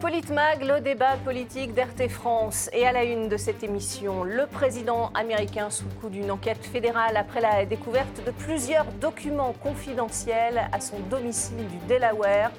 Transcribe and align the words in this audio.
Politmag, 0.00 0.62
le 0.62 0.80
débat 0.80 1.18
politique 1.26 1.74
d'RT 1.74 2.08
France. 2.08 2.70
Et 2.72 2.86
à 2.86 2.92
la 2.92 3.04
une 3.04 3.28
de 3.28 3.36
cette 3.36 3.62
émission, 3.62 4.24
le 4.24 4.46
président 4.46 5.10
américain 5.12 5.68
sous 5.68 5.84
le 5.84 5.90
coup 6.00 6.08
d'une 6.08 6.30
enquête 6.30 6.64
fédérale 6.64 7.18
après 7.18 7.42
la 7.42 7.66
découverte 7.66 8.24
de 8.24 8.30
plusieurs 8.30 8.86
documents 8.98 9.52
confidentiels 9.62 10.70
à 10.72 10.80
son 10.80 10.98
domicile 11.10 11.68
du 11.68 11.76
Delaware. 11.86 12.50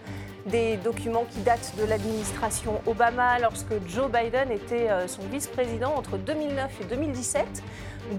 Des 0.45 0.77
documents 0.77 1.25
qui 1.31 1.39
datent 1.39 1.73
de 1.79 1.85
l'administration 1.85 2.79
Obama 2.85 3.39
lorsque 3.39 3.73
Joe 3.87 4.11
Biden 4.11 4.51
était 4.51 4.91
euh, 4.91 5.07
son 5.07 5.23
vice-président 5.31 5.95
entre 5.95 6.17
2009 6.17 6.81
et 6.81 6.85
2017. 6.95 7.63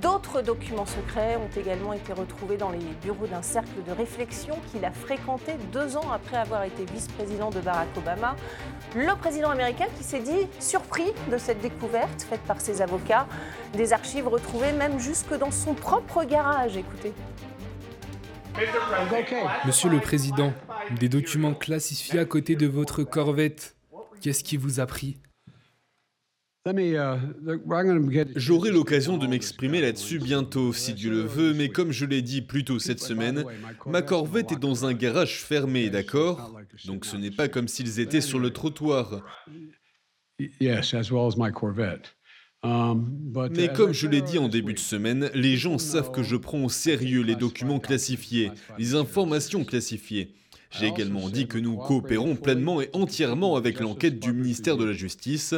D'autres 0.00 0.40
documents 0.40 0.86
secrets 0.86 1.36
ont 1.36 1.60
également 1.60 1.92
été 1.92 2.14
retrouvés 2.14 2.56
dans 2.56 2.70
les 2.70 2.78
bureaux 3.02 3.26
d'un 3.26 3.42
cercle 3.42 3.82
de 3.86 3.92
réflexion 3.92 4.58
qu'il 4.70 4.84
a 4.86 4.90
fréquenté 4.90 5.52
deux 5.70 5.98
ans 5.98 6.10
après 6.10 6.38
avoir 6.38 6.64
été 6.64 6.86
vice-président 6.86 7.50
de 7.50 7.60
Barack 7.60 7.88
Obama. 7.98 8.34
Le 8.96 9.14
président 9.16 9.50
américain 9.50 9.84
qui 9.98 10.04
s'est 10.04 10.20
dit 10.20 10.48
surpris 10.60 11.12
de 11.30 11.36
cette 11.36 11.60
découverte 11.60 12.22
faite 12.22 12.40
par 12.42 12.62
ses 12.62 12.80
avocats. 12.80 13.26
Des 13.74 13.92
archives 13.92 14.28
retrouvées 14.28 14.72
même 14.72 14.98
jusque 14.98 15.34
dans 15.34 15.50
son 15.50 15.74
propre 15.74 16.24
garage. 16.24 16.78
Écoutez. 16.78 17.12
Monsieur 19.66 19.90
le 19.90 20.00
Président, 20.00 20.54
des 20.98 21.10
documents 21.10 21.54
classifiés 21.54 22.18
à 22.18 22.24
côté 22.24 22.56
de 22.56 22.66
votre 22.66 23.02
corvette. 23.02 23.76
Qu'est-ce 24.22 24.44
qui 24.44 24.56
vous 24.56 24.80
a 24.80 24.86
pris? 24.86 25.18
J'aurai 28.36 28.70
l'occasion 28.70 29.18
de 29.18 29.26
m'exprimer 29.26 29.80
là-dessus 29.80 30.20
bientôt, 30.20 30.72
si 30.72 30.94
Dieu 30.94 31.10
le 31.10 31.22
veut, 31.22 31.54
mais 31.54 31.70
comme 31.70 31.90
je 31.90 32.06
l'ai 32.06 32.22
dit 32.22 32.40
plus 32.40 32.64
tôt 32.64 32.78
cette 32.78 33.00
semaine, 33.00 33.44
ma 33.86 34.00
corvette 34.02 34.52
est 34.52 34.60
dans 34.60 34.84
un 34.84 34.94
garage 34.94 35.42
fermé, 35.42 35.90
d'accord? 35.90 36.60
Donc 36.84 37.04
ce 37.04 37.16
n'est 37.16 37.32
pas 37.32 37.48
comme 37.48 37.66
s'ils 37.66 37.98
étaient 37.98 38.20
sur 38.20 38.38
le 38.38 38.50
trottoir. 38.50 39.24
Um, 42.64 43.48
mais 43.56 43.72
comme 43.72 43.92
je 43.92 44.06
l'ai 44.06 44.22
dit 44.22 44.38
en 44.38 44.48
début 44.48 44.74
de 44.74 44.78
semaine, 44.78 45.30
les 45.34 45.56
gens 45.56 45.78
savent 45.78 46.12
que 46.12 46.22
je 46.22 46.36
prends 46.36 46.62
au 46.62 46.68
sérieux 46.68 47.22
les 47.22 47.34
documents 47.34 47.80
classifiés, 47.80 48.52
les 48.78 48.94
informations 48.94 49.64
classifiées. 49.64 50.36
J'ai 50.78 50.86
également 50.86 51.28
dit 51.28 51.46
que 51.46 51.58
nous 51.58 51.76
coopérons 51.76 52.36
pleinement 52.36 52.80
et 52.80 52.88
entièrement 52.92 53.56
avec 53.56 53.78
l'enquête 53.80 54.18
du 54.18 54.32
ministère 54.32 54.76
de 54.76 54.84
la 54.84 54.92
Justice. 54.92 55.54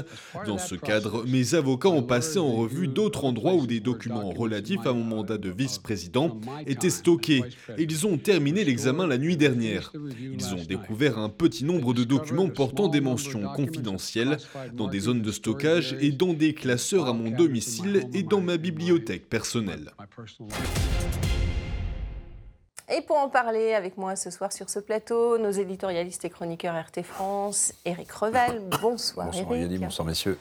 Dans 0.46 0.58
ce 0.58 0.74
cadre, 0.74 1.24
mes 1.26 1.54
avocats 1.54 1.88
ont 1.88 2.02
passé 2.02 2.38
en 2.38 2.52
revue 2.52 2.88
d'autres 2.88 3.24
endroits 3.24 3.54
où 3.54 3.66
des 3.66 3.80
documents 3.80 4.30
relatifs 4.30 4.86
à 4.86 4.92
mon 4.92 5.04
mandat 5.04 5.38
de 5.38 5.50
vice-président 5.50 6.40
étaient 6.66 6.90
stockés. 6.90 7.42
ils 7.78 8.06
ont 8.06 8.18
terminé 8.18 8.64
l'examen 8.64 9.06
la 9.06 9.18
nuit 9.18 9.36
dernière. 9.36 9.92
Ils 10.20 10.54
ont 10.54 10.64
découvert 10.64 11.18
un 11.18 11.28
petit 11.28 11.64
nombre 11.64 11.94
de 11.94 12.04
documents 12.04 12.48
portant 12.48 12.88
des 12.88 13.00
mentions 13.00 13.42
confidentielles 13.54 14.38
dans 14.72 14.88
des 14.88 15.00
zones 15.00 15.22
de 15.22 15.32
stockage 15.32 15.96
et 16.00 16.10
dans 16.10 16.32
des 16.32 16.54
classeurs 16.54 17.06
à 17.06 17.12
mon 17.12 17.30
domicile 17.30 18.08
et 18.12 18.22
dans 18.22 18.40
ma 18.40 18.56
bibliothèque 18.56 19.28
personnelle. 19.28 19.92
Et 22.88 23.00
pour 23.00 23.16
en 23.16 23.30
parler 23.30 23.72
avec 23.72 23.96
moi 23.96 24.14
ce 24.14 24.30
soir 24.30 24.52
sur 24.52 24.68
ce 24.68 24.78
plateau, 24.78 25.38
nos 25.38 25.50
éditorialistes 25.50 26.24
et 26.26 26.30
chroniqueurs 26.30 26.74
RT 26.74 27.02
France, 27.02 27.72
Éric 27.86 28.12
Revel. 28.12 28.60
Bonsoir, 28.82 29.28
bonsoir 29.28 29.54
Éric. 29.54 29.80
bonsoir 29.80 30.06
messieurs. 30.06 30.38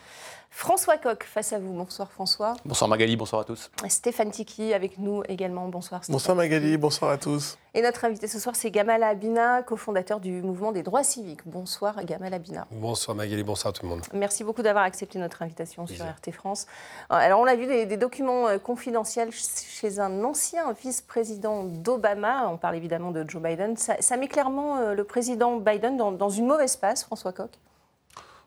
François 0.55 0.97
Coq 0.97 1.23
face 1.23 1.51
à 1.51 1.57
vous. 1.57 1.73
Bonsoir 1.73 2.11
François. 2.11 2.55
Bonsoir 2.63 2.87
Magali, 2.87 3.17
bonsoir 3.17 3.41
à 3.41 3.43
tous. 3.43 3.71
Stéphane 3.89 4.29
Tiki 4.29 4.71
avec 4.71 4.99
nous 4.99 5.23
également. 5.27 5.67
Bonsoir 5.67 6.03
Stéphane. 6.03 6.13
Bonsoir 6.13 6.37
Magali, 6.37 6.77
bonsoir 6.77 7.09
à 7.11 7.17
tous. 7.17 7.57
Et 7.73 7.81
notre 7.81 8.05
invité 8.05 8.27
ce 8.27 8.39
soir, 8.39 8.55
c'est 8.55 8.69
Gamal 8.69 9.01
Abina, 9.01 9.63
cofondateur 9.63 10.19
du 10.19 10.43
mouvement 10.43 10.71
des 10.71 10.83
droits 10.83 11.03
civiques. 11.03 11.41
Bonsoir 11.47 12.05
Gamal 12.05 12.35
Abina. 12.35 12.67
Bonsoir 12.69 13.17
Magali, 13.17 13.43
bonsoir 13.43 13.71
à 13.71 13.73
tout 13.73 13.83
le 13.83 13.89
monde. 13.89 14.03
Merci 14.13 14.43
beaucoup 14.43 14.61
d'avoir 14.61 14.83
accepté 14.85 15.17
notre 15.17 15.41
invitation 15.41 15.87
sur 15.87 16.05
RT 16.05 16.31
France. 16.31 16.67
Alors 17.09 17.41
on 17.41 17.47
a 17.47 17.55
vu 17.55 17.65
des, 17.65 17.97
documents 17.97 18.47
euh, 18.47 18.59
confidentiels 18.59 19.31
chez 19.31 19.99
un 19.99 20.23
ancien 20.23 20.71
vice-président 20.71 21.63
d'Obama. 21.63 22.47
On 22.47 22.57
parle 22.57 22.75
évidemment 22.75 23.09
de 23.09 23.27
Joe 23.27 23.41
Biden. 23.41 23.75
Ça, 23.75 24.17
met 24.17 24.27
clairement 24.27 24.77
euh, 24.77 24.93
le 24.93 25.03
président 25.03 25.57
Biden 25.57 25.97
dans, 25.97 26.11
dans 26.11 26.29
une 26.29 26.45
mauvaise 26.45 26.77
passe, 26.77 27.03
François 27.03 27.33
Coq? 27.33 27.49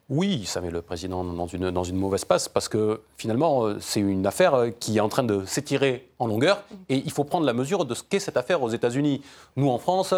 Oui, 0.09 0.45
ça 0.45 0.61
met 0.61 0.71
le 0.71 0.83
président 0.83 1.25
dans 1.25 1.47
une, 1.49 1.71
dans 1.71 1.83
une 1.83 1.97
mauvaise 1.97 2.25
passe 2.25 2.49
parce 2.49 2.69
que 2.69 3.01
finalement, 3.17 3.65
euh, 3.65 3.79
c'est 3.81 3.99
une 3.99 4.25
affaire 4.25 4.55
euh, 4.55 4.71
qui 4.71 4.99
est 4.99 5.01
en 5.01 5.09
train 5.09 5.25
de 5.25 5.45
s'étirer 5.45 6.09
en 6.21 6.29
longueur 6.29 6.63
et 6.89 7.03
il 7.05 7.11
faut 7.11 7.25
prendre 7.25 7.45
la 7.45 7.53
mesure 7.53 7.85
de 7.85 7.95
ce 7.95 8.05
qu'est 8.05 8.21
cette 8.21 8.37
affaire 8.37 8.63
aux 8.63 8.69
États-Unis. 8.69 9.23
Nous, 9.57 9.69
en 9.69 9.79
France, 9.79 10.15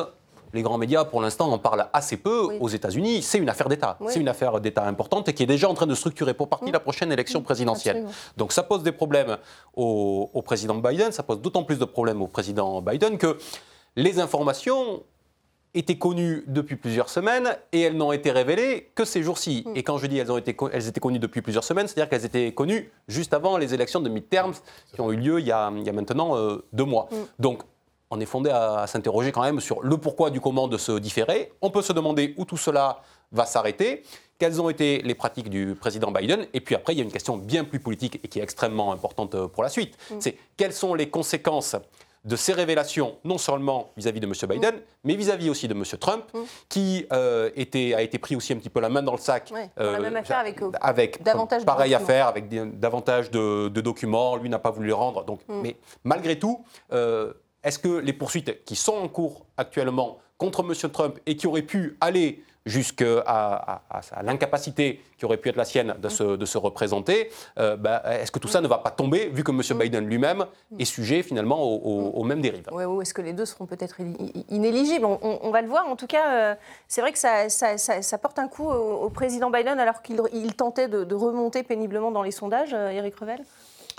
les 0.52 0.60
grands 0.60 0.76
médias, 0.76 1.04
pour 1.04 1.22
l'instant, 1.22 1.50
en 1.50 1.58
parlent 1.58 1.88
assez 1.94 2.18
peu. 2.18 2.48
Aux 2.60 2.68
États-Unis, 2.68 3.22
c'est 3.22 3.38
une 3.38 3.48
affaire 3.48 3.68
d'État. 3.68 3.98
C'est 4.08 4.20
une 4.20 4.28
affaire 4.28 4.60
d'État 4.60 4.86
importante 4.86 5.28
et 5.28 5.34
qui 5.34 5.42
est 5.42 5.46
déjà 5.46 5.68
en 5.70 5.74
train 5.74 5.86
de 5.86 5.94
structurer 5.94 6.34
pour 6.34 6.48
partie 6.48 6.70
la 6.70 6.80
prochaine 6.80 7.10
élection 7.10 7.40
présidentielle. 7.42 8.06
Donc 8.36 8.52
ça 8.52 8.62
pose 8.62 8.82
des 8.82 8.92
problèmes 8.92 9.38
au, 9.74 10.30
au 10.32 10.42
président 10.42 10.74
Biden, 10.74 11.12
ça 11.12 11.22
pose 11.22 11.40
d'autant 11.40 11.64
plus 11.64 11.78
de 11.78 11.84
problèmes 11.86 12.20
au 12.20 12.26
président 12.26 12.82
Biden 12.82 13.16
que 13.16 13.38
les 13.96 14.20
informations 14.20 15.02
étaient 15.74 15.98
connues 15.98 16.44
depuis 16.46 16.76
plusieurs 16.76 17.08
semaines 17.08 17.56
et 17.72 17.82
elles 17.82 17.96
n'ont 17.96 18.12
été 18.12 18.30
révélées 18.30 18.90
que 18.94 19.04
ces 19.04 19.22
jours-ci. 19.22 19.64
Mm. 19.66 19.76
Et 19.76 19.82
quand 19.82 19.98
je 19.98 20.06
dis 20.06 20.18
elles, 20.18 20.32
ont 20.32 20.38
été, 20.38 20.56
elles 20.72 20.88
étaient 20.88 21.00
connues 21.00 21.18
depuis 21.18 21.42
plusieurs 21.42 21.64
semaines, 21.64 21.86
c'est-à-dire 21.88 22.08
qu'elles 22.08 22.24
étaient 22.24 22.52
connues 22.52 22.90
juste 23.06 23.34
avant 23.34 23.58
les 23.58 23.74
élections 23.74 24.00
de 24.00 24.08
midterms 24.08 24.54
qui 24.94 25.00
ont 25.00 25.12
eu 25.12 25.16
lieu 25.16 25.40
il 25.40 25.46
y 25.46 25.52
a, 25.52 25.70
il 25.74 25.84
y 25.84 25.88
a 25.88 25.92
maintenant 25.92 26.36
euh, 26.36 26.64
deux 26.72 26.84
mois. 26.84 27.08
Mm. 27.10 27.16
Donc, 27.38 27.62
on 28.10 28.20
est 28.20 28.26
fondé 28.26 28.50
à, 28.50 28.86
s'interroger 28.86 29.32
quand 29.32 29.42
même 29.42 29.60
sur 29.60 29.82
le 29.82 29.98
pourquoi 29.98 30.30
du 30.30 30.40
comment 30.40 30.66
de 30.66 30.78
se 30.78 30.92
différer. 30.92 31.52
On 31.60 31.70
peut 31.70 31.82
se 31.82 31.92
demander 31.92 32.34
où 32.38 32.46
tout 32.46 32.56
cela 32.56 33.02
va 33.32 33.44
s'arrêter, 33.44 34.02
quelles 34.38 34.62
ont 34.62 34.70
été 34.70 35.02
les 35.02 35.14
pratiques 35.14 35.50
du 35.50 35.74
président 35.74 36.10
Biden, 36.10 36.46
et 36.54 36.60
puis 36.62 36.74
après, 36.74 36.94
il 36.94 36.96
y 36.96 37.00
a 37.02 37.04
une 37.04 37.12
question 37.12 37.36
bien 37.36 37.64
plus 37.64 37.80
politique 37.80 38.18
et 38.24 38.28
qui 38.28 38.38
est 38.38 38.42
extrêmement 38.42 38.92
importante 38.92 39.46
pour 39.48 39.62
la 39.62 39.68
suite. 39.68 39.98
Mm. 40.10 40.14
C'est 40.20 40.38
quelles 40.56 40.72
sont 40.72 40.94
les 40.94 41.10
conséquences 41.10 41.76
de 42.28 42.36
ces 42.36 42.52
révélations, 42.52 43.16
non 43.24 43.38
seulement 43.38 43.90
vis-à-vis 43.96 44.20
de 44.20 44.26
M. 44.26 44.32
Biden, 44.48 44.74
mm. 44.74 44.80
mais 45.04 45.16
vis-à-vis 45.16 45.48
aussi 45.48 45.66
de 45.66 45.74
M. 45.74 45.82
Trump, 45.98 46.24
mm. 46.34 46.38
qui 46.68 47.06
euh, 47.12 47.50
était, 47.56 47.94
a 47.94 48.02
été 48.02 48.18
pris 48.18 48.36
aussi 48.36 48.52
un 48.52 48.56
petit 48.56 48.68
peu 48.68 48.80
la 48.80 48.90
main 48.90 49.02
dans 49.02 49.12
le 49.12 49.18
sac. 49.18 49.50
la 49.76 49.98
même 49.98 50.14
euh, 50.14 50.20
affaire 50.20 50.38
avec, 50.38 50.62
euh, 50.62 50.70
avec 50.80 51.22
davantage 51.22 51.64
pareille 51.64 51.94
affaire, 51.94 52.26
avec 52.26 52.48
davantage 52.78 53.30
de, 53.30 53.68
documents. 53.80 54.36
Lui 54.36 54.50
n'a 54.50 54.58
pas 54.58 54.70
voulu 54.70 54.88
les 54.88 54.92
rendre. 54.92 55.24
Donc, 55.24 55.40
mm. 55.48 55.60
Mais 55.62 55.76
malgré 56.04 56.38
tout, 56.38 56.64
est-ce 56.90 57.78
que 57.78 57.98
les 57.98 58.12
poursuites 58.12 58.64
qui 58.64 58.76
sont 58.76 58.96
en 58.96 59.08
cours 59.08 59.46
actuellement 59.56 60.18
contre 60.36 60.60
M. 60.60 60.90
Trump 60.90 61.18
et 61.26 61.36
qui 61.36 61.46
auraient 61.46 61.62
pu 61.62 61.96
aller 62.00 62.44
jusqu'à 62.66 63.22
à, 63.26 63.80
l'incapacité 64.22 65.00
qui 65.16 65.24
aurait 65.24 65.36
pu 65.36 65.48
être 65.48 65.56
la 65.56 65.64
sienne 65.64 65.94
de 66.00 66.08
se, 66.08 66.36
de 66.36 66.44
se 66.44 66.58
représenter, 66.58 67.30
euh, 67.58 67.76
bah, 67.76 68.02
est-ce 68.06 68.30
que 68.30 68.38
tout 68.38 68.48
ça 68.48 68.60
ne 68.60 68.68
va 68.68 68.78
pas 68.78 68.90
tomber, 68.90 69.28
vu 69.28 69.42
que 69.42 69.50
M. 69.50 69.58
Mm. 69.58 69.78
Biden 69.78 70.06
lui-même 70.06 70.46
est 70.78 70.84
sujet 70.84 71.22
finalement 71.22 71.62
aux, 71.62 72.24
mêmes 72.24 72.40
dérives 72.40 72.68
Oui, 72.72 72.84
ou 72.84 73.02
est-ce 73.02 73.14
que 73.14 73.22
les 73.22 73.32
deux 73.32 73.46
seront 73.46 73.66
peut-être 73.66 73.96
inéligibles? 74.50 75.04
On, 75.04 75.50
va 75.50 75.62
le 75.62 75.68
voir. 75.68 75.88
En 75.88 75.96
tout 75.96 76.06
cas, 76.06 76.32
euh, 76.32 76.54
c'est 76.86 77.00
vrai 77.00 77.12
que 77.12 77.18
ça, 77.18 77.48
ça, 77.48 78.18
porte 78.18 78.38
un 78.38 78.48
coup 78.48 78.68
au, 78.68 79.08
président 79.10 79.50
Biden 79.50 79.80
alors 79.80 80.02
qu'il 80.02 80.54
tentait 80.54 80.88
de, 80.88 81.04
de, 81.04 81.14
remonter 81.14 81.62
péniblement 81.62 82.10
dans 82.10 82.22
les 82.22 82.30
sondages, 82.30 82.72
Eric 82.72 83.14
euh, 83.14 83.20
Revel? 83.20 83.44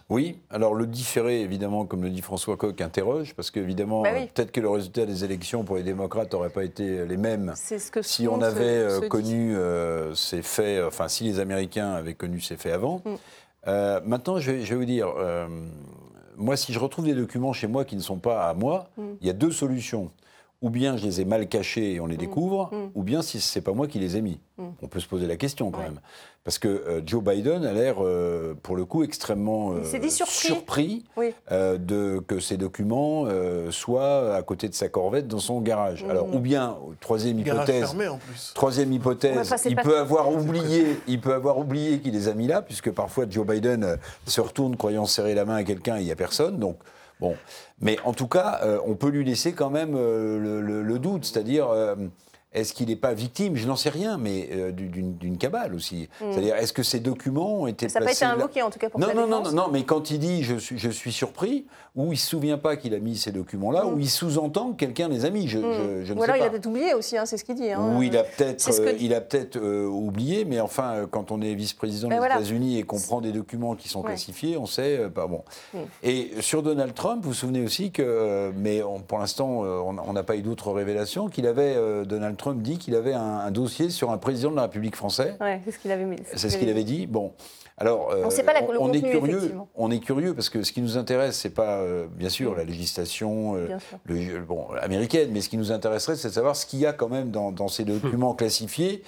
Oui, 0.09 0.39
alors 0.49 0.73
le 0.73 0.87
différé, 0.87 1.41
évidemment, 1.41 1.85
comme 1.85 2.01
le 2.01 2.09
dit 2.09 2.21
François 2.21 2.57
Coq, 2.57 2.81
interroge, 2.81 3.35
parce 3.35 3.51
qu'évidemment, 3.51 4.01
bah 4.01 4.09
peut-être 4.33 4.51
que 4.51 4.59
le 4.59 4.69
résultat 4.69 5.05
des 5.05 5.23
élections 5.23 5.63
pour 5.63 5.75
les 5.75 5.83
démocrates 5.83 6.33
n'aurait 6.33 6.49
pas 6.49 6.63
été 6.63 7.05
les 7.05 7.17
mêmes 7.17 7.53
si 8.01 8.27
on 8.27 8.41
avait 8.41 8.63
euh, 8.63 9.07
connu 9.07 9.55
euh, 9.55 10.15
ces 10.15 10.41
faits, 10.41 10.83
enfin 10.83 11.07
si 11.07 11.25
les 11.25 11.39
Américains 11.39 11.91
avaient 11.91 12.15
connu 12.15 12.41
ces 12.41 12.57
faits 12.57 12.73
avant. 12.73 13.03
Mm. 13.05 13.15
Euh, 13.67 14.01
maintenant, 14.03 14.39
je 14.39 14.51
vais, 14.51 14.75
vous 14.75 14.85
dire, 14.85 15.13
moi, 16.37 16.57
si 16.57 16.73
je 16.73 16.79
retrouve 16.79 17.05
des 17.05 17.13
documents 17.13 17.53
chez 17.53 17.67
moi 17.67 17.85
qui 17.85 17.95
ne 17.95 18.01
sont 18.01 18.17
pas 18.17 18.49
à 18.49 18.55
moi, 18.55 18.89
mm. 18.97 19.03
il 19.21 19.27
y 19.27 19.29
a 19.29 19.33
deux 19.33 19.51
solutions 19.51 20.09
ou 20.61 20.69
bien 20.69 20.97
je 20.97 21.05
les 21.05 21.21
ai 21.21 21.25
mal 21.25 21.47
cachés 21.47 21.93
et 21.93 21.99
on 21.99 22.05
les 22.05 22.15
mm. 22.15 22.19
découvre, 22.19 22.69
mm. 22.71 22.91
ou 22.95 23.03
bien 23.03 23.21
si 23.21 23.39
c'est 23.39 23.61
pas 23.61 23.71
moi 23.71 23.87
qui 23.87 23.99
les 23.99 24.17
ai 24.17 24.21
mis. 24.21 24.39
Mm. 24.57 24.67
On 24.81 24.87
peut 24.87 24.99
se 24.99 25.07
poser 25.07 25.27
la 25.27 25.37
question 25.37 25.71
quand 25.71 25.81
même. 25.81 25.99
Parce 26.43 26.57
que 26.57 26.67
euh, 26.67 27.01
Joe 27.05 27.23
Biden 27.23 27.65
a 27.65 27.73
l'air, 27.73 27.97
euh, 27.99 28.55
pour 28.63 28.75
le 28.75 28.83
coup, 28.85 29.03
extrêmement 29.03 29.73
euh, 29.73 29.83
surpris, 30.09 31.03
de, 31.49 32.19
que 32.27 32.39
ces 32.39 32.57
documents 32.57 33.25
soient 33.71 34.35
à 34.35 34.41
côté 34.41 34.67
de 34.67 34.73
sa 34.73 34.89
corvette 34.89 35.27
dans 35.27 35.39
son 35.39 35.61
garage. 35.61 36.05
Alors, 36.09 36.33
ou 36.33 36.39
bien, 36.39 36.77
troisième 36.99 37.39
hypothèse, 37.39 37.85
fermé, 37.85 38.07
en 38.07 38.17
plus. 38.17 38.51
troisième 38.53 38.91
hypothèse, 38.91 39.53
il, 39.65 39.75
peut 39.75 39.97
avoir 39.97 40.31
oublié, 40.33 40.99
il 41.07 41.21
peut 41.21 41.33
avoir 41.33 41.57
oublié 41.57 41.99
qu'il 41.99 42.13
les 42.13 42.27
a 42.27 42.33
mis 42.33 42.47
là, 42.47 42.61
puisque 42.61 42.91
parfois 42.91 43.25
Joe 43.29 43.45
Biden 43.45 43.97
se 44.25 44.41
retourne 44.41 44.75
croyant 44.75 45.05
serrer 45.05 45.35
la 45.35 45.45
main 45.45 45.55
à 45.55 45.63
quelqu'un 45.63 45.97
et 45.97 46.01
il 46.01 46.05
n'y 46.05 46.11
a 46.11 46.15
personne. 46.15 46.57
Donc, 46.57 46.77
Bon, 47.19 47.35
mais 47.81 47.97
en 48.05 48.13
tout 48.13 48.27
cas, 48.27 48.61
euh, 48.63 48.79
on 48.85 48.95
peut 48.95 49.09
lui 49.09 49.25
laisser 49.25 49.51
quand 49.53 49.69
même 49.69 49.93
euh, 49.95 50.61
le, 50.61 50.99
doute, 50.99 51.25
c'est-à-dire, 51.25 51.69
euh, 51.69 51.95
est-ce 52.51 52.73
qu'il 52.73 52.87
n'est 52.87 52.95
pas 52.95 53.13
victime, 53.13 53.55
je 53.55 53.67
n'en 53.67 53.75
sais 53.75 53.91
rien, 53.91 54.17
mais 54.17 54.49
euh, 54.51 54.71
d'une 54.71 55.37
cabale 55.37 55.75
aussi 55.75 56.09
hmm. 56.19 56.31
C'est-à-dire, 56.31 56.55
est-ce 56.55 56.73
que 56.73 56.81
ces 56.81 56.99
documents 56.99 57.61
ont 57.61 57.67
été 57.67 57.87
Ça 57.89 57.99
n'a 57.99 58.07
pas 58.07 58.11
été 58.11 58.25
invoqué, 58.25 58.63
en 58.63 58.71
tout 58.71 58.79
cas, 58.79 58.89
pour 58.89 58.99
non, 58.99 59.13
non, 59.13 59.27
non, 59.27 59.43
non, 59.43 59.51
non, 59.51 59.67
mais 59.71 59.83
quand 59.83 60.09
il 60.09 60.17
dit 60.17 60.43
je 60.43 60.55
suis, 60.55 60.79
je 60.79 60.89
suis 60.89 61.11
surpris, 61.11 61.67
ou 61.95 62.05
il 62.05 62.11
ne 62.11 62.15
se 62.15 62.25
souvient 62.25 62.57
pas 62.57 62.75
qu'il 62.75 62.95
a 62.95 62.99
mis 62.99 63.17
ces 63.17 63.31
documents-là, 63.31 63.85
hmm. 63.85 63.93
ou 63.93 63.99
il 63.99 64.09
sous-entend 64.09 64.71
que 64.71 64.77
quelqu'un 64.77 65.09
les 65.09 65.25
a 65.25 65.29
mis, 65.29 65.47
je, 65.47 65.59
je, 65.59 66.13
hmm. 66.13 66.17
Ou 66.17 66.23
alors 66.23 66.37
il 66.37 66.41
a 66.41 66.49
peut-être 66.49 66.65
oublié 66.65 66.95
aussi, 66.95 67.17
hein, 67.17 67.27
c'est 67.27 67.37
ce 67.37 67.43
qu'il 67.43 67.53
dit. 67.53 67.71
Hein. 67.71 67.95
Ou 67.95 68.01
il 68.01 68.17
a 68.17 68.23
peut-être 68.23 68.67
euh, 68.67 69.43
peut 69.43 69.59
euh, 69.59 69.85
oublié, 69.85 70.43
mais 70.43 70.59
enfin, 70.59 71.07
quand 71.09 71.31
on 71.31 71.41
est 71.41 71.53
vice-président 71.53 72.07
ben 72.07 72.19
des 72.19 72.25
États-Unis 72.25 72.79
et 72.79 72.83
qu'on 72.83 72.99
prend 72.99 73.21
des 73.21 73.31
documents 73.31 73.75
qui 73.75 73.89
sont 73.89 74.01
classifiés, 74.01 74.57
on 74.57 74.65
sait, 74.65 75.07
pas 75.13 75.27
bon. 75.27 75.43
Et 76.01 76.31
sur 76.39 76.63
Donald 76.63 76.95
Trump, 76.95 77.21
vous 77.23 77.29
vous 77.29 77.35
souvenez 77.35 77.63
aussi 77.63 77.91
que, 77.91 78.51
mais 78.57 78.81
pour 79.07 79.19
l'instant, 79.19 79.59
on 79.59 80.13
n'a 80.13 80.23
pas 80.23 80.35
eu 80.35 80.41
d'autres 80.41 80.71
révélations, 80.71 81.27
qu'il 81.27 81.45
avait, 81.45 81.75
Donald 82.05 82.38
Trump 82.39 82.61
dit 82.61 82.77
qu'il 82.79 82.95
avait 82.95 83.13
un, 83.13 83.51
dossier 83.51 83.89
sur 83.89 84.09
un 84.09 84.17
président 84.17 84.49
de 84.49 84.55
la 84.55 84.63
République 84.63 84.95
française. 84.95 85.35
c'est 85.65 85.71
ce 85.71 85.77
qu'il 85.77 85.91
avait, 85.91 86.07
c'est 86.35 86.49
ce 86.49 86.57
qu'il 86.57 86.69
avait 86.69 86.83
dit. 86.83 87.05
Bon. 87.05 87.33
Alors, 87.77 88.13
on, 88.13 88.43
pas 88.43 88.51
la, 88.51 88.61
on, 88.77 88.91
est 88.91 89.01
curieux, 89.01 89.53
on 89.73 89.89
est 89.89 89.99
curieux 89.99 90.33
parce 90.33 90.49
que 90.49 90.63
ce 90.63 90.73
qui 90.73 90.81
nous 90.81 90.97
intéresse, 90.97 91.37
c'est 91.37 91.53
pas 91.53 91.77
euh, 91.77 92.07
bien 92.11 92.27
sûr 92.27 92.53
la 92.53 92.65
législation 92.65 93.55
euh, 93.55 93.77
le, 94.03 94.39
bon, 94.39 94.67
américaine, 94.81 95.29
mais 95.31 95.39
ce 95.39 95.47
qui 95.47 95.55
nous 95.55 95.71
intéresserait, 95.71 96.17
c'est 96.17 96.27
de 96.27 96.33
savoir 96.33 96.57
ce 96.57 96.65
qu'il 96.65 96.79
y 96.79 96.85
a 96.85 96.91
quand 96.91 97.07
même 97.07 97.31
dans, 97.31 97.53
dans 97.53 97.69
ces 97.69 97.85
documents 97.85 98.33
classifiés 98.35 99.01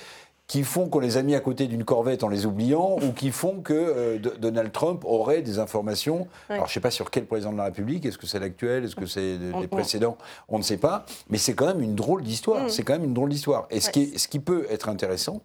qui 0.52 0.64
font 0.64 0.90
qu'on 0.90 1.00
les 1.00 1.16
a 1.16 1.24
mis 1.24 1.34
à 1.34 1.40
côté 1.40 1.66
d'une 1.68 1.86
corvette 1.86 2.26
en 2.26 2.28
les 2.28 2.46
oubliant, 2.46 2.98
ou 3.02 3.14
qui 3.14 3.32
font 3.32 3.62
que 3.62 3.74
euh, 3.74 4.20
Donald 4.38 4.74
Trump 4.74 5.06
aurait 5.06 5.42
des 5.42 5.60
informations. 5.60 6.28
Alors, 6.50 6.66
je 6.66 6.72
ne 6.72 6.74
sais 6.74 6.80
pas 6.82 6.92
sur 6.92 7.10
quel 7.10 7.24
président 7.24 7.54
de 7.54 7.58
la 7.58 7.64
République, 7.64 8.06
est-ce 8.06 8.18
que 8.18 8.28
c'est 8.28 8.38
l'actuel, 8.38 8.84
est-ce 8.84 8.98
que 8.98 9.06
c'est 9.06 9.38
les 9.38 9.68
précédents, 9.70 10.18
on 10.50 10.58
ne 10.58 10.64
sait 10.64 10.76
pas, 10.76 11.06
mais 11.30 11.38
c'est 11.38 11.54
quand 11.54 11.68
même 11.68 11.80
une 11.80 11.96
drôle 11.96 12.22
d'histoire. 12.24 12.66
Mm. 12.66 12.70
C'est 12.70 12.84
quand 12.84 12.92
même 12.92 13.06
une 13.06 13.14
drôle 13.14 13.30
d'histoire. 13.30 13.66
Et 13.72 13.80
ce, 13.80 13.92
qui 13.92 14.20
ce 14.20 14.28
qui 14.28 14.40
peut 14.40 14.68
être 14.70 14.90
intéressant, 14.90 15.40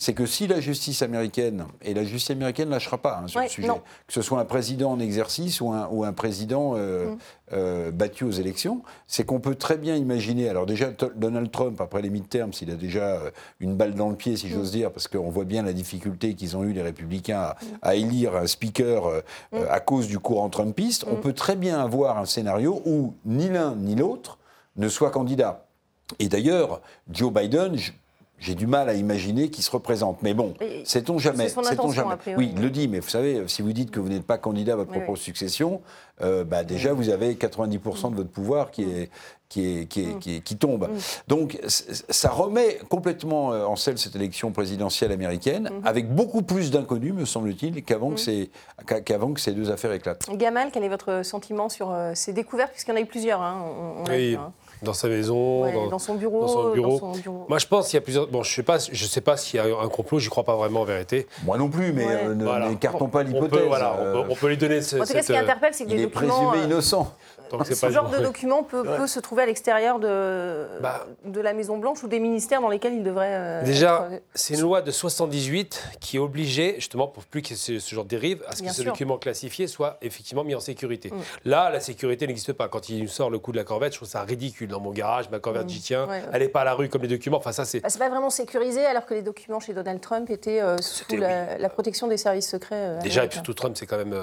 c'est 0.00 0.14
que 0.14 0.26
si 0.26 0.46
la 0.46 0.60
justice 0.60 1.02
américaine, 1.02 1.66
et 1.82 1.92
la 1.92 2.04
justice 2.04 2.30
américaine 2.30 2.68
ne 2.68 2.74
lâchera 2.74 2.98
pas 2.98 3.20
hein, 3.20 3.26
sur 3.26 3.40
le 3.40 3.48
sujet, 3.48 3.68
que 4.06 4.12
ce 4.12 4.22
soit 4.22 4.38
un 4.38 4.44
président 4.44 4.92
en 4.92 5.00
exercice 5.00 5.60
ou 5.60 5.72
un, 5.72 5.88
ou 5.90 6.04
un 6.04 6.12
président 6.12 6.74
euh, 6.76 7.06
mm. 7.06 7.18
euh, 7.54 7.90
battu 7.90 8.22
aux 8.22 8.30
élections, 8.30 8.82
c'est 9.08 9.24
qu'on 9.24 9.40
peut 9.40 9.56
très 9.56 9.76
bien 9.76 9.96
imaginer, 9.96 10.48
alors 10.48 10.66
déjà 10.66 10.92
Donald 11.16 11.50
Trump, 11.50 11.80
après 11.80 12.00
les 12.00 12.10
midterms, 12.10 12.52
s'il 12.52 12.70
a 12.70 12.76
déjà 12.76 13.16
euh, 13.16 13.30
une 13.58 13.74
balle 13.74 13.94
dans 13.94 14.08
le 14.08 14.14
pied, 14.14 14.36
si 14.36 14.48
j'ose 14.48 14.68
mm. 14.68 14.76
dire, 14.76 14.92
parce 14.92 15.08
qu'on 15.08 15.30
voit 15.30 15.44
bien 15.44 15.64
la 15.64 15.72
difficulté 15.72 16.34
qu'ils 16.34 16.56
ont 16.56 16.62
eu, 16.62 16.72
les 16.72 16.82
républicains, 16.82 17.54
à, 17.82 17.94
mm. 17.94 17.96
élire 17.96 18.36
un 18.36 18.46
speaker 18.46 19.22
à 19.68 19.80
cause 19.80 20.06
du 20.06 20.20
courant 20.20 20.48
trumpiste, 20.48 21.06
on 21.10 21.16
peut 21.16 21.32
très 21.32 21.56
bien 21.56 21.80
avoir 21.80 22.18
un 22.18 22.24
scénario 22.24 22.80
où 22.86 23.14
ni 23.24 23.48
l'un 23.48 23.74
ni 23.74 23.96
l'autre 23.96 24.38
ne 24.76 24.88
soit 24.88 25.10
candidat. 25.10 25.66
Et 26.20 26.28
d'ailleurs, 26.28 26.80
Joe 27.10 27.32
Biden, 27.32 27.76
j'ai 28.38 28.54
du 28.54 28.66
mal 28.66 28.88
à 28.88 28.94
imaginer 28.94 29.50
qu'il 29.50 29.64
se 29.64 29.70
représente. 29.70 30.22
Mais 30.22 30.34
bon, 30.34 30.54
sait-on 30.84 31.18
jamais. 31.18 31.48
Sait-on 31.48 31.92
jamais. 31.92 32.14
Oui, 32.36 32.52
il 32.54 32.62
le 32.62 32.70
dit, 32.70 32.88
mais 32.88 33.00
vous 33.00 33.08
savez, 33.08 33.42
si 33.48 33.62
vous 33.62 33.72
dites 33.72 33.90
que 33.90 34.00
vous 34.00 34.08
n'êtes 34.08 34.26
pas 34.26 34.38
candidat 34.38 34.74
à 34.74 34.76
votre 34.76 34.90
propre 34.90 35.16
succession, 35.16 35.80
euh, 36.20 36.44
bah 36.44 36.64
déjà 36.64 36.92
vous 36.92 37.10
avez 37.10 37.34
90% 37.34 38.10
de 38.10 38.16
votre 38.16 38.30
pouvoir 38.30 38.70
qui 38.70 38.82
est, 38.82 39.10
qui, 39.48 39.80
est, 39.80 39.86
qui, 39.86 40.02
est, 40.02 40.40
qui, 40.40 40.56
tombe. 40.56 40.88
Donc 41.28 41.58
ça 41.66 42.30
remet 42.30 42.78
complètement 42.88 43.52
euh, 43.52 43.64
en 43.64 43.76
selle 43.76 43.98
cette 43.98 44.16
élection 44.16 44.50
présidentielle 44.50 45.12
américaine, 45.12 45.68
mm-hmm. 45.68 45.86
avec 45.86 46.12
beaucoup 46.12 46.42
plus 46.42 46.70
d'inconnus, 46.70 47.14
me 47.14 47.24
semble-t-il, 47.24 47.82
qu'avant 47.84 48.10
que, 48.10 48.42
mm. 48.42 49.02
qu'avant 49.04 49.32
que 49.32 49.40
ces 49.40 49.52
deux 49.52 49.70
affaires 49.70 49.92
éclatent. 49.92 50.28
Gamal, 50.32 50.70
quel 50.72 50.84
est 50.84 50.88
votre 50.88 51.24
sentiment 51.24 51.68
sur 51.68 51.92
euh, 51.92 52.12
ces 52.14 52.32
découvertes, 52.32 52.72
puisqu'il 52.72 52.90
y 52.90 52.94
en 52.94 52.96
a 52.96 53.02
eu 53.02 53.06
plusieurs 53.06 53.40
hein, 53.40 53.64
oui. 54.08 54.34
Hein. 54.34 54.52
Dans 54.82 54.92
sa 54.92 55.08
maison, 55.08 55.88
dans, 55.88 55.98
son 55.98 56.14
bureau, 56.14 56.40
dans, 56.40 56.48
son 56.48 56.70
bureau. 56.70 57.16
Moi, 57.48 57.58
je 57.58 57.66
pense 57.66 57.88
qu'il 57.88 57.96
y 57.96 57.98
a 57.98 58.00
plusieurs. 58.00 58.28
Bon, 58.28 58.42
je 58.42 58.52
sais 58.52 58.62
pas, 58.62 58.78
je 58.78 59.04
sais 59.06 59.20
pas 59.20 59.36
s'il 59.36 59.58
y 59.58 59.60
a 59.60 59.64
un 59.64 59.88
complot. 59.88 60.18
J'y 60.18 60.28
crois 60.28 60.44
pas 60.44 60.56
vraiment 60.56 60.82
en 60.82 60.84
vérité. 60.84 61.26
Moi 61.44 61.58
non 61.58 61.68
plus, 61.68 61.92
mais 61.92 62.06
euh, 62.06 62.68
n'écartons 62.68 63.08
pas 63.08 63.22
l'hypothèse. 63.22 63.66
Voilà, 63.66 63.96
on, 64.28 64.34
peut, 64.34 64.48
lui 64.48 64.56
donner. 64.56 64.78
En 64.78 65.04
tout 65.04 65.12
cas, 65.12 65.22
ce 65.22 65.32
qui 65.32 65.36
interpelle, 65.36 65.74
c'est 65.74 65.84
que 65.84 65.90
les 65.90 66.06
documents. 66.06 66.50
présumé 66.50 66.64
innocent. 66.64 67.12
Ce 67.64 67.90
genre 67.90 68.10
de 68.10 68.18
document 68.18 68.62
peut, 68.62 69.06
se 69.06 69.20
trouver 69.20 69.44
à 69.44 69.46
l'extérieur 69.46 69.98
de, 69.98 70.66
bah. 70.80 71.06
de 71.24 71.40
la 71.40 71.52
Maison-Blanche 71.52 72.02
ou 72.02 72.08
des 72.08 72.20
ministères 72.20 72.60
dans 72.60 72.68
lesquels 72.68 72.94
il 72.94 73.02
devrait. 73.02 73.32
Euh, 73.32 73.62
Déjà, 73.62 74.08
c'est 74.34 74.54
une 74.54 74.60
loi 74.60 74.82
de 74.82 74.90
78 74.90 75.82
qui 76.00 76.18
obligeait, 76.18 76.74
justement, 76.76 77.06
pour 77.06 77.24
plus 77.24 77.42
que 77.42 77.54
ce, 77.54 77.78
genre 77.78 78.04
de 78.04 78.08
dérive, 78.08 78.42
à 78.46 78.54
ce 78.54 78.62
que 78.62 78.72
ce 78.72 78.82
document 78.82 79.18
classifié 79.18 79.66
soit 79.66 79.98
effectivement 80.02 80.44
mis 80.44 80.54
en 80.54 80.60
sécurité. 80.60 81.10
Mm. 81.10 81.20
Là, 81.46 81.70
la 81.70 81.80
sécurité 81.80 82.26
n'existe 82.26 82.52
pas. 82.52 82.68
Quand 82.68 82.88
il 82.88 83.08
sort 83.08 83.30
le 83.30 83.38
coup 83.38 83.52
de 83.52 83.56
la 83.56 83.64
corvette, 83.64 83.92
je 83.92 83.98
trouve 83.98 84.08
ça 84.08 84.22
ridicule. 84.22 84.68
Dans 84.68 84.80
mon 84.80 84.90
garage, 84.90 85.30
ma 85.30 85.38
corvette, 85.38 85.66
mm. 85.66 85.70
j'y 85.70 85.80
tiens. 85.80 86.08
Elle 86.32 86.42
n'est 86.42 86.48
pas 86.48 86.62
à 86.62 86.64
la 86.64 86.74
rue 86.74 86.88
comme 86.88 87.02
les 87.02 87.08
documents. 87.08 87.38
Enfin, 87.38 87.52
ça, 87.52 87.64
c'est. 87.64 87.80
Bah, 87.80 87.88
c'est 87.88 87.98
pas 87.98 88.08
vraiment 88.08 88.30
sécurisé 88.30 88.84
alors 88.84 89.06
que 89.06 89.14
les 89.14 89.22
documents 89.22 89.60
chez 89.60 89.72
Donald 89.72 90.00
Trump 90.00 90.30
étaient 90.30 90.60
euh, 90.60 90.76
sous 90.78 91.16
la, 91.16 91.68
protection 91.68 92.08
des 92.08 92.16
services 92.16 92.48
secrets. 92.48 92.76
Euh, 92.76 93.00
Déjà, 93.00 93.24
et 93.24 93.28
puis 93.28 93.36
surtout, 93.36 93.54
Trump, 93.54 93.76
c'est 93.76 93.86
quand 93.86 93.98
même 93.98 94.14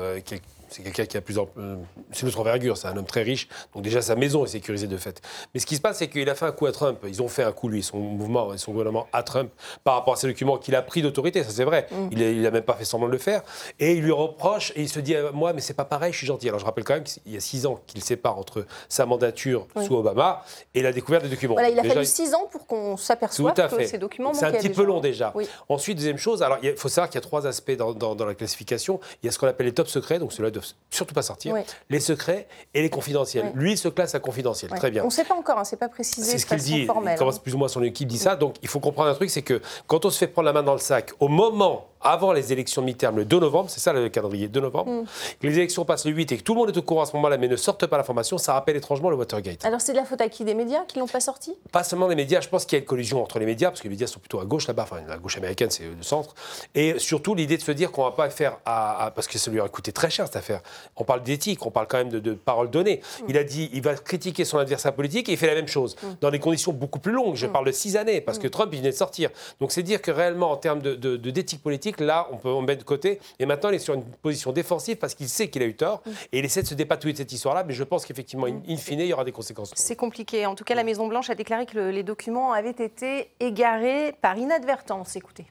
c'est 0.69 0.83
quelqu'un 0.83 1.05
qui 1.05 1.17
a 1.17 1.21
plusieurs. 1.21 1.47
Euh, 1.57 1.75
c'est 2.11 2.25
notre 2.25 2.39
envergure, 2.39 2.77
c'est 2.77 2.87
un 2.87 2.97
homme 2.97 3.05
très 3.05 3.23
riche. 3.23 3.47
Donc, 3.73 3.83
déjà, 3.83 4.01
sa 4.01 4.15
maison 4.15 4.45
est 4.45 4.49
sécurisée 4.49 4.87
de 4.87 4.97
fait. 4.97 5.21
Mais 5.53 5.59
ce 5.59 5.65
qui 5.65 5.75
se 5.75 5.81
passe, 5.81 5.99
c'est 5.99 6.07
qu'il 6.07 6.29
a 6.29 6.35
fait 6.35 6.45
un 6.45 6.51
coup 6.51 6.65
à 6.65 6.71
Trump. 6.71 6.99
Ils 7.07 7.21
ont 7.21 7.27
fait 7.27 7.43
un 7.43 7.51
coup, 7.51 7.69
lui, 7.69 7.83
son 7.83 7.97
mouvement 7.97 8.53
et 8.53 8.57
son 8.57 8.71
gouvernement 8.71 9.07
à 9.13 9.23
Trump 9.23 9.51
par 9.83 9.95
rapport 9.95 10.13
à 10.13 10.17
ces 10.17 10.27
documents 10.27 10.57
qu'il 10.57 10.75
a 10.75 10.81
pris 10.81 11.01
d'autorité. 11.01 11.43
Ça, 11.43 11.49
c'est 11.51 11.63
vrai. 11.63 11.87
Mm. 11.91 12.07
Il 12.11 12.41
n'a 12.41 12.51
même 12.51 12.63
pas 12.63 12.73
fait 12.73 12.85
semblant 12.85 13.07
de 13.07 13.13
le 13.13 13.17
faire. 13.17 13.43
Et 13.79 13.93
il 13.93 14.03
lui 14.03 14.11
reproche 14.11 14.71
et 14.75 14.81
il 14.81 14.89
se 14.89 14.99
dit 14.99 15.15
Moi, 15.33 15.53
mais 15.53 15.61
c'est 15.61 15.73
pas 15.73 15.85
pareil, 15.85 16.13
je 16.13 16.17
suis 16.17 16.27
gentil. 16.27 16.47
Alors, 16.47 16.59
je 16.59 16.65
rappelle 16.65 16.83
quand 16.83 16.95
même 16.95 17.03
qu'il 17.03 17.33
y 17.33 17.37
a 17.37 17.41
six 17.41 17.65
ans 17.65 17.81
qu'il 17.87 18.03
sépare 18.03 18.37
entre 18.37 18.65
sa 18.89 19.05
mandature 19.05 19.67
sous 19.85 19.95
Obama 19.95 20.43
et 20.73 20.81
la 20.81 20.91
découverte 20.91 21.23
des 21.23 21.29
documents. 21.29 21.55
Voilà, 21.55 21.69
il 21.69 21.79
a 21.79 21.83
fallu 21.83 22.05
six 22.05 22.33
ans 22.33 22.47
pour 22.51 22.67
qu'on 22.67 22.97
s'aperçoive 22.97 23.53
que 23.53 23.85
ces 23.85 23.97
documents 23.97 24.33
C'est 24.33 24.45
un 24.45 24.51
petit 24.51 24.69
peu 24.69 24.83
long 24.83 24.99
déjà. 24.99 25.33
Ensuite, 25.69 25.97
deuxième 25.97 26.17
chose, 26.17 26.43
alors 26.43 26.57
il 26.61 26.75
faut 26.75 26.89
savoir 26.89 27.09
qu'il 27.09 27.17
y 27.17 27.23
a 27.23 27.27
trois 27.27 27.47
aspects 27.47 27.75
dans, 27.75 27.93
dans, 27.93 28.25
la 28.25 28.35
classification. 28.35 28.99
Il 29.21 29.25
y 29.25 29.29
a 29.29 29.31
ce 29.31 29.39
qu'on 29.39 29.47
appelle 29.47 29.67
les 29.67 29.73
top 29.73 29.87
secrets, 29.87 30.19
donc 30.19 30.33
ceux-là 30.33 30.51
doivent 30.55 30.73
surtout 30.89 31.13
pas 31.13 31.21
sortir 31.21 31.55
les 31.89 31.99
secrets 31.99 32.47
et 32.73 32.81
les 32.81 32.89
confidentiels. 32.89 33.51
Lui, 33.55 33.73
il 33.73 33.77
se 33.77 33.87
classe 33.87 34.15
à 34.15 34.19
confidentiel. 34.19 34.71
Très 34.71 34.91
bien. 34.91 35.03
On 35.03 35.07
ne 35.07 35.11
sait 35.11 35.23
pas 35.23 35.35
encore, 35.35 35.59
hein, 35.59 35.63
c'est 35.63 35.77
pas 35.77 35.89
précisé. 35.89 36.31
C'est 36.31 36.37
ce 36.37 36.45
qu'il 36.45 36.57
dit. 36.57 36.81
Il 36.81 36.87
commence 36.87 37.37
hein. 37.37 37.41
plus 37.43 37.53
ou 37.53 37.57
moins 37.57 37.67
son 37.67 37.83
équipe 37.83 38.07
dit 38.07 38.17
ça. 38.17 38.35
Donc 38.35 38.55
il 38.61 38.67
faut 38.67 38.79
comprendre 38.79 39.09
un 39.09 39.13
truc, 39.13 39.29
c'est 39.29 39.41
que 39.41 39.61
quand 39.87 40.05
on 40.05 40.09
se 40.09 40.17
fait 40.17 40.27
prendre 40.27 40.45
la 40.45 40.53
main 40.53 40.63
dans 40.63 40.73
le 40.73 40.79
sac, 40.79 41.11
au 41.19 41.27
moment 41.27 41.87
avant 42.01 42.33
les 42.33 42.53
élections 42.53 42.81
mi-term, 42.81 43.15
le 43.15 43.25
2 43.25 43.39
novembre, 43.39 43.69
c'est 43.69 43.79
ça 43.79 43.93
le 43.93 44.09
calendrier, 44.09 44.47
2 44.47 44.59
novembre, 44.59 44.91
mm. 44.91 45.05
que 45.39 45.47
les 45.47 45.57
élections 45.57 45.85
passent 45.85 46.05
le 46.05 46.11
8 46.11 46.31
et 46.31 46.37
que 46.37 46.43
tout 46.43 46.53
le 46.53 46.59
monde 46.59 46.69
est 46.69 46.77
au 46.77 46.81
courant 46.81 47.01
à 47.01 47.05
ce 47.05 47.15
moment-là, 47.15 47.37
mais 47.37 47.47
ne 47.47 47.55
sortent 47.55 47.85
pas 47.87 47.97
l'information, 47.97 48.37
ça 48.37 48.53
rappelle 48.53 48.75
étrangement 48.75 49.09
le 49.09 49.15
Watergate. 49.15 49.65
Alors 49.65 49.81
c'est 49.81 49.93
de 49.93 49.97
la 49.97 50.05
faute 50.05 50.21
à 50.21 50.29
qui? 50.29 50.45
Des 50.45 50.53
médias 50.53 50.83
qui 50.87 50.99
l'ont 50.99 51.07
pas 51.07 51.19
sorti? 51.19 51.55
Pas 51.71 51.83
seulement 51.83 52.07
des 52.07 52.15
médias, 52.15 52.41
je 52.41 52.49
pense 52.49 52.65
qu'il 52.65 52.77
y 52.77 52.79
a 52.79 52.81
une 52.81 52.85
collusion 52.85 53.23
entre 53.23 53.39
les 53.39 53.45
médias, 53.45 53.69
parce 53.69 53.81
que 53.81 53.85
les 53.85 53.91
médias 53.91 54.07
sont 54.07 54.19
plutôt 54.19 54.39
à 54.39 54.45
gauche 54.45 54.67
là-bas, 54.67 54.83
enfin 54.83 55.01
la 55.07 55.17
gauche 55.17 55.37
américaine 55.37 55.71
c'est 55.71 55.83
le 55.83 56.03
centre, 56.03 56.35
et 56.75 56.99
surtout 56.99 57.33
l'idée 57.33 57.57
de 57.57 57.61
se 57.61 57.71
dire 57.71 57.91
qu'on 57.91 58.03
va 58.03 58.11
pas 58.11 58.29
faire 58.29 58.57
à, 58.65 59.11
parce 59.15 59.27
que 59.27 59.37
ça 59.37 59.49
lui 59.49 59.59
a 59.59 59.67
coûté 59.67 59.91
très 59.91 60.09
cher 60.09 60.25
cette 60.27 60.35
affaire. 60.35 60.61
On 60.95 61.03
parle 61.03 61.23
d'éthique, 61.23 61.65
on 61.65 61.71
parle 61.71 61.87
quand 61.87 61.97
même 61.97 62.09
de, 62.09 62.33
paroles 62.33 62.69
données. 62.69 63.01
Mm. 63.21 63.25
Il 63.29 63.37
a 63.37 63.43
dit, 63.43 63.69
il 63.73 63.81
va 63.81 63.95
critiquer 63.95 64.45
son 64.45 64.57
adversaire 64.57 64.93
politique 64.93 65.29
et 65.29 65.33
il 65.33 65.37
fait 65.37 65.47
la 65.47 65.55
même 65.55 65.67
chose, 65.67 65.95
mm. 66.01 66.07
dans 66.21 66.31
des 66.31 66.39
conditions 66.39 66.73
beaucoup 66.73 66.99
plus 66.99 67.11
longues. 67.11 67.35
Je 67.35 67.47
parle 67.47 67.65
de 67.65 67.71
six 67.71 67.97
années, 67.97 68.21
parce 68.21 68.39
que 68.39 68.47
Trump 68.47 68.69
il 68.73 68.79
venait 68.79 68.91
de 68.91 68.95
sortir. 68.95 69.29
Donc 69.59 69.71
c'est 69.71 69.83
dire 69.83 70.01
que 70.01 70.11
réellement 70.11 70.51
en 70.51 70.57
termes 70.57 70.81
d'éthique 70.81 71.01
de, 71.01 71.17
de, 71.17 71.61
politique, 71.63 71.84
là 71.99 72.27
on 72.31 72.37
peut 72.37 72.75
de 72.75 72.83
côté. 72.83 73.19
Et 73.39 73.45
maintenant, 73.45 73.69
il 73.69 73.75
est 73.75 73.79
sur 73.79 73.93
une 73.93 74.03
position 74.03 74.51
défensive 74.51 74.97
parce 74.97 75.13
qu'il 75.13 75.29
sait 75.29 75.49
qu'il 75.49 75.61
a 75.61 75.65
eu 75.65 75.75
tort. 75.75 76.01
Mm. 76.05 76.11
Et 76.31 76.39
il 76.39 76.45
essaie 76.45 76.61
de 76.61 76.67
se 76.67 76.73
dépatouiller 76.73 77.13
de 77.13 77.17
cette 77.17 77.31
histoire-là. 77.31 77.63
Mais 77.63 77.73
je 77.73 77.83
pense 77.83 78.05
qu'effectivement, 78.05 78.47
mm. 78.47 78.63
in 78.67 78.77
fine, 78.77 78.99
il 78.99 79.07
y 79.07 79.13
aura 79.13 79.23
des 79.23 79.31
conséquences. 79.31 79.71
C'est 79.75 79.95
compliqué. 79.95 80.45
En 80.45 80.55
tout 80.55 80.63
cas, 80.63 80.75
la 80.75 80.83
Maison-Blanche 80.83 81.29
a 81.29 81.35
déclaré 81.35 81.65
que 81.65 81.77
les 81.77 82.03
documents 82.03 82.53
avaient 82.53 82.69
été 82.71 83.31
égarés 83.39 84.13
par 84.21 84.37
inadvertance. 84.37 85.15
Écoutez. 85.15 85.47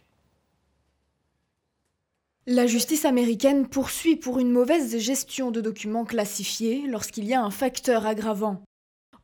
La 2.47 2.67
justice 2.67 3.07
américaine 3.07 3.67
poursuit 3.67 4.17
pour 4.17 4.39
une 4.39 4.51
mauvaise 4.51 4.99
gestion 4.99 5.51
de 5.51 5.63
documents 5.63 6.05
classifiés 6.05 6.85
lorsqu'il 6.87 7.25
y 7.25 7.33
a 7.33 7.43
un 7.43 7.51
facteur 7.51 8.05
aggravant. 8.05 8.61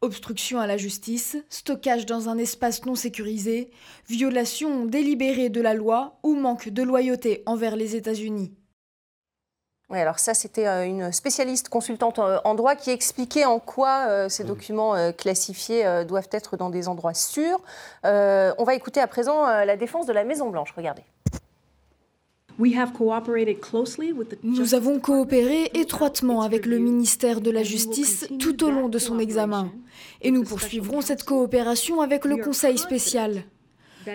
Obstruction 0.03 0.59
à 0.59 0.67
la 0.67 0.79
justice, 0.79 1.37
stockage 1.51 2.07
dans 2.07 2.31
un 2.31 2.39
espace 2.39 2.87
non 2.87 2.95
sécurisé, 2.95 3.71
violation 4.09 4.87
délibérée 4.87 5.51
de 5.51 5.61
la 5.61 5.75
loi 5.75 6.19
ou 6.23 6.35
manque 6.37 6.71
de 6.71 6.83
loyauté 6.83 7.43
envers 7.45 7.77
les 7.77 7.97
États-Unis. 7.97 8.55
Oui, 9.91 9.99
alors 9.99 10.21
ça, 10.21 10.35
c'était 10.35 10.69
euh, 10.69 10.87
une 10.87 11.13
spécialiste 11.13 11.69
consultante 11.69 12.21
euh, 12.21 12.39
en 12.45 12.55
droit 12.55 12.77
qui 12.77 12.91
expliquait 12.91 13.45
en 13.45 13.59
quoi 13.59 14.07
euh, 14.09 14.29
ces 14.29 14.45
documents 14.45 15.13
classifiés 15.13 16.05
doivent 16.07 16.29
être 16.31 16.57
dans 16.57 16.71
des 16.71 16.89
endroits 16.89 17.15
sûrs. 17.15 17.61
on 18.05 18.65
va 18.65 18.75
écouter 18.75 19.01
à 19.01 19.07
présent 19.07 19.47
la 19.47 19.77
défense 19.77 20.07
de 20.07 20.13
la 20.13 20.25
Maison-Blanche. 20.25 20.73
Regardez. 20.77 21.03
Nous 24.43 24.75
avons 24.75 24.99
coopéré 25.01 25.71
étroitement 25.75 26.43
avec 26.43 26.67
le 26.67 26.79
ministère 26.79 27.41
de 27.41 27.51
la 27.51 27.63
Justice 27.63 28.29
tout 28.39 28.65
au 28.65 28.71
long 28.71 28.89
de 28.89 28.99
son 28.99 29.19
examen 29.19 29.73
et 30.23 30.31
nous 30.31 30.45
poursuivrons 30.45 31.01
cette 31.01 31.25
coopération 31.25 32.01
avec 32.01 32.25
le 32.25 32.37
Conseil 32.37 32.79
spécial. 32.79 33.45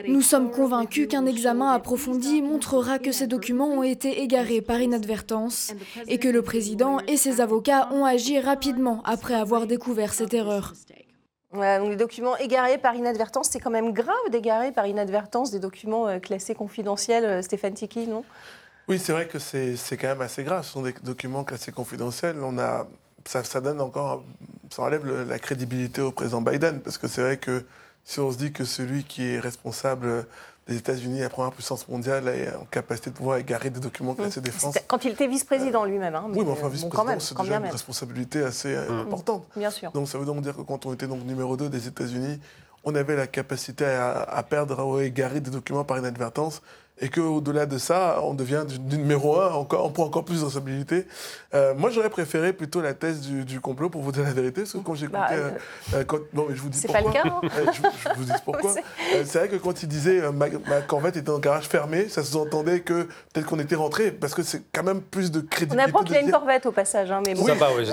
Nous 0.08 0.22
sommes 0.22 0.52
convaincus 0.52 1.08
qu'un 1.08 1.26
examen 1.26 1.72
approfondi 1.72 2.42
montrera 2.42 2.98
que 3.00 3.12
ces 3.12 3.28
documents 3.28 3.70
ont 3.70 3.84
été 3.84 4.22
égarés 4.22 4.62
par 4.62 4.82
inadvertance 4.82 5.74
et 6.08 6.18
que 6.18 6.28
le 6.28 6.42
président 6.42 7.00
et 7.08 7.18
ses 7.18 7.40
avocats 7.40 7.90
ont 7.92 8.06
agi 8.06 8.40
rapidement 8.40 9.02
après 9.06 9.36
avoir 9.36 9.68
découvert 9.68 10.14
cette 10.14 10.34
erreur. 10.34 10.74
Donc 11.56 11.90
des 11.90 11.96
documents 11.96 12.38
égarés 12.38 12.78
par 12.78 12.96
inadvertance, 12.96 13.50
c'est 13.52 13.60
quand 13.60 13.72
même 13.72 13.94
grave 13.94 14.16
d'égarer 14.32 14.72
par 14.72 14.86
inadvertance 14.86 15.52
des 15.52 15.60
documents 15.60 16.08
euh, 16.08 16.20
classés 16.20 16.56
confidentiels, 16.56 17.26
euh, 17.26 17.42
Stéphane 17.42 17.74
Tiki, 17.74 18.08
non? 18.08 18.24
Oui, 18.88 19.00
c'est 19.00 19.14
vrai 19.14 19.28
que 19.28 19.40
c'est 19.40 19.98
quand 19.98 20.08
même 20.08 20.22
assez 20.22 20.44
grave. 20.44 20.64
Ce 20.64 20.72
sont 20.72 20.84
des 20.84 20.94
documents 21.04 21.44
classés 21.44 21.72
confidentiels. 21.72 22.38
On 22.44 22.60
a, 22.60 22.88
ça 23.26 23.60
donne 23.60 23.82
encore, 23.82 24.24
ça 24.70 24.84
enlève 24.84 25.28
la 25.28 25.40
crédibilité 25.40 26.02
au 26.02 26.12
président 26.12 26.42
Biden, 26.42 26.82
parce 26.82 27.00
que 27.00 27.08
c'est 27.08 27.22
vrai 27.22 27.38
que 27.38 27.66
si 28.04 28.20
on 28.20 28.32
se 28.32 28.38
dit 28.38 28.52
que 28.52 28.64
celui 28.64 29.04
qui 29.04 29.34
est 29.34 29.40
responsable 29.40 30.28
des 30.68 30.78
États-Unis, 30.78 31.20
la 31.20 31.30
première 31.30 31.52
puissance 31.52 31.88
mondiale, 31.88 32.28
est 32.28 32.56
en 32.56 32.66
capacité 32.66 33.12
de 33.12 33.16
pouvoir 33.16 33.38
égarer 33.38 33.70
des 33.70 33.80
documents 33.80 34.14
mmh. 34.14 34.18
classés 34.18 34.42
défense. 34.42 34.76
Quand 34.88 35.06
il 35.06 35.12
était 35.12 35.28
vice-président 35.28 35.86
lui-même. 35.86 36.16
Hein, 36.16 36.26
oui, 36.30 36.44
mais 36.44 36.52
enfin, 36.52 36.70
vice-président, 36.70 37.20
c'est 37.20 37.38
déjà 37.38 37.58
une 37.58 37.66
responsabilité 37.66 38.44
assez 38.44 38.74
euh, 38.74 38.90
mmh. 38.90 39.00
importante. 39.00 39.48
Bien 39.56 39.70
sûr. 39.70 39.92
Donc 39.92 40.08
ça 40.08 40.18
veut 40.18 40.26
donc 40.26 40.42
dire 40.42 40.56
que 40.56 40.62
quand 40.62 40.86
on 40.86 40.94
était 40.94 41.08
donc 41.08 41.24
numéro 41.24 41.56
2 41.56 41.70
des 41.70 41.88
États-Unis, 41.88 42.40
on 42.84 42.96
avait 42.96 43.16
la 43.16 43.28
capacité 43.28 43.86
à, 43.86 44.22
à 44.22 44.44
perdre 44.44 44.84
ou 44.86 44.96
à 44.96 45.04
égarer 45.04 45.40
des 45.40 45.52
documents 45.52 45.84
par 45.84 46.00
inadvertance 46.00 46.62
et 47.02 47.10
qu'au-delà 47.10 47.66
de 47.66 47.78
ça, 47.78 48.20
on 48.24 48.34
devient 48.34 48.64
du, 48.66 48.98
numéro 48.98 49.40
un, 49.42 49.52
encore, 49.52 49.86
on 49.86 49.90
prend 49.90 50.06
encore 50.06 50.24
plus 50.24 50.40
de 50.40 50.46
responsabilité. 50.46 51.06
Euh, 51.54 51.74
moi, 51.76 51.90
j'aurais 51.90 52.10
préféré 52.10 52.54
plutôt 52.54 52.82
la 52.82 52.94
thèse 52.94 53.20
du, 53.22 53.60
complot, 53.60 53.90
pour 53.90 54.02
vous 54.02 54.14
dire 54.14 54.24
la 54.24 54.32
vérité, 54.32 54.62
parce 54.62 54.72
que 54.72 54.78
quand 54.78 54.96
j'écoutais... 54.96 55.18
Bah, 55.18 55.28
euh, 55.32 55.52
euh, 55.94 56.04
non, 56.34 56.46
mais 56.48 56.56
je 56.56 56.62
vous 56.62 56.70
dis 56.70 56.82
pourquoi. 56.82 57.02
C'est 57.02 57.12
pas 57.12 57.20
le 57.20 57.30
cas, 57.30 57.40
hein. 57.44 57.72
je, 57.74 58.18
vous 58.18 58.24
dis 58.24 58.32
pourquoi. 58.46 58.72
c'est 59.26 59.40
vrai 59.40 59.50
que 59.50 59.58
quand 59.58 59.84
il 59.84 59.90
disait 59.90 60.22
ma, 60.32 60.48
ma, 60.48 60.82
corvette 60.82 61.18
était 61.18 61.26
dans 61.26 61.34
le 61.34 61.40
garage 61.40 61.68
fermé, 61.68 62.08
ça 62.08 62.24
sous-entendait 62.24 62.80
que 62.80 63.04
peut-être 63.34 63.46
qu'on 63.46 63.60
était 63.60 63.76
rentré, 63.76 64.12
parce 64.12 64.34
que 64.34 64.44
c'est 64.44 64.64
quand 64.74 64.84
même 64.84 65.02
plus 65.02 65.32
de 65.32 65.42
crédibilité. 65.42 65.84
On 65.84 65.90
apprend 65.90 66.04
qu'il 66.06 66.16
a 66.16 66.22
une 66.22 66.32
corvette 66.32 66.66
au 66.66 66.72
passage, 66.72 67.12
hein, 67.12 67.22
mais 67.26 67.34
bon. 67.34 67.44
Oui. 67.44 67.52
Sympa, 67.52 67.68
oui, 67.78 67.90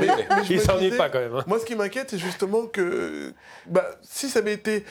mais, 0.00 0.06
mais, 0.28 0.42
il 0.50 0.60
s'ennuie 0.60 0.90
pas 0.90 1.10
quand 1.10 1.20
même. 1.20 1.36
Hein. 1.36 1.44
Moi, 1.46 1.60
ce 1.60 1.64
qui 1.64 1.76
m'inquiète, 1.76 2.10
c'est 2.10 2.18
justement 2.18 2.66
que 2.66 3.32
bah, 3.66 3.86
si 4.02 4.28
ça 4.28 4.40
avait 4.40 4.54
été 4.54 4.84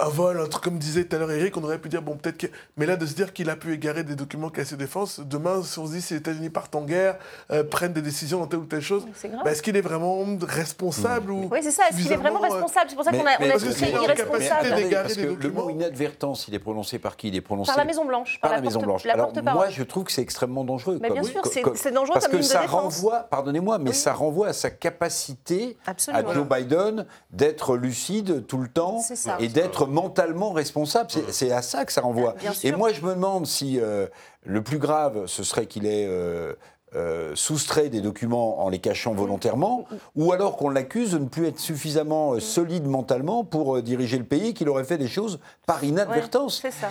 un 0.00 0.08
vol, 0.08 0.40
un 0.40 0.46
truc 0.46 0.62
comme 0.62 0.78
disait 0.78 1.04
tout 1.04 1.16
à 1.16 1.18
l'heure 1.18 1.30
Eric, 1.30 1.56
on 1.56 1.64
aurait 1.64 1.78
pu 1.78 1.88
dire, 1.88 2.02
bon, 2.02 2.16
peut-être 2.16 2.38
que. 2.38 2.46
Mais 2.76 2.86
là, 2.86 2.96
de 2.96 3.04
se 3.06 3.14
dire 3.14 3.32
qu'il 3.32 3.50
a 3.50 3.56
pu 3.56 3.72
égarer 3.72 4.04
des 4.04 4.14
documents 4.14 4.50
classés 4.50 4.76
défense, 4.76 5.20
demain, 5.20 5.62
si 5.62 5.78
on 5.78 5.86
se 5.86 5.92
dit 5.92 6.00
si 6.00 6.14
les 6.14 6.20
États-Unis 6.20 6.50
partent 6.50 6.74
en 6.74 6.82
guerre, 6.82 7.16
euh, 7.50 7.64
prennent 7.64 7.92
des 7.92 8.02
décisions 8.02 8.38
dans 8.38 8.46
telle 8.46 8.60
ou 8.60 8.66
telle 8.66 8.80
chose, 8.80 9.06
bah, 9.44 9.50
est-ce 9.50 9.62
qu'il 9.62 9.76
est 9.76 9.82
vraiment 9.82 10.24
responsable 10.40 11.32
ou 11.32 11.48
Oui, 11.50 11.58
c'est 11.62 11.70
ça, 11.70 11.84
est-ce 11.90 12.02
qu'il 12.02 12.12
est 12.12 12.16
vraiment 12.16 12.42
euh, 12.42 12.48
responsable? 12.48 12.86
C'est 12.88 12.94
pour 12.94 13.04
ça 13.04 13.10
qu'on 13.10 13.26
a, 13.26 13.36
on 13.40 13.50
a 13.50 13.58
dit 13.58 13.90
irresponsable. 14.04 14.90
Parce 14.92 15.14
que 15.14 15.26
le 15.26 15.50
mot 15.50 15.70
inadvertance, 15.70 16.48
il 16.48 16.54
est 16.54 16.58
prononcé 16.60 16.98
par 16.98 17.16
qui? 17.16 17.28
Il 17.28 17.36
est 17.36 17.40
prononcé 17.40 17.68
par 17.68 17.78
la 17.78 17.84
Maison-Blanche. 17.84 18.38
Par, 18.40 18.52
la, 18.52 18.60
Maison-Blanche. 18.60 19.06
Alors, 19.06 19.32
moi, 19.42 19.68
je 19.70 19.82
trouve 19.82 20.04
que 20.04 20.12
c'est 20.12 20.22
extrêmement 20.22 20.64
dangereux. 20.64 20.98
bien 20.98 21.22
sûr, 21.22 21.42
c'est 21.74 21.92
dangereux 21.92 22.14
parce 22.14 22.28
que 22.28 22.42
ça 22.42 22.62
renvoie, 22.62 23.20
pardonnez-moi, 23.30 23.78
mais 23.78 23.92
ça 23.92 24.12
renvoie 24.12 24.48
à 24.48 24.52
sa 24.52 24.70
capacité 24.70 25.76
à 25.86 26.32
Joe 26.32 26.46
Biden 26.48 27.06
d'être 27.30 27.76
lucide 27.76 28.46
tout 28.46 28.58
le 28.58 28.68
temps 28.68 29.00
et 29.40 29.48
d'être 29.58 29.86
mentalement 29.86 30.52
responsable. 30.52 31.10
C'est 31.30 31.50
à 31.50 31.62
ça 31.62 31.84
que 31.84 31.92
ça 31.92 32.00
renvoie. 32.00 32.34
Et 32.62 32.72
moi, 32.72 32.92
je 32.92 33.02
me 33.02 33.14
demande 33.14 33.46
si 33.46 33.80
euh, 33.80 34.06
le 34.44 34.62
plus 34.62 34.78
grave, 34.78 35.26
ce 35.26 35.42
serait 35.42 35.66
qu'il 35.66 35.86
ait 35.86 36.06
euh, 36.08 36.54
euh, 36.94 37.32
soustrait 37.34 37.90
des 37.90 38.00
documents 38.00 38.64
en 38.64 38.70
les 38.70 38.78
cachant 38.78 39.12
volontairement, 39.12 39.86
ou 40.16 40.32
alors 40.32 40.56
qu'on 40.56 40.70
l'accuse 40.70 41.10
de 41.10 41.18
ne 41.18 41.26
plus 41.26 41.46
être 41.46 41.60
suffisamment 41.60 42.32
euh, 42.32 42.40
solide 42.40 42.86
mentalement 42.86 43.44
pour 43.44 43.76
euh, 43.76 43.82
diriger 43.82 44.16
le 44.16 44.24
pays, 44.24 44.54
qu'il 44.54 44.70
aurait 44.70 44.84
fait 44.84 44.96
des 44.96 45.06
choses 45.06 45.38
par 45.66 45.84
inadvertance. 45.84 46.60
c'est 46.62 46.70
ça. 46.70 46.88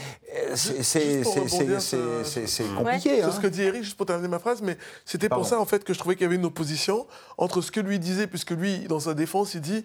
C'est 0.53 1.23
compliqué. 2.75 3.21
C'est 3.23 3.31
ce 3.31 3.39
que 3.39 3.47
dit 3.47 3.63
Eric, 3.63 3.81
juste 3.81 3.97
pour 3.97 4.05
terminer 4.05 4.27
ma 4.27 4.37
phrase, 4.37 4.61
mais 4.61 4.77
c'était 5.03 5.29
pour 5.29 5.47
ça 5.47 5.59
en 5.59 5.65
fait 5.65 5.83
que 5.83 5.93
je 5.93 5.99
trouvais 5.99 6.15
qu'il 6.15 6.25
y 6.25 6.27
avait 6.27 6.35
une 6.35 6.45
opposition 6.45 7.07
entre 7.39 7.61
ce 7.61 7.71
que 7.71 7.79
lui 7.79 7.97
disait, 7.97 8.27
puisque 8.27 8.51
lui, 8.51 8.81
dans 8.81 8.99
sa 8.99 9.15
défense, 9.15 9.55
il 9.55 9.61
dit 9.61 9.83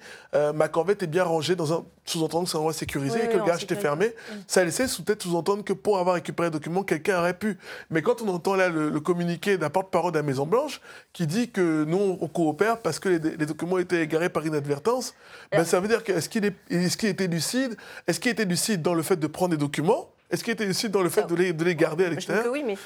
ma 0.54 0.68
corvette 0.68 1.02
est 1.02 1.06
bien 1.06 1.24
rangée 1.24 1.56
dans 1.56 1.72
un 1.72 1.84
sous-entendre 2.04 2.44
que 2.44 2.50
c'est 2.50 2.56
un 2.56 2.60
endroit 2.60 2.72
sécurisé 2.74 3.24
et 3.24 3.28
que 3.28 3.38
le 3.38 3.44
garage 3.44 3.64
était 3.64 3.76
fermé. 3.76 4.14
Ça 4.46 4.62
laissait 4.62 4.88
sous-tête 4.88 5.22
sous-entendre 5.22 5.64
que 5.64 5.72
pour 5.72 5.98
avoir 5.98 6.16
récupéré 6.16 6.48
le 6.48 6.52
document, 6.52 6.82
quelqu'un 6.82 7.18
aurait 7.18 7.38
pu. 7.38 7.58
Mais 7.90 8.02
quand 8.02 8.20
on 8.20 8.28
entend 8.28 8.56
là 8.56 8.68
le, 8.68 8.90
le 8.90 9.00
communiqué 9.00 9.56
d'un 9.56 9.70
porte-parole 9.70 10.01
de 10.10 10.18
la 10.18 10.22
Maison-Blanche 10.22 10.80
qui 11.12 11.26
dit 11.26 11.50
que 11.50 11.84
nous, 11.84 12.18
on 12.20 12.28
coopère 12.28 12.78
parce 12.78 12.98
que 12.98 13.08
les, 13.08 13.46
documents 13.46 13.78
étaient 13.78 14.02
égarés 14.02 14.28
par 14.28 14.44
inadvertance. 14.46 15.14
Ben, 15.52 15.64
ça 15.64 15.80
veut 15.80 15.88
dire 15.88 16.02
qu'est-ce 16.02 16.28
qu'il 16.28 16.44
est, 16.44 16.54
est, 16.70 16.96
qu 16.96 17.06
était 17.06 17.26
lucide 17.26 17.76
Est-ce 18.06 18.18
qu'il 18.18 18.32
était 18.32 18.44
lucide 18.44 18.82
dans 18.82 18.94
le 18.94 19.02
fait 19.02 19.16
de 19.16 19.26
prendre 19.26 19.50
des 19.52 19.56
documents 19.56 20.08
Est-ce 20.30 20.42
qu'il 20.42 20.52
était 20.52 20.66
lucide 20.66 20.90
dans 20.90 21.02
le 21.02 21.10
fait 21.10 21.26
de 21.26 21.34
les, 21.34 21.52
de 21.52 21.64
les 21.64 21.76
garder 21.76 22.06
à 22.06 22.08
l'extérieur? 22.08 22.46
Oui, 22.50 22.64
mais 22.66 22.76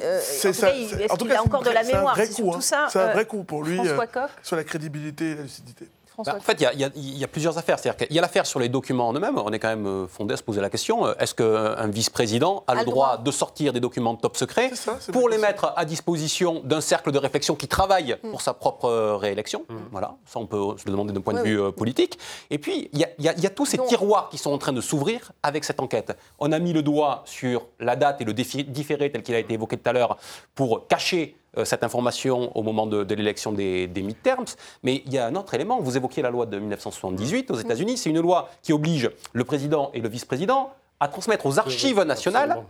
euh, 0.00 0.18
en, 0.18 0.52
ça, 0.52 0.52
tout 0.52 0.60
cas, 0.60 0.72
il, 0.72 1.32
a 1.32 1.42
encore 1.42 1.62
de 1.62 1.70
la 1.70 1.82
mémoire? 1.82 2.16
C'est 2.16 2.42
hein. 2.42 2.60
ça. 2.60 2.86
C'est 2.90 3.00
un 3.00 3.12
vrai 3.12 3.24
coup 3.24 3.42
pour 3.42 3.64
lui 3.64 3.80
euh, 3.80 3.98
sur 4.42 4.54
la 4.54 4.64
crédibilité 4.64 5.32
et 5.32 5.34
la 5.34 5.42
lucidité. 5.42 5.88
Bah, 6.24 6.36
en 6.36 6.40
fait, 6.40 6.60
il 6.60 6.90
y, 7.16 7.24
a 7.24 7.28
plusieurs 7.28 7.58
affaires. 7.58 7.78
C'est-à-dire 7.78 8.06
qu'il 8.06 8.14
y 8.14 8.18
a 8.18 8.22
l'affaire 8.22 8.46
sur 8.46 8.60
les 8.60 8.68
documents 8.68 9.08
en 9.08 9.12
eux-mêmes. 9.12 9.38
On 9.38 9.52
est 9.52 9.58
quand 9.58 9.68
même 9.68 9.86
euh, 9.86 10.06
fondé 10.06 10.34
à 10.34 10.36
se 10.36 10.42
poser 10.42 10.60
la 10.60 10.70
question 10.70 11.06
euh, 11.06 11.14
est-ce 11.18 11.34
qu'un 11.34 11.88
vice-président 11.88 12.64
a, 12.66 12.74
le 12.74 12.84
droit, 12.84 13.18
de 13.18 13.30
sortir 13.30 13.72
des 13.72 13.80
documents 13.80 14.14
top 14.16 14.36
secret 14.36 14.70
pour 15.12 15.28
les 15.28 15.38
mettre 15.38 15.72
à 15.76 15.84
disposition 15.84 16.60
d'un 16.64 16.80
cercle 16.80 17.12
de 17.12 17.18
réflexion 17.18 17.54
qui 17.54 17.68
travaille 17.68 18.16
mm. 18.22 18.30
pour 18.30 18.42
sa 18.42 18.54
propre 18.54 18.86
euh, 18.86 19.16
réélection 19.16 19.64
mm. 19.68 19.76
Voilà, 19.92 20.16
ça 20.26 20.38
on 20.38 20.46
peut 20.46 20.76
se 20.76 20.84
le 20.86 20.92
demander 20.92 21.12
d'un 21.12 21.20
point 21.20 21.34
de 21.34 21.42
vue 21.42 21.72
politique. 21.72 22.18
Et 22.50 22.58
puis, 22.58 22.90
il 22.92 23.06
y, 23.18 23.46
a 23.46 23.50
tous 23.50 23.66
ces 23.66 23.78
tiroirs 23.78 24.28
qui 24.30 24.38
sont 24.38 24.52
en 24.52 24.58
train 24.58 24.72
de 24.72 24.80
s'ouvrir 24.80 25.32
avec 25.42 25.64
cette 25.64 25.80
enquête. 25.80 26.16
On 26.38 26.52
a 26.52 26.58
mis 26.58 26.72
le 26.72 26.82
doigt 26.82 27.22
sur 27.24 27.66
la 27.78 27.96
date 27.96 28.20
et 28.20 28.24
le 28.24 28.32
différé 28.32 29.10
tel 29.10 29.22
qu'il 29.22 29.34
a 29.34 29.38
été 29.38 29.54
évoqué 29.54 29.76
tout 29.76 29.88
à 29.88 29.92
l'heure 29.92 30.16
pour 30.54 30.86
cacher 30.86 31.36
euh, 31.36 31.39
cette 31.64 31.82
information 31.82 32.56
au 32.56 32.62
moment 32.62 32.86
de, 32.86 33.14
l'élection 33.14 33.52
des, 33.52 33.86
des 33.86 34.02
midterms. 34.02 34.44
Mais 34.82 35.02
il 35.06 35.12
y 35.12 35.18
a 35.18 35.26
un 35.26 35.34
autre 35.34 35.54
élément. 35.54 35.80
Vous 35.80 35.96
évoquiez 35.96 36.22
la 36.22 36.30
loi 36.30 36.46
de 36.46 36.58
1978 36.58 37.50
aux 37.50 37.56
États-Unis. 37.56 37.96
C'est 37.96 38.10
une 38.10 38.20
loi 38.20 38.48
qui 38.62 38.72
oblige 38.72 39.10
le 39.32 39.44
président 39.44 39.90
et 39.94 40.00
le 40.00 40.08
vice-président 40.08 40.70
à 41.00 41.08
transmettre 41.08 41.46
aux 41.46 41.58
archives 41.58 42.00
nationales 42.02 42.62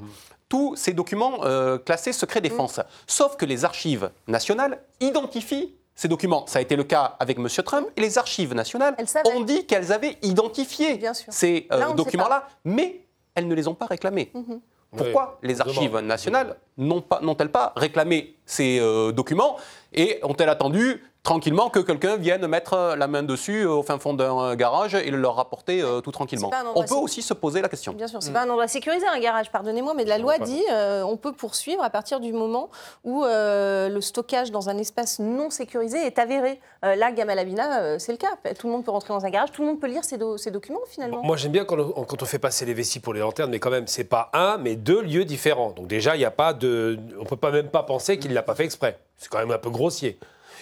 tous 0.49 0.77
ces 0.77 0.93
documents 0.93 1.45
euh, 1.45 1.79
classés 1.79 2.13
secret 2.13 2.41
défense. 2.41 2.81
Sauf 3.07 3.37
que 3.37 3.45
les 3.45 3.65
archives 3.65 4.11
nationales 4.29 4.81
identifient 5.01 5.75
ces 5.95 6.09
documents. 6.09 6.47
Ça 6.47 6.61
a 6.61 6.63
été 6.63 6.77
le 6.77 6.85
cas 6.85 7.17
avec 7.21 7.39
M. 7.39 7.47
Trump. 7.65 7.89
Et 7.97 8.01
les 8.01 8.19
archives 8.19 8.55
nationales 8.55 8.97
ont 9.35 9.41
dit 9.41 9.67
qu'elles 9.67 9.93
avaient 9.93 10.17
identifié 10.23 11.01
ces 11.29 11.67
euh, 11.73 11.93
documents-là, 11.93 12.49
mais 12.65 13.07
elles 13.35 13.47
ne 13.47 13.55
les 13.55 13.69
ont 13.69 13.75
pas 13.75 13.87
réclamés. 13.87 14.31
Mm-hmm. 14.35 14.61
Pourquoi 14.97 15.39
les 15.43 15.61
archives 15.61 15.99
nationales 15.99 16.57
n'ont-elles 16.77 17.53
pas, 17.53 17.73
réclamé 17.77 18.37
ces 18.45 18.79
euh, 18.81 19.13
documents 19.13 19.57
et 19.93 20.19
ont-elles 20.23 20.49
attendu 20.49 21.03
tranquillement 21.23 21.69
que 21.69 21.81
quelqu'un 21.81 22.17
vienne 22.17 22.47
mettre 22.47 22.95
la 22.97 23.07
main 23.07 23.23
dessus 23.23 23.63
euh, 23.63 23.71
au 23.71 23.83
fin 23.83 23.99
fond 23.99 24.15
d'un 24.15 24.39
euh, 24.39 24.55
garage 24.55 24.95
et 24.95 25.11
le 25.11 25.19
leur 25.19 25.37
rapporter 25.37 25.83
euh, 25.83 26.01
tout 26.01 26.13
tranquillement. 26.13 26.51
On 26.75 26.85
peut 26.85 26.95
aussi 26.95 27.23
se 27.23 27.35
poser 27.35 27.61
la 27.61 27.69
question. 27.69 27.93
Bien 27.93 28.07
sûr, 28.07 28.23
c'est 28.23 28.33
pas 28.33 28.43
un 28.43 28.49
endroit 28.49 28.69
sécurisé 28.69 29.07
un 29.07 29.21
garage, 29.21 29.51
pardonnez-moi, 29.51 29.95
mais 29.95 30.05
la 30.05 30.19
loi 30.19 30.39
dit 30.39 30.63
on 30.71 31.17
peut 31.17 31.33
poursuivre 31.33 31.83
à 31.83 31.91
partir 31.91 32.21
du 32.21 32.33
moment 32.33 32.71
où 33.05 33.25
le 33.25 34.01
stockage 34.01 34.51
dans 34.51 34.69
un 34.69 34.79
espace 34.79 35.19
non 35.19 35.51
sécurisé 35.51 35.99
est 35.99 36.19
avéré. 36.19 36.61
là, 36.83 37.13
Gamalabina, 37.13 37.99
c'est 37.99 38.13
le 38.13 38.19
cas. 38.19 38.37
Tout 38.59 38.67
le 38.67 38.73
monde 38.73 38.85
peut 38.85 38.91
rentrer 38.91 39.13
dans 39.13 39.25
un 39.25 39.31
garage, 39.31 39.53
tout 39.53 39.63
le 39.63 39.69
monde 39.69 39.81
peut 39.81 39.89
lire 39.89 40.05
ces, 40.05 40.19
documents 40.51 40.81
finalement. 40.89 41.23
Moi, 41.23 41.37
j'aime 41.37 41.53
bien 41.53 41.65
quand 41.65 41.79
on, 41.79 42.05
quand 42.05 42.23
on, 42.23 42.27
fait 42.27 42.39
passer 42.39 42.65
les 42.65 42.75
vessies 42.75 43.01
pour 43.01 43.15
les 43.15 43.21
lanternes, 43.21 43.51
mais 43.51 43.59
quand 43.59 43.71
même, 43.71 43.87
c'est 43.87 44.05
pas 44.05 44.31
un, 44.33 44.59
mais 44.59 44.77
deux 44.77 45.03
lieux 45.03 45.25
différents. 45.25 45.71
Donc 45.73 45.87
déjà, 45.87 46.17
il 46.17 46.19
n'y 46.19 46.25
a 46.25 46.31
pas 46.31 46.53
de, 46.53 46.99
on 47.19 47.25
peut 47.25 47.37
pas 47.37 47.51
même 47.51 47.69
pas 47.69 47.83
penser 47.83 48.19
qu'il 48.19 48.33
l'a 48.33 48.43
pas 48.43 48.55
fait 48.55 48.65
exprès. 48.65 48.99
C'est 49.17 49.29
quand 49.29 49.39
même 49.39 49.51
un 49.51 49.59
peu 49.59 49.71
grossier. 49.71 50.19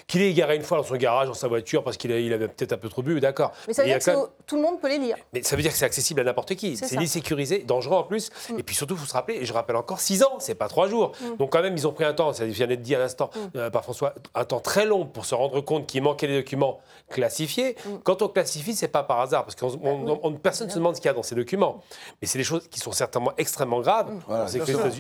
Qu'il 0.09 0.23
ait 0.23 0.31
égaré 0.31 0.57
une 0.57 0.63
fois 0.63 0.79
dans 0.79 0.85
son 0.85 0.97
garage, 0.97 1.29
dans 1.29 1.35
sa 1.35 1.49
voiture, 1.49 1.85
parce 1.85 1.99
qu'il 1.99 2.11
il 2.11 2.33
avait 2.33 2.49
peut-être 2.49 2.73
un 2.73 2.79
peu 2.79 2.89
trop 2.89 3.03
bu, 3.03 3.21
d'accord. 3.21 3.53
Mais 3.67 3.75
ça 3.75 3.83
veut 3.83 3.89
dire 3.89 3.99
que 3.99 4.11
tout 4.47 4.57
le 4.57 4.63
monde 4.63 4.81
peut 4.81 4.89
les 4.89 4.97
lire. 4.97 5.17
Mais 5.35 5.43
ça 5.43 5.55
veut 5.55 5.61
dire 5.61 5.71
que 5.71 5.77
c'est 5.77 5.85
accessible 5.85 6.21
à 6.21 6.25
n'importe 6.25 6.55
qui. 6.55 6.79
C'est 6.79 6.97
ni 6.97 7.07
sécurisé, 7.07 7.59
dangereux 7.59 7.99
en 7.99 8.05
plus. 8.05 8.31
Mm. 8.49 8.59
Et 8.59 8.63
puis 8.63 8.75
surtout, 8.75 8.95
il 8.95 9.01
faut 9.01 9.07
se 9.07 9.13
rappeler, 9.13 9.37
et 9.37 9.45
je 9.45 9.53
rappelle 9.53 9.77
encore, 9.77 10.01
6 10.01 10.23
ans, 10.23 10.37
c'est 10.39 10.55
pas 10.55 10.69
3 10.69 10.89
jours. 10.89 11.13
Mm. 11.21 11.37
Donc 11.37 11.53
quand 11.53 11.61
même, 11.61 11.75
ils 11.77 11.87
ont 11.87 11.93
pris 11.93 12.05
un 12.05 12.15
temps, 12.15 12.33
ça 12.33 12.47
vient 12.47 12.67
d'être 12.67 12.81
dit 12.81 12.95
à 12.95 12.99
l'instant 12.99 13.29
mm. 13.35 13.59
euh, 13.59 13.71
par 13.71 13.83
François, 13.83 14.15
un 14.35 14.47
temps 14.47 14.61
très 14.61 14.87
long 14.87 15.05
pour 15.05 15.27
se 15.27 15.35
rendre 15.35 15.61
compte 15.61 15.87
qu'il 15.87 16.03
manquait 16.03 16.27
des 16.27 16.39
documents 16.39 16.81
classifiés. 17.11 17.77
Quand 18.03 18.23
on 18.23 18.29
classifie, 18.29 18.75
c'est 18.75 18.89
pas 18.89 19.03
par 19.03 19.21
hasard, 19.21 19.45
parce 19.45 19.57
que 19.57 19.67
bah 19.67 20.31
personne 20.43 20.69
ne 20.69 20.73
se 20.73 20.79
demande 20.79 20.97
ce 20.97 21.03
qu'il 21.03 21.09
y 21.09 21.13
a 21.13 21.15
dans 21.15 21.23
ces 21.23 21.35
documents. 21.35 21.83
Mais 22.23 22.29
c'est 22.29 22.39
des 22.39 22.45
choses 22.45 22.67
qui 22.69 22.81
sont 22.81 22.93
certainement 22.93 23.33
extrêmement 23.37 23.83
graves. 23.83 24.11
Voilà. 24.27 24.47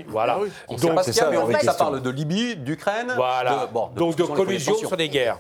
voilà. 0.09 0.41
Ah 0.69 0.75
Donc, 0.77 1.01
c'est 1.03 1.15
ça, 1.15 1.31
mais 1.31 1.61
ça 1.61 1.73
parle 1.73 2.03
de 2.03 2.11
Libye, 2.11 2.57
d'Ukraine. 2.57 3.15
Voilà. 3.17 3.71
Donc 3.97 4.17
de 4.17 4.25
collusion 4.25 4.75
sur 4.75 4.98
des 4.99 5.09
guerres. 5.09 5.39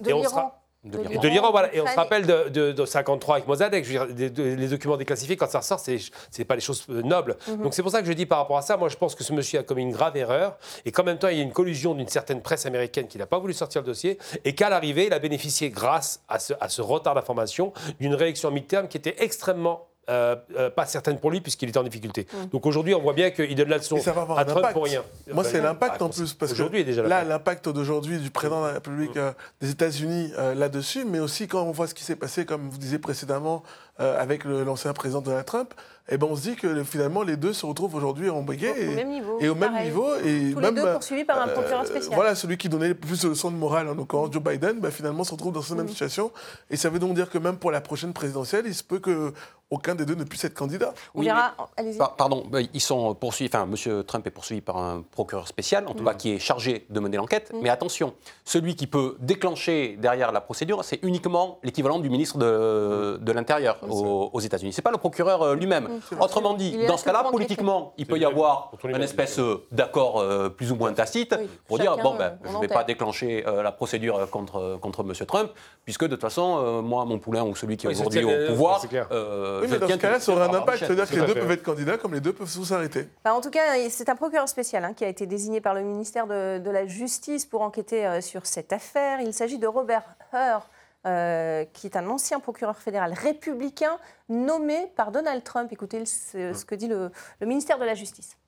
De 0.00 0.12
l'Iran. 0.12 0.52
De 0.84 1.28
l'Iran, 1.28 1.50
voilà. 1.50 1.74
Et 1.74 1.80
on 1.80 1.86
se 1.86 1.94
rappelle 1.94 2.26
de, 2.26 2.72
de, 2.72 2.84
53 2.84 3.36
avec 3.36 3.48
Mossadegh. 3.48 3.84
Je 3.84 3.98
veux 3.98 4.12
dire, 4.12 4.44
les 4.44 4.68
documents 4.68 4.98
déclassifiés, 4.98 5.36
quand 5.36 5.48
ça 5.48 5.60
ressort, 5.60 5.80
c'est 5.80 5.98
n'est 6.38 6.44
pas 6.44 6.56
les 6.56 6.60
choses 6.60 6.84
euh, 6.90 7.00
nobles. 7.00 7.36
Mhm. 7.48 7.62
Donc 7.62 7.74
c'est 7.74 7.82
pour 7.82 7.90
ça 7.90 8.02
que 8.02 8.06
je 8.06 8.12
dis 8.12 8.26
par 8.26 8.38
rapport 8.38 8.58
à 8.58 8.62
ça, 8.62 8.76
moi 8.76 8.90
je 8.90 8.96
pense 8.96 9.14
que 9.14 9.24
ce 9.24 9.32
monsieur 9.32 9.60
a 9.60 9.62
commis 9.62 9.82
une 9.82 9.92
grave 9.92 10.14
erreur 10.16 10.58
et 10.84 10.92
qu'en 10.92 11.04
même 11.04 11.18
temps 11.18 11.28
il 11.28 11.38
y 11.38 11.40
a 11.40 11.42
une 11.42 11.52
collusion 11.52 11.94
d'une 11.94 12.08
certaine 12.08 12.42
presse 12.42 12.66
américaine 12.66 13.06
qui 13.08 13.16
n'a 13.16 13.26
pas 13.26 13.38
voulu 13.38 13.54
sortir 13.54 13.80
le 13.80 13.86
dossier 13.86 14.18
et 14.44 14.54
qu'à 14.54 14.68
l'arrivée 14.68 15.06
il 15.06 15.12
a 15.14 15.18
bénéficié 15.18 15.70
grâce 15.70 16.22
à 16.28 16.38
ce, 16.38 16.52
à 16.60 16.68
ce 16.68 16.82
retard 16.82 17.14
d'information 17.14 17.72
d'une 17.98 18.14
réélection 18.14 18.50
mi-terme 18.50 18.88
qui 18.88 18.98
était 18.98 19.16
extrêmement 19.18 19.88
euh, 20.10 20.36
euh, 20.56 20.70
pas 20.70 20.84
certaine 20.86 21.18
pour 21.18 21.30
lui 21.30 21.40
puisqu'il 21.40 21.68
était 21.68 21.78
en 21.78 21.82
difficulté. 21.82 22.26
Donc 22.52 22.66
aujourd'hui, 22.66 22.94
on 22.94 23.00
voit 23.00 23.14
bien 23.14 23.30
qu'il 23.30 23.54
donne 23.54 23.68
la 23.68 23.78
leçon 23.78 23.96
à 24.36 24.44
Trump 24.44 24.66
pour 24.72 24.84
rien. 24.84 25.02
Moi, 25.32 25.44
c'est 25.44 25.60
l'impact 25.60 26.02
en 26.02 26.08
plus 26.10 26.34
parce 26.34 26.52
que 26.52 26.82
déjà 26.82 27.02
là, 27.02 27.24
l'impact 27.24 27.68
d'aujourd'hui 27.68 28.18
du 28.18 28.30
président 28.30 28.62
de 28.62 28.66
la 28.66 28.72
République 28.74 29.16
euh, 29.16 29.32
des 29.60 29.70
États-Unis 29.70 30.32
là-dessus, 30.54 31.04
mais 31.04 31.20
aussi 31.20 31.48
quand 31.48 31.62
on 31.62 31.72
voit 31.72 31.86
ce 31.86 31.94
qui 31.94 32.04
s'est 32.04 32.16
passé, 32.16 32.44
comme 32.44 32.68
vous 32.68 32.78
disiez 32.78 32.98
précédemment, 32.98 33.62
avec 33.98 34.44
l'ancien 34.44 34.92
président 34.92 35.20
Donald 35.20 35.46
Trump, 35.46 35.72
eh 36.10 36.18
ben 36.18 36.26
on 36.30 36.36
se 36.36 36.42
dit 36.42 36.54
que 36.54 36.84
finalement 36.84 37.22
les 37.22 37.38
deux 37.38 37.54
se 37.54 37.64
retrouvent 37.64 37.94
aujourd'hui 37.94 38.26
et, 38.26 38.30
au 38.30 38.42
même 38.42 39.08
niveau. 39.08 39.38
Et 39.40 39.48
au 39.48 39.54
même 39.54 39.74
niveau 39.82 40.14
et 40.16 40.52
Tous 40.52 40.60
les 40.60 40.72
deux 40.72 40.92
poursuivis 40.92 41.24
par 41.24 41.40
un 41.40 41.48
procureur 41.48 41.86
spécial. 41.86 42.14
voilà, 42.14 42.34
celui 42.34 42.58
qui 42.58 42.68
donnait 42.68 42.88
le 42.88 42.94
plus 42.94 43.22
de 43.22 43.28
leçons 43.28 43.50
de 43.50 43.56
morale, 43.56 43.88
en 43.88 43.94
l'occurrence 43.94 44.30
Joe 44.30 44.42
Biden, 44.42 44.80
ben, 44.80 44.90
finalement 44.90 45.24
se 45.24 45.32
retrouve 45.32 45.54
dans 45.54 45.62
cette 45.62 45.76
même 45.76 45.86
mm. 45.86 45.90
situation. 45.90 46.30
Et 46.68 46.76
ça 46.76 46.90
veut 46.90 46.98
donc 46.98 47.14
dire 47.14 47.30
que 47.30 47.38
même 47.38 47.56
pour 47.56 47.70
la 47.70 47.80
prochaine 47.80 48.12
présidentielle, 48.12 48.64
il 48.66 48.74
se 48.74 48.84
peut 48.84 48.98
que 48.98 49.32
aucun 49.70 49.94
des 49.94 50.04
deux 50.04 50.14
ne 50.14 50.24
puisse 50.24 50.44
être 50.44 50.54
candidat. 50.54 50.92
Oui, 51.14 51.28
Allez-y. 51.76 51.98
pardon, 52.16 52.44
ils 52.72 52.80
sont 52.80 53.14
poursuivis, 53.14 53.50
enfin, 53.52 53.66
M. 53.66 54.04
Trump 54.04 54.26
est 54.26 54.30
poursuivi 54.30 54.60
par 54.60 54.76
un 54.76 55.02
procureur 55.10 55.48
spécial, 55.48 55.86
en 55.88 55.94
tout 55.94 56.02
mm. 56.02 56.06
cas 56.06 56.14
qui 56.14 56.32
est 56.32 56.38
chargé 56.38 56.86
de 56.90 57.00
mener 57.00 57.16
l'enquête. 57.16 57.52
Mm. 57.52 57.58
Mais 57.62 57.70
attention, 57.70 58.14
celui 58.44 58.76
qui 58.76 58.86
peut 58.86 59.16
déclencher 59.20 59.96
derrière 59.98 60.32
la 60.32 60.40
procédure, 60.40 60.84
c'est 60.84 61.00
uniquement 61.02 61.58
l'équivalent 61.62 61.98
du 61.98 62.10
ministre 62.10 62.38
de, 62.38 63.18
de 63.20 63.32
l'Intérieur 63.32 63.78
aux, 63.88 64.40
États-Unis. 64.40 64.72
C'est 64.72 64.82
pas 64.82 64.90
le 64.90 64.98
procureur 64.98 65.42
euh, 65.42 65.54
lui-même. 65.54 65.93
Autrement 66.20 66.54
dit, 66.54 66.86
dans 66.86 66.96
ce 66.96 67.04
cas-là, 67.04 67.24
politiquement, 67.30 67.94
il 67.98 68.06
peut 68.06 68.18
y 68.18 68.24
avoir 68.24 68.72
une 68.84 69.02
espèce 69.02 69.38
euh, 69.38 69.66
d'accord 69.72 70.20
euh, 70.20 70.48
plus 70.48 70.72
ou 70.72 70.76
moins 70.76 70.92
tacite 70.92 71.34
pour 71.66 71.78
dire 71.78 71.96
bon, 71.96 72.16
ben, 72.16 72.38
je 72.44 72.56
ne 72.56 72.60
vais 72.60 72.68
pas 72.68 72.84
déclencher 72.84 73.44
la 73.44 73.72
procédure 73.72 74.28
contre, 74.30 74.78
contre 74.80 75.00
M. 75.00 75.12
Trump, 75.26 75.50
puisque 75.84 76.04
de 76.04 76.08
toute 76.08 76.20
façon, 76.20 76.82
moi, 76.82 77.04
mon 77.04 77.18
poulain 77.18 77.44
ou 77.44 77.54
celui 77.54 77.76
qui 77.76 77.86
est 77.86 77.90
aujourd'hui 77.90 78.24
au 78.24 78.46
pouvoir, 78.48 78.80
oui, 78.82 79.68
mais 79.70 79.78
dans 79.78 79.88
ce 79.88 79.94
cas-là, 79.94 80.20
ça 80.20 80.32
aura 80.32 80.46
un 80.46 80.54
impact. 80.54 80.78
C'est-à-dire 80.78 81.08
que 81.08 81.16
les 81.16 81.26
deux 81.26 81.34
peuvent 81.34 81.50
être 81.50 81.62
candidats 81.62 81.98
comme 81.98 82.14
les 82.14 82.20
deux 82.20 82.32
peuvent 82.32 82.52
tous 82.52 82.64
s'arrêter. 82.64 83.08
Bah, 83.24 83.34
en 83.34 83.40
tout 83.40 83.50
cas, 83.50 83.88
c'est 83.90 84.08
un 84.08 84.16
procureur 84.16 84.48
spécial 84.48 84.84
hein, 84.84 84.92
qui 84.94 85.04
a 85.04 85.08
été 85.08 85.26
désigné 85.26 85.60
par 85.60 85.74
le 85.74 85.82
ministère 85.82 86.26
de, 86.26 86.70
la 86.70 86.86
Justice 86.86 87.46
pour 87.46 87.62
enquêter 87.62 88.06
euh, 88.06 88.20
sur 88.20 88.46
cette 88.46 88.72
affaire. 88.72 89.20
Il 89.20 89.32
s'agit 89.32 89.58
de 89.58 89.66
Robert 89.66 90.02
Hur. 90.32 90.66
Euh, 91.06 91.66
qui 91.74 91.86
est 91.86 91.96
un 91.96 92.08
ancien 92.08 92.40
procureur 92.40 92.78
fédéral 92.78 93.12
républicain 93.12 93.98
nommé 94.30 94.86
par 94.96 95.12
Donald 95.12 95.44
Trump. 95.44 95.70
Écoutez 95.70 96.06
ce, 96.06 96.64
que 96.64 96.74
dit 96.74 96.88
le 96.88 97.10
ministère 97.42 97.78
de 97.78 97.84
la 97.84 97.94
Justice. 97.94 98.38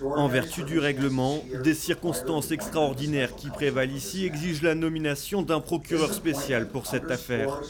En 0.00 0.28
vertu 0.28 0.62
du 0.64 0.78
règlement, 0.78 1.42
des 1.62 1.74
circonstances 1.74 2.50
extraordinaires 2.50 3.34
qui 3.36 3.48
prévalent 3.48 3.94
ici 3.94 4.24
exigent 4.24 4.62
la 4.62 4.74
nomination 4.74 5.42
d'un 5.42 5.60
procureur 5.60 6.12
spécial 6.12 6.68
pour 6.68 6.86
cette 6.86 7.10
affaire. 7.10 7.60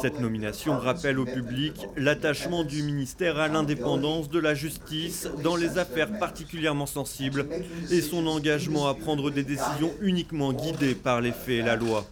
Cette 0.00 0.20
nomination 0.20 0.78
rappelle 0.78 1.18
au 1.18 1.24
public 1.24 1.86
l'attachement 1.96 2.64
du 2.64 2.82
ministère 2.82 3.38
à 3.38 3.48
l'indépendance 3.48 4.28
de 4.28 4.38
la 4.38 4.54
justice 4.54 5.28
dans 5.42 5.56
les 5.56 5.78
affaires 5.78 6.18
particulièrement 6.18 6.86
sensibles 6.86 7.46
et 7.90 8.00
son 8.00 8.26
engagement 8.26 8.88
à 8.88 8.94
prendre 8.94 9.30
des 9.30 9.44
décisions 9.44 9.92
uniquement 10.00 10.52
guidées 10.52 10.94
par 10.94 11.20
les 11.20 11.32
faits 11.32 11.60
et 11.60 11.62
la 11.62 11.76
loi. 11.76 12.04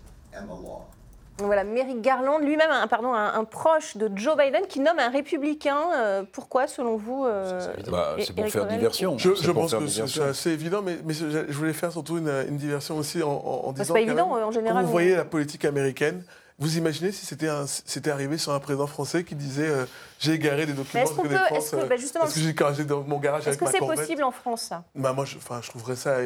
Voilà, 1.47 1.65
Merrick 1.65 2.01
Garland, 2.01 2.39
lui-même 2.39 2.71
un, 2.71 2.87
pardon, 2.87 3.13
un, 3.15 3.45
proche 3.45 3.97
de 3.97 4.11
Joe 4.15 4.37
Biden, 4.37 4.63
qui 4.69 4.81
nomme 4.81 4.99
un 4.99 5.11
républicain. 5.11 5.79
Euh, 5.97 6.23
pourquoi, 6.31 6.67
selon 6.67 6.97
vous 6.97 7.25
euh, 7.27 7.61
bah, 7.91 8.17
C'est 8.19 8.35
pour 8.35 8.49
faire 8.49 8.67
diversion. 8.67 9.19
Je, 9.19 9.51
pense 9.51 9.75
que 9.75 9.87
c'est 9.87 10.23
assez 10.23 10.51
évident, 10.51 10.83
mais, 10.83 10.99
mais, 11.05 11.15
je 11.15 11.53
voulais 11.53 11.73
faire 11.73 11.93
surtout 11.93 12.19
une, 12.19 12.57
diversion 12.57 12.97
aussi 12.97 13.23
en, 13.23 13.31
en 13.31 13.73
disant. 13.73 13.85
C'est 13.85 13.93
pas 13.93 14.01
évident, 14.01 14.31
en 14.31 14.51
général. 14.51 14.79
Quand 14.79 14.87
vous 14.87 14.93
voyez 14.93 15.17
la 15.17 15.25
politique 15.25 15.65
américaine, 15.65 16.23
vous 16.59 16.79
imaginez 16.79 17.13
si 17.13 17.27
c'était 17.27 18.11
arrivé 18.11 18.39
sur 18.39 18.53
un 18.53 18.61
président 18.61 18.87
français 18.87 19.25
qui 19.25 19.35
disait 19.35 19.69
euh, 19.69 19.85
j'ai 20.23 20.35
égaré 20.35 20.67
des 20.67 20.73
documents 20.73 21.03
de 21.03 21.29
défense 21.29 21.71
que, 21.71 21.77
bah, 21.77 21.89
parce 21.89 22.35
que 22.35 22.75
j'ai 22.77 22.85
dans 22.85 23.03
mon 23.03 23.19
garage 23.19 23.49
avec 23.49 23.61
ma 23.61 23.69
Est-ce 23.69 23.79
que 23.79 23.85
c'est 23.85 23.97
possible 23.97 24.23
en 24.23 24.31
France 24.31 24.63
ça? 24.63 24.85
Bah, 24.95 25.13
Moi, 25.13 25.25
je, 25.25 25.37
je 25.39 25.69
trouverais 25.69 25.97
ça. 25.97 26.19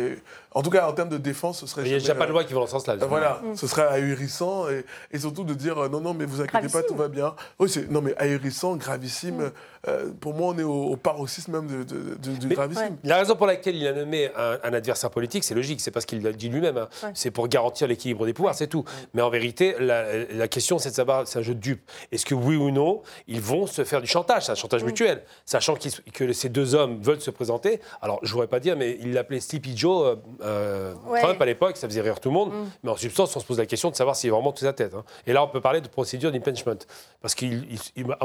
En 0.53 0.61
tout 0.61 0.69
cas, 0.69 0.87
en 0.87 0.93
termes 0.93 1.09
de 1.09 1.17
défense, 1.17 1.61
ce 1.61 1.67
serait. 1.67 1.83
Il 1.83 1.89
n'y 1.89 1.95
a 1.95 1.99
déjà 1.99 2.15
pas 2.15 2.27
de 2.27 2.33
loi 2.33 2.45
qui 2.45 2.53
va 2.53 2.61
dans 2.61 2.67
ce 2.67 2.73
sens-là. 2.73 2.97
voilà, 2.97 3.41
mm. 3.43 3.57
ce 3.57 3.67
serait 3.67 3.87
ahurissant 3.87 4.69
et, 4.69 4.85
et, 5.13 5.19
surtout 5.19 5.45
de 5.45 5.55
dire 5.55 5.79
euh, 5.79 5.89
non, 5.89 6.01
non, 6.01 6.13
mais 6.13 6.27
vous 6.27 6.43
inquiétez 6.43 6.69
pas, 6.69 6.83
tout 6.83 6.95
va 6.95 7.09
bien. 7.09 7.35
Oui, 7.59 7.71
c'est 7.71 7.91
non, 7.91 8.03
mais 8.03 8.15
ahurissant, 8.19 8.77
gravissime. 8.77 9.47
Mm. 9.47 9.53
Euh, 9.89 10.11
pour 10.21 10.35
moi, 10.35 10.53
on 10.55 10.59
est 10.59 10.63
au, 10.63 10.97
paroxysme 10.97 11.53
même 11.53 11.85
de, 11.85 12.17
du 12.17 12.49
gravissime. 12.49 12.97
La 13.05 13.17
raison 13.17 13.35
pour 13.35 13.47
laquelle 13.47 13.77
il 13.77 13.87
a 13.87 13.93
nommé 13.93 14.31
un, 14.37 14.73
adversaire 14.75 15.11
politique, 15.11 15.45
c'est 15.45 15.55
logique, 15.55 15.81
c'est 15.81 15.91
parce 15.91 16.05
qu'il 16.05 16.23
l'a 16.23 16.33
dit 16.33 16.49
lui-même. 16.49 16.77
Hein. 16.77 16.89
C'est 17.15 17.31
pour 17.31 17.49
garantir 17.49 17.87
l'équilibre 17.87 18.27
des 18.27 18.35
pouvoirs, 18.35 18.55
c'est 18.55 18.67
tout. 18.67 18.85
Mais 19.15 19.23
en 19.23 19.31
vérité, 19.31 19.77
la, 19.79 20.25
la 20.25 20.49
question, 20.49 20.79
c'est 20.79 20.91
de 20.91 20.95
savoir, 20.95 21.27
c'est 21.27 21.39
un 21.39 21.43
jeu 21.43 21.55
de 21.55 21.61
dupes. 21.61 21.89
Est-ce 22.13 22.27
que 22.27 22.35
oui 22.35 22.57
ou 22.57 22.71
non, 22.71 23.03
ils 23.29 23.41
vont 23.41 23.67
se 23.67 23.85
faire 23.87 24.01
du 24.01 24.07
chantage 24.07 24.45
C'est 24.47 24.53
un 24.53 24.57
chantage 24.57 24.83
mm. 24.83 24.87
mutuel. 24.87 25.23
Sachant 25.45 25.77
que 25.77 26.33
ces 26.33 26.49
deux 26.49 26.75
hommes 26.75 27.01
veulent 27.01 27.21
se 27.21 27.31
présenter. 27.31 27.81
Alors, 28.03 28.19
je 28.23 28.29
ne 28.29 28.33
voudrais 28.33 28.49
pas 28.49 28.61
dire, 28.61 28.77
mais 28.77 28.99
il 29.01 29.13
l'appelait 29.13 29.41
Sleepy 29.41 29.77
Joe 29.77 30.07
euh, 30.07 30.17
euh, 30.43 30.95
Trump 31.21 31.41
à 31.41 31.47
l'époque, 31.47 31.77
ça 31.77 31.89
faisait 31.89 32.01
rire 32.01 32.21
tout 32.21 32.29
le 32.29 32.35
monde. 32.35 32.53
Mm. 32.53 32.71
Mais 32.83 32.91
en 32.91 32.97
substance, 32.97 33.35
on 33.37 33.41
se 33.41 33.47
pose 33.47 33.59
la 33.59 33.67
question 33.67 33.91
de 33.91 33.97
savoir 33.97 34.17
s'il 34.17 34.29
est 34.29 34.33
vraiment 34.33 34.53
tout 34.53 34.65
sa 34.65 34.73
tête. 34.73 34.95
Hein. 34.95 35.05
Et 35.27 35.33
là, 35.33 35.43
on 35.43 35.49
peut 35.49 35.61
parler 35.61 35.81
de 35.81 35.89
procédure 35.89 36.33
d'impeachment. 36.33 36.79
Parce 37.23 37.35
qu'à 37.35 37.47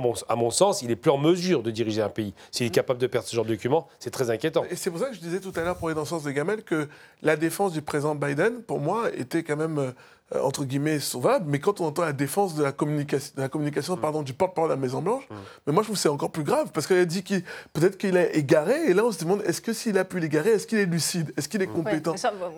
mon, 0.02 0.14
à 0.28 0.36
mon 0.36 0.52
sens, 0.52 0.82
il 0.82 0.92
est 0.92 0.96
plus 0.96 1.12
en 1.12 1.18
mesure 1.18 1.64
de 1.64 1.72
diriger 1.72 2.02
un 2.02 2.10
pays. 2.10 2.34
S'il 2.52 2.66
est 2.66 2.70
mm. 2.70 2.74
capable 2.74 3.00
de 3.00 3.08
perdre 3.08 3.28
ce 3.28 3.36
genre 3.36 3.46
de 3.46 3.52
documents, 3.52 3.88
c'est 4.00 4.12
très 4.12 4.30
inquiétant. 4.30 4.64
Et 4.70 4.76
c'est 4.76 4.90
pour 4.90 5.00
ça 5.00 5.10
que 5.10 5.16
je 5.16 5.20
disais 5.20 5.40
tout 5.40 5.54
à 5.56 5.62
l'heure, 5.62 5.78
pour 5.78 5.88
aller 5.88 5.96
dans 5.96 6.02
le 6.02 6.08
sens 6.08 6.24
de 6.24 6.32
Gamel, 6.32 6.64
que 6.64 6.88
la 7.22 7.36
défense 7.36 7.72
du 7.74 7.82
président 7.82 8.16
Biden, 8.16 8.62
pour 8.64 8.80
moi, 8.80 9.10
était 9.16 9.44
quand 9.44 9.58
même 9.58 9.94
euh, 10.34 10.42
entre 10.42 10.64
guillemets 10.64 11.00
sauvable, 11.00 11.46
mais 11.48 11.60
quand 11.60 11.82
on 11.82 11.86
entend 11.86 12.04
la 12.04 12.14
défense 12.14 12.56
de 12.56 12.64
la 12.64 12.72
communication, 12.72 13.34
de 13.36 13.42
la 13.42 13.50
communication 13.50 13.98
mm. 13.98 14.00
pardon, 14.00 14.22
du 14.22 14.34
porte-parole 14.34 14.70
de 14.70 14.76
la 14.76 14.80
Maison 14.80 15.02
Blanche, 15.02 15.24
mm. 15.30 15.36
mais 15.68 15.74
moi 15.74 15.84
je 15.84 15.88
trouve 15.88 15.98
que 15.98 16.02
c'est 16.02 16.10
encore 16.10 16.32
plus 16.32 16.44
grave 16.44 16.72
parce 16.74 16.88
qu'elle 16.88 17.00
a 17.00 17.06
dit 17.06 17.24
qu'il 17.24 17.44
peut-être 17.74 17.98
qu'il 17.98 18.16
est 18.16 18.36
égaré, 18.36 18.90
et 18.90 18.94
là 18.94 19.04
on 19.04 19.12
se 19.12 19.20
demande 19.20 19.42
est-ce 19.46 19.60
que 19.60 19.74
s'il 19.74 19.98
a 19.98 20.06
pu 20.06 20.20
l'égarer, 20.20 20.52
est-ce 20.52 20.68
qu'il 20.68 20.78
est 20.78 20.86
lucide, 20.86 21.34
est-ce 21.38 21.50
qu'il 21.50 21.62
est 21.62 21.68
compétent? 21.68 22.16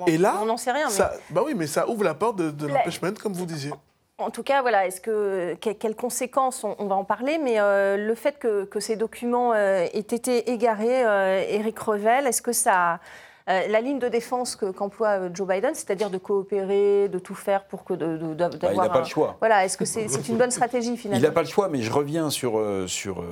Et 0.07 0.17
là, 0.17 0.37
on 0.41 0.45
n'en 0.45 0.57
sait 0.57 0.71
rien. 0.71 0.89
Ça, 0.89 1.13
bah 1.31 1.41
oui, 1.45 1.53
mais 1.55 1.67
ça 1.67 1.89
ouvre 1.89 2.03
la 2.03 2.13
porte 2.13 2.37
de, 2.37 2.51
de 2.51 2.67
l'empêchement, 2.67 3.09
comme 3.21 3.33
vous 3.33 3.45
disiez. 3.45 3.71
En 4.19 4.29
tout 4.29 4.43
cas, 4.43 4.61
voilà, 4.61 4.85
est-ce 4.85 5.01
que 5.01 5.55
quelles 5.55 5.95
conséquences 5.95 6.63
on, 6.63 6.85
va 6.85 6.95
en 6.95 7.03
parler, 7.03 7.39
mais 7.39 7.59
euh, 7.59 7.97
le 7.97 8.15
fait 8.15 8.37
que, 8.37 8.65
que, 8.65 8.79
ces 8.79 8.95
documents 8.95 9.53
euh, 9.53 9.87
aient 9.91 9.97
été 9.97 10.51
égarés, 10.51 11.01
Eric 11.49 11.79
Revel, 11.79 12.27
est-ce 12.27 12.43
que 12.43 12.53
ça 12.53 12.99
euh, 13.49 13.67
la 13.67 13.81
ligne 13.81 13.99
de 13.99 14.07
défense 14.07 14.55
qu'emploie 14.55 15.19
euh, 15.19 15.29
Joe 15.33 15.47
Biden, 15.47 15.71
c'est-à-dire 15.73 16.09
de 16.09 16.17
coopérer, 16.17 17.09
de 17.09 17.19
tout 17.19 17.35
faire 17.35 17.65
pour 17.65 17.83
que 17.83 17.93
de, 17.93 18.17
bah, 18.35 18.49
il 18.71 18.77
n'a 18.77 18.89
pas 18.89 18.99
le 18.99 19.05
choix. 19.05 19.35
Voilà, 19.39 19.65
est-ce 19.65 19.77
que 19.77 19.83
c'est 19.83 20.07
une 20.29 20.37
bonne 20.37 20.51
stratégie 20.51 20.95
finalement 20.97 21.21
Il 21.21 21.27
n'a 21.27 21.33
pas 21.33 21.41
le 21.41 21.47
choix, 21.47 21.67
mais 21.67 21.81
je 21.81 21.91
reviens 21.91 22.29
sur, 22.29 22.57
euh, 22.57 22.87
sur, 22.87 23.23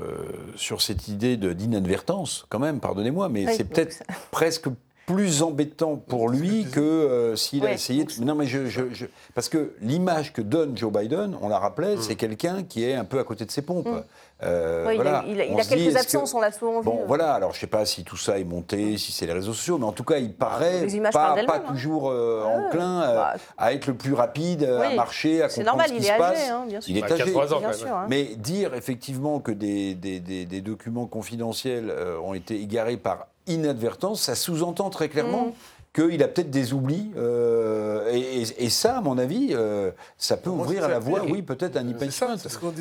sur 0.56 0.82
cette 0.82 1.08
idée 1.08 1.38
d'inadvertance, 1.38 2.46
quand 2.50 2.60
même, 2.60 2.80
pardonnez-moi, 2.80 3.30
mais 3.30 3.54
c'est 3.54 3.64
peut-être 3.64 4.04
presque 4.32 4.68
plus 5.06 5.44
embêtant 5.44 5.96
pour 5.96 6.30
lui 6.30 6.66
que 6.72 7.34
s'il 7.36 7.66
a 7.66 7.74
essayé 7.74 8.04
de... 8.04 8.24
Non, 8.24 8.36
mais 8.36 8.46
je, 8.46 8.68
je, 8.68 9.06
Parce 9.34 9.50
que 9.50 9.74
l'image 9.82 10.32
que 10.32 10.42
donne 10.42 10.78
Joe 10.78 10.92
Biden, 10.92 11.38
on 11.42 11.50
l'a 11.50 11.60
rappelé, 11.60 11.96
mm. 11.96 12.02
c'est 12.02 12.16
quelqu'un 12.16 12.64
qui 12.64 12.84
est 12.84 12.94
un 12.94 13.06
peu 13.06 13.20
à 13.20 13.24
côté 13.24 13.46
de 13.46 13.52
ses 13.52 13.62
pompes. 13.62 13.88
Mm. 13.88 14.04
Euh, 14.44 15.24
il 15.28 15.60
a, 15.60 15.64
quelques 15.64 15.96
absences, 15.96 16.34
on 16.34 16.40
l'a 16.40 16.52
souvent 16.52 16.80
vu. 16.80 16.86
Bon, 16.86 17.04
voilà, 17.06 17.34
alors 17.34 17.52
je 17.52 17.58
ne 17.58 17.60
sais 17.62 17.68
pas 17.68 17.86
si 17.86 18.04
tout 18.04 18.18
ça 18.18 18.40
est 18.40 18.44
monté, 18.44 18.98
si 18.98 19.12
c'est 19.12 19.26
les 19.26 19.34
réseaux 19.34 19.54
sociaux, 19.54 19.78
mais 19.78 19.86
en 19.86 19.92
tout 19.92 20.04
cas, 20.04 20.18
il 20.18 20.34
paraît 20.34 20.88
pas, 21.12 21.36
pas 21.46 21.58
hein. 21.58 21.64
toujours 21.72 22.10
euh, 22.10 22.44
ah 22.44 22.50
enclin 22.50 23.00
bah, 23.02 23.34
à 23.58 23.74
être 23.74 23.88
le 23.88 23.94
plus 23.94 24.14
rapide, 24.14 24.64
à 24.64 24.96
marcher, 24.96 25.44
à 25.44 25.48
comprendre 25.48 25.66
normal, 25.68 25.90
ce 25.90 25.94
qui 25.94 26.04
se 26.04 26.18
passe. 26.18 26.50
Hein, 26.50 26.66
bien 26.68 26.82
sûr. 26.82 26.92
Il 26.92 26.98
est 26.98 27.12
âgé, 27.12 27.32
bien 27.60 27.74
sûr, 27.74 27.96
hein. 27.96 28.06
mais 28.10 28.24
dire 28.36 28.74
effectivement 28.74 29.40
que 29.40 29.52
des, 29.52 29.94
des, 29.94 30.20
des, 30.20 30.62
documents 30.62 31.06
confidentiels 31.06 31.90
euh, 31.90 32.20
ont 32.20 32.34
été 32.34 32.60
égarés 32.60 32.98
par 32.98 33.28
inadvertance, 33.48 34.22
ça 34.22 34.36
sous-entend 34.36 34.90
très 34.90 35.10
clairement 35.10 35.48
mm 35.48 35.54
qu'il 35.94 36.24
a 36.24 36.28
peut-être 36.28 36.50
des 36.50 36.74
oublis. 36.74 37.12
Euh, 37.18 38.12
et, 38.14 38.70
ça, 38.70 38.98
à 38.98 39.02
mon 39.02 39.18
avis, 39.18 39.50
euh, 39.52 39.92
ça 40.18 40.38
peut 40.38 40.50
ouvrir 40.50 40.86
à 40.86 40.88
la 40.88 41.00
voie, 41.00 41.24
oui, 41.30 41.42
peut-être 41.42 41.78
un 41.78 41.88
impeachment. 41.88 42.38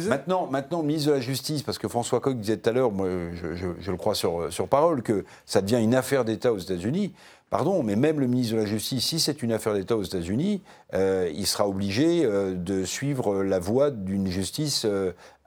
Maintenant, 0.08 0.46
maintenant, 0.46 0.82
ministre 0.82 1.08
de 1.08 1.14
la 1.14 1.20
Justice, 1.20 1.62
parce 1.62 1.78
que 1.78 1.88
François 1.88 2.20
Coq 2.20 2.38
disait 2.38 2.56
tout 2.56 2.70
à 2.70 2.72
l'heure, 2.72 2.92
je, 2.96 3.90
le 3.90 3.96
crois 3.96 4.14
sur, 4.14 4.52
sur 4.52 4.68
parole, 4.68 5.02
que 5.02 5.24
ça 5.44 5.60
devient 5.60 5.82
une 5.82 5.94
affaire 5.94 6.24
d'État 6.24 6.52
aux 6.52 6.58
États-Unis. 6.58 7.12
Pardon, 7.50 7.82
mais 7.82 7.96
même 7.96 8.20
le 8.20 8.28
ministre 8.28 8.54
de 8.54 8.60
la 8.60 8.66
Justice, 8.66 9.04
si 9.04 9.18
c'est 9.18 9.42
une 9.42 9.50
affaire 9.50 9.74
d'État 9.74 9.96
aux 9.96 10.04
États-Unis, 10.04 10.62
euh, 10.94 11.28
il 11.34 11.48
sera 11.48 11.66
obligé 11.66 12.24
de 12.24 12.84
suivre 12.84 13.42
la 13.42 13.58
voie 13.58 13.90
d'une 13.90 14.28
justice 14.28 14.86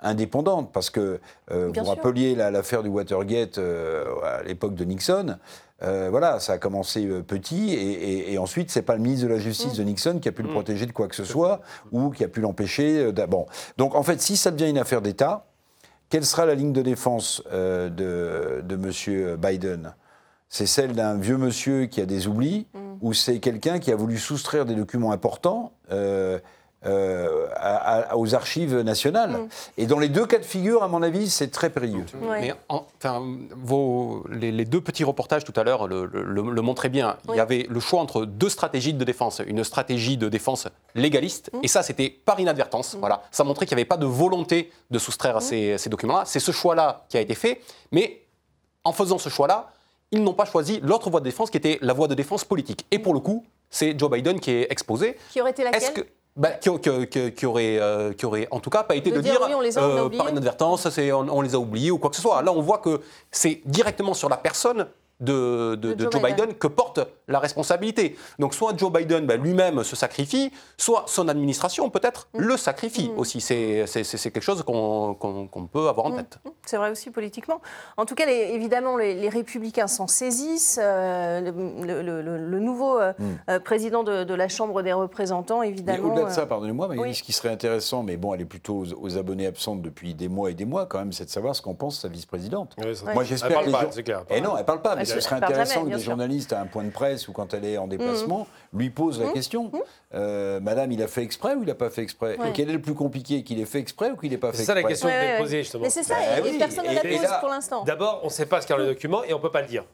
indépendante. 0.02 0.74
Parce 0.74 0.90
que 0.90 1.22
vous 1.50 1.84
rappeliez 1.86 2.36
l'affaire 2.36 2.84
du 2.84 2.90
Watergate 2.90 3.58
à 3.58 4.44
l'époque 4.44 4.76
de 4.76 4.84
Nixon. 4.84 5.38
Euh, 5.82 6.10
voilà, 6.10 6.40
ça 6.40 6.54
a 6.54 6.58
commencé 6.58 7.06
euh, 7.06 7.24
petit 7.24 7.74
et, 7.74 8.32
et, 8.32 8.38
ensuite 8.38 8.70
c'est 8.70 8.84
pas 8.84 8.96
le 8.96 9.02
ministre 9.02 9.28
de 9.28 9.34
la 9.34 9.40
Justice 9.40 9.74
de 9.74 9.84
Nixon 9.84 10.20
qui 10.20 10.30
a 10.30 10.32
pu 10.32 10.44
le 10.44 10.50
mm. 10.50 10.54
protéger 10.54 10.86
de 10.86 10.92
quoi 10.92 11.08
que 11.08 11.16
ce 11.16 11.26
soit 11.26 11.62
ou 11.92 12.12
qui 12.12 12.24
a 12.24 12.28
pu 12.28 12.42
l'empêcher. 12.42 13.00
Euh, 13.00 13.28
bon, 13.28 13.48
donc 13.78 13.96
en 13.96 14.04
fait, 14.04 14.22
si 14.22 14.38
ça 14.38 14.52
devient 14.52 14.70
une 14.70 14.78
affaire 14.78 15.02
d'État, 15.02 15.48
quelle 16.10 16.26
sera 16.26 16.46
la 16.46 16.56
ligne 16.56 16.74
de 16.74 16.82
défense 16.84 17.42
de, 17.52 18.62
de 18.64 18.76
M. 18.76 19.36
Biden? 19.38 19.94
C'est 20.54 20.68
celle 20.68 20.94
d'un 20.94 21.16
vieux 21.16 21.38
monsieur 21.38 21.88
qui 21.88 22.00
a 22.00 22.06
des 22.06 22.28
oublis 22.28 22.68
mm. 22.76 22.80
ou 23.02 23.14
c'est 23.14 23.40
quelqu'un 23.40 23.80
qui 23.80 23.92
a 23.92 23.96
voulu 23.96 24.20
soustraire 24.20 24.66
des 24.66 24.76
documents 24.76 25.12
importants 25.12 25.74
euh, 25.92 26.38
aux 26.86 28.36
archives 28.36 28.80
nationales. 28.82 29.32
Mm. 29.32 29.48
Et 29.78 29.86
dans 29.86 30.00
les 30.00 30.10
deux 30.10 30.26
cas 30.26 30.40
de 30.40 30.44
figure, 30.44 30.84
à 30.84 30.88
mon 30.88 31.02
avis, 31.02 31.30
c'est 31.30 31.50
très 31.50 31.70
périlleux. 31.70 32.06
Mais 32.22 32.54
enfin, 32.70 33.22
vos, 33.56 34.26
les, 34.30 34.66
deux 34.66 34.82
petits 34.82 35.04
reportages 35.04 35.44
tout 35.44 35.54
à 35.56 35.64
l'heure 35.64 35.88
le, 35.88 36.06
le, 36.06 36.62
montraient 36.62 36.90
bien. 36.90 37.18
Il 37.30 37.36
y 37.36 37.40
avait 37.40 37.66
le 37.70 37.80
choix 37.80 38.02
entre 38.02 38.26
deux 38.26 38.50
stratégies 38.50 38.94
de 38.94 39.04
défense. 39.04 39.42
Une 39.46 39.64
stratégie 39.64 40.18
de 40.18 40.30
défense 40.30 40.68
légaliste, 40.96 41.52
mm. 41.54 41.60
et 41.64 41.68
ça, 41.68 41.84
c'était 41.84 42.10
par 42.10 42.40
inadvertance. 42.40 42.96
Mm. 42.96 43.00
Voilà. 43.00 43.24
Ça 43.32 43.44
montrait 43.44 43.66
qu'il 43.66 43.76
n'y 43.76 43.82
avait 43.82 43.88
pas 43.88 43.98
de 43.98 44.06
volonté 44.06 44.72
de 44.92 45.00
soustraire 45.00 45.42
ces, 45.42 45.78
ces 45.78 45.90
documents-là. 45.90 46.24
C'est 46.26 46.40
ce 46.40 46.52
choix-là 46.52 47.06
qui 47.10 47.18
a 47.18 47.22
été 47.22 47.36
fait. 47.36 47.62
Mais 47.92 48.24
en 48.84 48.92
faisant 48.92 49.18
ce 49.18 49.30
choix-là, 49.30 49.72
ils 50.12 50.24
n'ont 50.24 50.34
pas 50.34 50.46
choisi 50.46 50.80
l'autre 50.82 51.10
voie 51.10 51.20
de 51.20 51.26
défense 51.26 51.50
qui 51.50 51.58
était 51.58 51.80
la 51.82 51.94
voie 51.94 52.08
de 52.08 52.14
défense 52.14 52.46
politique. 52.46 52.86
Et 52.92 53.00
pour 53.00 53.14
le 53.14 53.20
coup, 53.20 53.44
c'est 53.70 53.98
Joe 53.98 54.12
Biden 54.12 54.40
qui 54.40 54.52
est 54.52 54.72
exposé. 54.72 55.18
Qui 55.32 55.42
aurait 55.42 55.52
été 55.52 55.64
laquelle? 55.64 55.94
Que, 55.94 56.02
bah, 56.36 56.52
qui, 56.52 56.70
aurait, 56.70 57.80
euh, 57.80 58.14
qui 58.14 58.26
aurait 58.26 58.48
en 58.50 58.60
tout 58.60 58.72
cas 58.72 58.84
pas 58.84 58.96
été 58.96 59.12
de, 59.12 59.22
dire, 59.22 59.40
oui, 59.46 59.54
on 59.54 59.62
les 59.62 59.78
a 59.78 59.84
euh, 59.84 60.10
par 60.10 60.30
inadvertance, 60.30 60.88
on, 60.98 61.30
on, 61.30 61.42
les 61.42 61.54
a 61.54 61.60
oubliés 61.60 61.92
ou 61.92 62.00
quoi 62.00 62.10
que 62.10 62.16
ce 62.16 62.24
soit. 62.24 62.42
Là, 62.42 62.52
on 62.52 62.62
voit 62.62 62.80
que 62.80 63.02
c'est 63.30 63.62
directement 63.66 64.16
sur 64.16 64.30
la 64.30 64.38
personne 64.38 64.88
de, 65.20 65.80
Joe, 65.98 66.22
Biden. 66.22 66.54
que 66.54 66.68
porte 66.68 67.00
la 67.28 67.40
responsabilité. 67.40 68.18
Donc 68.40 68.54
soit 68.54 68.78
Joe 68.78 68.92
Biden 68.92 69.26
ben, 69.26 69.42
lui-même 69.42 69.84
se 69.84 69.96
sacrifie, 69.96 70.52
soit 70.78 71.06
son 71.08 71.28
administration 71.28 71.90
peut-être 71.90 72.28
mm. 72.34 72.40
le 72.40 72.58
sacrifie 72.58 73.10
mm. 73.10 73.20
aussi. 73.20 73.42
C'est 73.42 73.86
quelque 73.86 74.42
chose 74.42 74.64
qu'on 74.64 75.70
peut 75.72 75.88
avoir 75.88 76.08
en 76.08 76.12
mm. 76.12 76.18
tête. 76.18 76.40
C'est 76.66 76.78
vrai 76.78 76.92
aussi 76.92 77.10
politiquement. 77.10 77.62
En 77.98 78.06
tout 78.06 78.16
cas, 78.16 78.28
évidemment, 78.28 78.98
les, 78.98 79.30
républicains 79.30 79.88
s'en 79.88 80.08
saisissent. 80.08 80.80
Euh, 80.82 81.42
le, 81.42 82.60
nouveau 82.60 83.00
euh, 83.00 83.14
euh, 83.50 83.60
président 83.60 84.04
de, 84.04 84.34
la 84.34 84.48
Chambre 84.48 84.82
des 84.82 84.94
représentants, 84.94 85.62
évidemment... 85.62 86.12
Au-delà 86.12 86.26
de 86.26 86.34
ça, 86.34 86.46
pardonnez-moi, 86.46 86.90
mais 86.90 87.14
ce 87.14 87.24
qui 87.24 87.34
serait 87.34 87.50
intéressant, 87.50 88.04
mais 88.04 88.18
bon, 88.18 88.34
elle 88.34 88.42
est 88.42 88.46
plutôt 88.46 88.84
aux, 89.00 89.18
abonnés 89.18 89.48
absents 89.48 89.76
depuis 89.76 90.14
des 90.14 90.28
mois 90.28 90.52
et 90.52 90.54
des 90.54 90.66
mois 90.66 90.86
quand 90.86 91.00
même, 91.00 91.14
c'est 91.14 91.26
de 91.26 91.30
savoir 91.30 91.56
ce 91.56 91.62
qu'en 91.62 91.74
pense 91.74 92.02
sa 92.02 92.08
vice-présidente. 92.08 92.76
Moi, 93.14 93.24
j'espère 93.24 93.62
que 93.62 93.66
les 93.66 93.72
gens... 93.72 94.04
Clair, 94.04 94.24
et 94.30 94.38
eh 94.38 94.42
non, 94.42 94.58
elle 94.58 94.66
parle 94.66 94.82
pas, 94.82 94.96
mais 94.96 95.03
ce 95.06 95.20
serait 95.20 95.36
intéressant 95.36 95.86
que 95.86 95.96
des 95.96 96.00
journalistes 96.00 96.54
à 96.54 96.62
un 96.62 96.66
point 96.66 96.84
de 96.84 96.90
presse 96.90 97.28
ou 97.28 97.34
quand 97.34 97.54
elle 97.54 97.66
est 97.66 97.78
en 97.78 97.88
déplacement 97.88 98.48
mmh. 98.74 98.78
lui 98.78 98.90
posent 98.90 99.20
la 99.20 99.28
mmh. 99.28 99.34
question. 99.34 99.64
Mmh. 99.66 99.80
Euh, 100.16 100.60
madame, 100.60 100.92
il 100.92 101.02
a 101.02 101.08
fait 101.08 101.24
exprès 101.24 101.56
ou 101.56 101.64
il 101.64 101.68
n'a 101.68 101.76
pas 101.76 101.90
fait 101.90 102.04
exprès? 102.04 102.36
Et 102.36 102.52
quel 102.54 102.70
est 102.70 102.74
le 102.74 102.82
plus 102.82 102.94
compliqué 102.94 103.44
Qu'il 103.44 103.60
ait 103.60 103.66
fait 103.66 103.80
exprès 103.80 104.12
ou 104.12 104.16
qu'il 104.16 104.30
n'ait 104.30 104.38
pas 104.38 104.52
fait 104.52 104.60
exprès 104.60 104.64
C'est 104.64 104.68
ça 104.68 104.76
la 104.76 104.84
question 104.84 105.08
que 105.08 105.14
je 105.14 105.38
posée 105.42 105.64
justement. 105.64 105.84
Mais 105.84 105.90
c'est 105.90 106.04
ça, 106.04 106.16
bah 106.16 106.48
et, 106.48 106.58
personne 106.58 106.86
ne 106.88 106.94
la 106.94 107.02
pose 107.02 107.40
pour 107.40 107.50
l'instant. 107.50 107.84
D'abord, 107.84 108.20
on 108.22 108.28
ne 108.28 108.32
sait 108.32 108.46
pas 108.46 108.62
ce 108.62 108.68
qu'il 108.68 108.76
y 108.76 108.76
a 108.76 108.82
dans 108.82 108.88
le 108.88 108.94
document 108.94 109.24
et 109.24 109.34
on 109.34 109.38
ne 109.38 109.42
peut 109.42 109.52
pas 109.52 109.62
le 109.62 109.68
dire. 109.68 109.86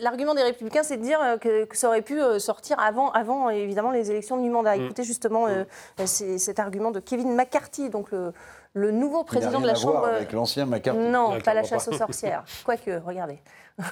L'argument 0.00 0.34
des, 0.34 0.42
républicains, 0.42 0.82
c'est 0.82 0.96
de 0.96 1.02
dire 1.02 1.20
euh, 1.22 1.36
que, 1.36 1.66
ça 1.72 1.88
aurait 1.88 2.02
pu 2.02 2.20
euh, 2.20 2.38
sortir 2.38 2.78
avant, 2.80 3.10
avant 3.12 3.50
évidemment 3.50 3.92
les 3.92 4.10
élections 4.10 4.36
de 4.36 4.42
mi-mandat. 4.42 4.76
Écoutez 4.76 5.04
justement 5.04 5.46
cet 6.04 6.58
argument 6.58 6.90
de 6.90 7.00
Kevin 7.00 7.34
McCarthy, 7.34 7.90
donc 7.90 8.10
le 8.10 8.32
le 8.74 8.90
nouveau 8.90 9.22
président 9.22 9.60
de 9.60 9.66
la 9.66 9.74
Chambre. 9.74 10.04
avec 10.04 10.32
l'ancien 10.32 10.66
McCarthy. 10.66 11.00
Non, 11.00 11.38
pas 11.40 11.54
la 11.54 11.62
chasse 11.62 11.88
aux 11.88 11.96
sorcières. 11.96 12.44
Quoique, 12.64 12.90
regardez. 13.06 13.38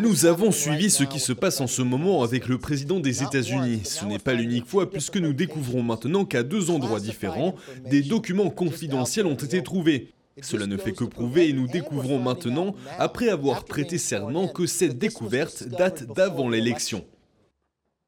Nous 0.00 0.26
avons 0.26 0.50
suivi 0.52 0.90
ce 0.90 1.04
qui 1.04 1.18
se 1.18 1.32
passe 1.32 1.60
en 1.60 1.66
ce 1.66 1.82
moment 1.82 2.22
avec 2.22 2.46
le 2.46 2.58
président 2.58 3.00
des 3.00 3.22
États-Unis. 3.22 3.82
Ce 3.84 4.04
n'est 4.04 4.18
pas 4.18 4.34
l'unique 4.34 4.66
fois 4.66 4.90
puisque 4.90 5.16
nous 5.16 5.32
découvrons 5.32 5.82
maintenant 5.82 6.24
qu'à 6.24 6.42
deux 6.42 6.70
endroits 6.70 7.00
différents, 7.00 7.54
des 7.84 8.02
documents 8.02 8.50
confidentiels 8.50 9.26
ont 9.26 9.34
été 9.34 9.62
trouvés. 9.62 10.12
Cela 10.42 10.66
ne 10.66 10.76
fait 10.76 10.92
que 10.92 11.04
prouver 11.04 11.48
et 11.48 11.52
nous 11.52 11.66
découvrons 11.66 12.18
maintenant, 12.18 12.74
après 12.98 13.28
avoir 13.28 13.64
prêté 13.64 13.98
serment, 13.98 14.48
que 14.48 14.66
cette 14.66 14.98
découverte 14.98 15.64
date 15.64 16.04
d'avant 16.04 16.48
l'élection. 16.48 17.04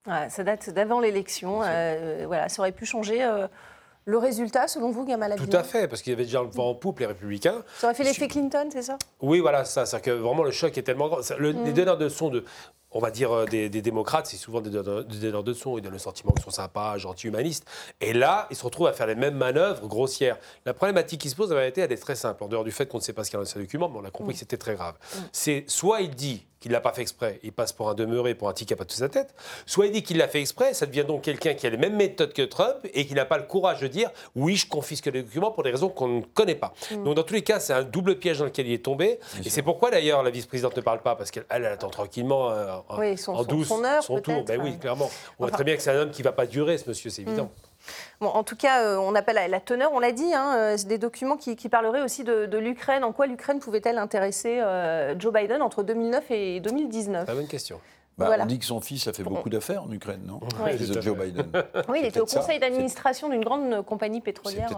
ça 0.06 0.44
date 0.44 0.70
d'avant 0.70 1.00
l'élection. 1.00 1.60
Euh, 1.62 2.24
voilà, 2.26 2.48
ça 2.48 2.62
aurait 2.62 2.72
pu 2.72 2.86
changer. 2.86 3.22
Euh, 3.22 3.46
le 4.04 4.18
résultat, 4.18 4.66
selon 4.66 4.90
vous, 4.90 5.04
Gamal 5.04 5.36
Tout 5.36 5.56
à 5.56 5.62
fait, 5.62 5.86
parce 5.86 6.02
qu'il 6.02 6.12
y 6.12 6.14
avait 6.14 6.24
déjà 6.24 6.42
le 6.42 6.48
vent 6.48 6.70
en 6.70 6.74
poupe, 6.74 6.98
les 6.98 7.06
Républicains. 7.06 7.62
Ça 7.78 7.86
aurait 7.86 7.94
fait 7.94 8.04
l'effet 8.04 8.28
Clinton, 8.28 8.68
c'est 8.72 8.82
ça? 8.82 8.98
Oui, 9.20 9.40
voilà, 9.40 9.64
ça. 9.64 9.86
C'est 9.86 10.00
que 10.00 10.10
vraiment 10.10 10.42
le 10.42 10.50
choc 10.50 10.76
est 10.76 10.82
tellement 10.82 11.08
grand. 11.08 11.20
Les 11.38 11.52
mm. 11.52 11.72
donneurs 11.72 11.98
de 11.98 12.08
son 12.08 12.28
de, 12.28 12.44
on 12.94 13.00
va 13.00 13.10
dire, 13.10 13.32
euh, 13.32 13.46
des, 13.46 13.68
démocrates, 13.68 14.26
c'est 14.26 14.36
souvent 14.36 14.60
des 14.60 14.70
donneurs, 14.70 15.04
de 15.42 15.52
son, 15.52 15.78
ils 15.78 15.82
donnent 15.82 15.92
le 15.92 15.98
sentiment 15.98 16.32
qu'ils 16.32 16.44
sont 16.44 16.50
sympas, 16.50 16.98
gentils, 16.98 17.28
humanistes. 17.28 17.66
Et 18.00 18.12
là, 18.12 18.46
ils 18.50 18.56
se 18.56 18.64
retrouvent 18.64 18.86
à 18.86 18.92
faire 18.92 19.06
les 19.06 19.14
mêmes 19.14 19.36
manœuvres 19.36 19.86
grossières. 19.86 20.38
La 20.66 20.74
problématique 20.74 21.20
qui 21.20 21.30
se 21.30 21.36
pose, 21.36 21.52
en 21.52 21.56
réalité, 21.56 21.80
elle 21.80 21.92
est 21.92 21.96
très 21.96 22.16
simple. 22.16 22.44
En 22.44 22.48
dehors 22.48 22.64
du 22.64 22.72
fait 22.72 22.86
qu'on 22.86 22.98
ne 22.98 23.02
sait 23.02 23.12
pas 23.12 23.24
ce 23.24 23.30
qu'il 23.30 23.38
y 23.38 23.40
a 23.40 23.44
dans 23.44 23.50
ces 23.50 23.58
documents, 23.58 23.88
mais 23.88 23.98
on 23.98 24.04
a 24.04 24.10
compris 24.10 24.30
mm. 24.30 24.34
que 24.34 24.38
c'était 24.38 24.56
très 24.58 24.74
grave. 24.74 24.94
Mm. 24.94 25.18
C'est 25.32 25.64
soit 25.68 26.00
il 26.02 26.10
dit 26.10 26.44
qu'il 26.62 26.70
ne 26.70 26.76
l'a 26.76 26.80
pas 26.80 26.92
fait 26.92 27.02
exprès, 27.02 27.40
il 27.42 27.52
passe 27.52 27.72
pour 27.72 27.90
un 27.90 27.94
demeuré, 27.94 28.36
pour 28.36 28.48
un 28.48 28.52
type 28.52 28.68
qui 28.68 28.72
n'a 28.72 28.76
pas 28.76 28.84
toute 28.84 28.96
sa 28.96 29.08
tête. 29.08 29.34
Soit 29.66 29.86
il 29.86 29.92
dit 29.92 30.04
qu'il 30.04 30.16
l'a 30.16 30.28
fait 30.28 30.40
exprès, 30.40 30.74
ça 30.74 30.86
devient 30.86 31.04
donc 31.04 31.22
quelqu'un 31.22 31.54
qui 31.54 31.66
a 31.66 31.70
les 31.70 31.76
mêmes 31.76 31.96
méthodes 31.96 32.32
que 32.32 32.42
Trump 32.42 32.76
et 32.94 33.04
qui 33.04 33.14
n'a 33.14 33.24
pas 33.24 33.36
le 33.36 33.42
courage 33.42 33.80
de 33.80 33.88
dire 33.88 34.10
oui, 34.36 34.54
je 34.54 34.68
confisque 34.68 35.06
les 35.06 35.24
documents 35.24 35.50
pour 35.50 35.64
des 35.64 35.72
raisons 35.72 35.88
qu'on 35.88 36.06
ne 36.06 36.20
connaît 36.20 36.54
pas. 36.54 36.72
Mm. 36.92 37.02
Donc 37.02 37.16
dans 37.16 37.24
tous 37.24 37.34
les 37.34 37.42
cas, 37.42 37.58
c'est 37.58 37.72
un 37.72 37.82
double 37.82 38.16
piège 38.16 38.38
dans 38.38 38.44
lequel 38.44 38.68
il 38.68 38.74
est 38.74 38.84
tombé. 38.84 39.18
et 39.44 39.50
c'est 39.50 39.62
pourquoi 39.62 39.90
d'ailleurs 39.90 40.22
la 40.22 40.30
vice-présidente 40.30 40.76
ne 40.76 40.82
parle 40.82 41.02
pas, 41.02 41.16
parce 41.16 41.32
qu'elle 41.32 41.46
elle 41.48 41.66
attend 41.66 41.90
tranquillement 41.90 42.50
euh, 42.50 42.76
en 42.88 43.44
douce 43.44 43.68
son, 43.68 43.84
heure. 43.84 44.02
Son 44.02 44.20
tour. 44.20 44.44
Ben 44.44 44.60
oui, 44.62 44.78
clairement. 44.78 45.10
On 45.38 45.44
voit 45.44 45.50
très 45.50 45.64
bien 45.64 45.76
que 45.76 45.82
c'est 45.82 45.90
un 45.90 46.00
homme 46.00 46.10
qui 46.10 46.22
ne 46.22 46.24
va 46.24 46.32
pas 46.32 46.46
durer, 46.46 46.78
ce 46.78 46.88
monsieur, 46.88 47.10
c'est 47.10 47.22
évident. 47.22 47.44
Mm. 47.44 47.72
Bon, 48.20 48.28
en 48.28 48.44
tout 48.44 48.56
cas, 48.56 48.82
euh, 48.82 48.96
on 48.96 49.12
n'a 49.12 49.22
pas 49.22 49.32
la, 49.32 49.60
teneur, 49.60 49.92
on 49.92 49.98
l'a 49.98 50.12
dit, 50.12 50.32
hein, 50.34 50.54
euh, 50.56 50.76
des 50.86 50.98
documents 50.98 51.36
qui, 51.36 51.56
parleraient 51.68 52.02
aussi 52.02 52.24
de, 52.24 52.58
l'Ukraine. 52.58 53.04
En 53.04 53.12
quoi 53.12 53.26
l'Ukraine 53.26 53.58
pouvait-elle 53.58 53.98
intéresser 53.98 54.60
euh, 54.60 55.18
Joe 55.18 55.32
Biden 55.32 55.62
entre 55.62 55.82
2009 55.82 56.30
et 56.30 56.60
2019 56.60 57.26
Très 57.26 57.34
bonne 57.34 57.48
question. 57.48 57.80
Bah, 58.18 58.36
On 58.38 58.46
dit 58.46 58.58
que 58.58 58.66
son 58.66 58.80
fils 58.80 59.06
a 59.08 59.12
fait 59.14 59.22
beaucoup 59.22 59.48
d'affaires 59.48 59.84
en 59.84 59.90
Ukraine, 59.90 60.20
non? 60.26 60.38
Oui. 60.62 60.72
Joe 61.00 61.16
Biden. 61.16 61.50
Oui, 61.88 62.00
il 62.02 62.06
était 62.06 62.20
au 62.20 62.26
conseil 62.26 62.58
d'administration 62.58 63.28
d'une 63.30 63.42
grande 63.42 63.84
compagnie 63.86 64.20
pétrolière 64.20 64.68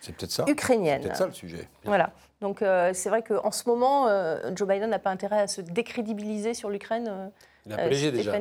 C'est 0.00 0.14
peut-être 0.14 0.32
ça. 0.32 0.44
ukrainienne. 0.48 1.00
C'est 1.00 1.08
peut-être 1.08 1.18
ça 1.18 1.26
le 1.26 1.32
sujet. 1.32 1.68
Voilà. 1.84 2.10
Donc 2.44 2.58
c'est 2.60 3.08
vrai 3.08 3.22
qu'en 3.22 3.50
ce 3.50 3.68
moment, 3.68 4.06
Joe 4.54 4.68
Biden 4.68 4.90
n'a 4.90 4.98
pas 4.98 5.10
intérêt 5.10 5.40
à 5.40 5.46
se 5.46 5.60
décrédibiliser 5.60 6.54
sur 6.54 6.70
l'Ukraine. 6.70 7.30
Il 7.66 7.72
a 7.72 7.88
déjà. 7.88 8.32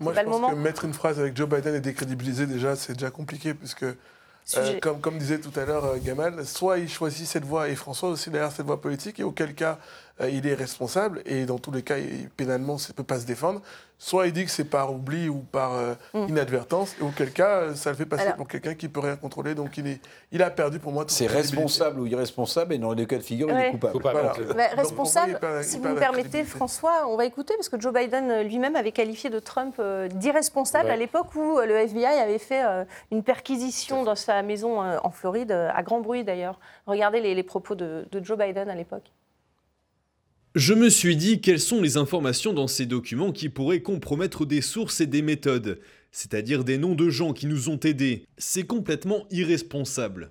Moi, 0.00 0.14
je 0.14 0.20
pense 0.22 0.50
que 0.50 0.56
mettre 0.56 0.84
une 0.84 0.94
phrase 0.94 1.20
avec 1.20 1.36
Joe 1.36 1.48
Biden 1.48 1.74
et 1.74 1.80
décrédibiliser, 1.80 2.46
déjà, 2.46 2.76
c'est 2.76 2.94
déjà 2.94 3.10
compliqué, 3.10 3.52
puisque, 3.52 3.84
euh, 3.84 4.78
comme, 4.80 5.00
comme 5.00 5.18
disait 5.18 5.38
tout 5.38 5.52
à 5.58 5.64
l'heure 5.64 5.84
euh, 5.84 5.96
Gamal, 6.02 6.46
soit 6.46 6.78
il 6.78 6.88
choisit 6.88 7.26
cette 7.26 7.44
voie, 7.44 7.68
et 7.68 7.74
François 7.74 8.08
aussi 8.08 8.30
derrière 8.30 8.52
cette 8.52 8.64
voie 8.66 8.80
politique, 8.80 9.20
et 9.20 9.22
auquel 9.22 9.54
cas 9.54 9.78
euh, 10.13 10.13
il 10.20 10.46
est 10.46 10.54
responsable, 10.54 11.22
et 11.26 11.44
dans 11.44 11.58
tous 11.58 11.72
les 11.72 11.82
cas, 11.82 11.96
pénalement, 12.36 12.78
ça 12.78 12.92
ne 12.92 12.94
peut 12.94 13.02
pas 13.02 13.18
se 13.18 13.26
défendre, 13.26 13.60
soit 13.98 14.26
il 14.26 14.32
dit 14.32 14.44
que 14.44 14.50
c'est 14.50 14.64
par 14.64 14.92
oubli 14.92 15.28
ou 15.28 15.38
par 15.38 15.72
euh, 15.74 15.94
mm. 16.12 16.28
inadvertance, 16.28 16.94
et 17.00 17.02
auquel 17.02 17.32
cas, 17.32 17.60
euh, 17.60 17.74
ça 17.74 17.90
le 17.90 17.96
fait 17.96 18.04
passer 18.04 18.32
pour 18.36 18.46
quelqu'un 18.46 18.74
qui 18.74 18.86
ne 18.86 18.90
peut 18.90 19.00
rien 19.00 19.16
contrôler. 19.16 19.54
Donc 19.54 19.78
il, 19.78 19.86
est, 19.86 20.00
il 20.30 20.42
a 20.42 20.50
perdu 20.50 20.78
pour 20.78 20.92
moi. 20.92 21.04
C'est 21.08 21.26
responsable 21.26 22.00
ou 22.00 22.06
irresponsable, 22.06 22.74
et 22.74 22.78
dans 22.78 22.90
les 22.90 22.96
deux 22.96 23.06
cas 23.06 23.16
de 23.16 23.22
figure, 23.22 23.48
il 23.50 23.56
est 23.56 23.70
coupable. 23.70 24.30
responsable, 24.76 25.40
si 25.62 25.78
vous 25.78 25.88
me 25.88 25.98
permettez, 25.98 26.44
François, 26.44 27.08
on 27.08 27.16
va 27.16 27.24
écouter, 27.24 27.54
parce 27.56 27.68
que 27.68 27.80
Joe 27.80 27.94
Biden 27.94 28.30
euh, 28.30 28.42
lui-même 28.42 28.76
avait 28.76 28.92
qualifié 28.92 29.30
de 29.30 29.38
Trump 29.38 29.80
d'irresponsable 30.14 30.90
à 30.90 30.96
l'époque 30.96 31.34
où 31.34 31.58
le 31.58 31.76
FBI 31.76 32.04
avait 32.04 32.38
fait 32.38 32.62
une 33.10 33.22
perquisition 33.22 34.02
dans 34.04 34.14
sa 34.14 34.42
maison 34.42 34.80
en 34.80 35.10
Floride, 35.10 35.52
à 35.52 35.82
grand 35.82 36.00
bruit 36.00 36.24
d'ailleurs. 36.24 36.58
Regardez 36.86 37.20
les, 37.20 37.42
propos 37.42 37.74
de 37.74 38.06
Joe 38.22 38.38
Biden 38.38 38.68
à 38.68 38.74
l'époque. 38.74 39.10
Je 40.54 40.72
me 40.72 40.88
suis 40.88 41.16
dit 41.16 41.40
quelles 41.40 41.58
sont 41.58 41.82
les 41.82 41.96
informations 41.96 42.52
dans 42.52 42.68
ces 42.68 42.86
documents 42.86 43.32
qui 43.32 43.48
pourraient 43.48 43.82
compromettre 43.82 44.46
des 44.46 44.60
sources 44.60 45.00
et 45.00 45.06
des 45.08 45.20
méthodes, 45.20 45.80
c'est-à-dire 46.12 46.62
des 46.62 46.78
noms 46.78 46.94
de 46.94 47.10
gens 47.10 47.32
qui 47.32 47.46
nous 47.46 47.70
ont 47.70 47.80
aidés? 47.82 48.24
C'est 48.38 48.62
complètement 48.62 49.24
irresponsable. 49.32 50.30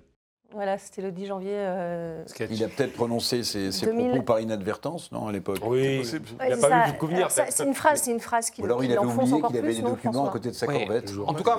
Voilà, 0.50 0.78
c'était 0.78 1.02
le 1.02 1.12
10 1.12 1.26
janvier. 1.26 1.50
Euh, 1.52 2.24
il 2.50 2.64
a 2.64 2.68
peut-être 2.68 2.94
prononcé 2.94 3.42
ses, 3.42 3.68
propos 3.82 4.22
par 4.22 4.40
inadvertance, 4.40 5.12
non, 5.12 5.26
à 5.26 5.32
l'époque? 5.32 5.58
Oui, 5.62 6.00
il 6.02 6.48
n'a 6.48 6.56
pas 6.56 6.88
eu 6.88 6.92
du 6.92 6.98
souvenir. 6.98 7.30
C'est 7.30 7.64
une 7.64 7.74
phrase, 7.74 8.00
c'est 8.00 8.12
une 8.12 8.20
phrase 8.20 8.48
qui. 8.48 8.62
Ou 8.62 8.64
alors 8.64 8.82
il 8.82 8.96
avait 8.96 9.06
oublié 9.06 9.42
qu'il 9.46 9.56
avait 9.58 9.74
des 9.74 9.82
documents 9.82 10.26
à 10.26 10.32
côté 10.32 10.48
de 10.48 10.54
sa 10.54 10.66
corvette. 10.66 11.12
En 11.26 11.34
tout 11.34 11.44
cas, 11.44 11.58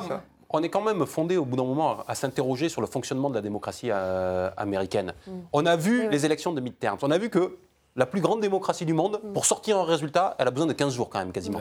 on 0.50 0.64
est 0.64 0.70
quand 0.70 0.82
même 0.82 1.06
fondé 1.06 1.38
au 1.38 1.46
bout 1.46 1.58
d'un 1.58 1.66
moment 1.66 1.98
à 2.08 2.16
s'interroger 2.16 2.70
sur 2.70 2.82
le 2.82 2.88
fonctionnement 2.88 3.30
de 3.30 3.36
la 3.36 3.42
démocratie 3.42 3.90
euh, 3.92 4.50
américaine. 4.58 5.14
Mm. 5.28 5.32
On 5.54 5.66
a 5.68 5.76
vu 5.76 6.10
les 6.10 6.26
élections 6.26 6.52
de 6.54 6.62
midterms. 6.62 6.98
On 7.04 7.12
a 7.12 7.18
vu 7.20 7.30
que 7.30 7.58
la 7.96 8.06
plus 8.06 8.20
grande 8.20 8.42
démocratie 8.42 8.86
du 8.86 8.94
monde, 8.94 9.22
pour 9.34 9.46
sortir 9.46 9.78
un 9.78 9.86
résultat, 9.86 10.36
elle 10.38 10.48
a 10.48 10.52
besoin 10.52 10.68
de 10.68 10.74
15 10.74 10.94
jours 10.94 11.10
quand 11.10 11.20
même, 11.20 11.32
quasiment. 11.32 11.60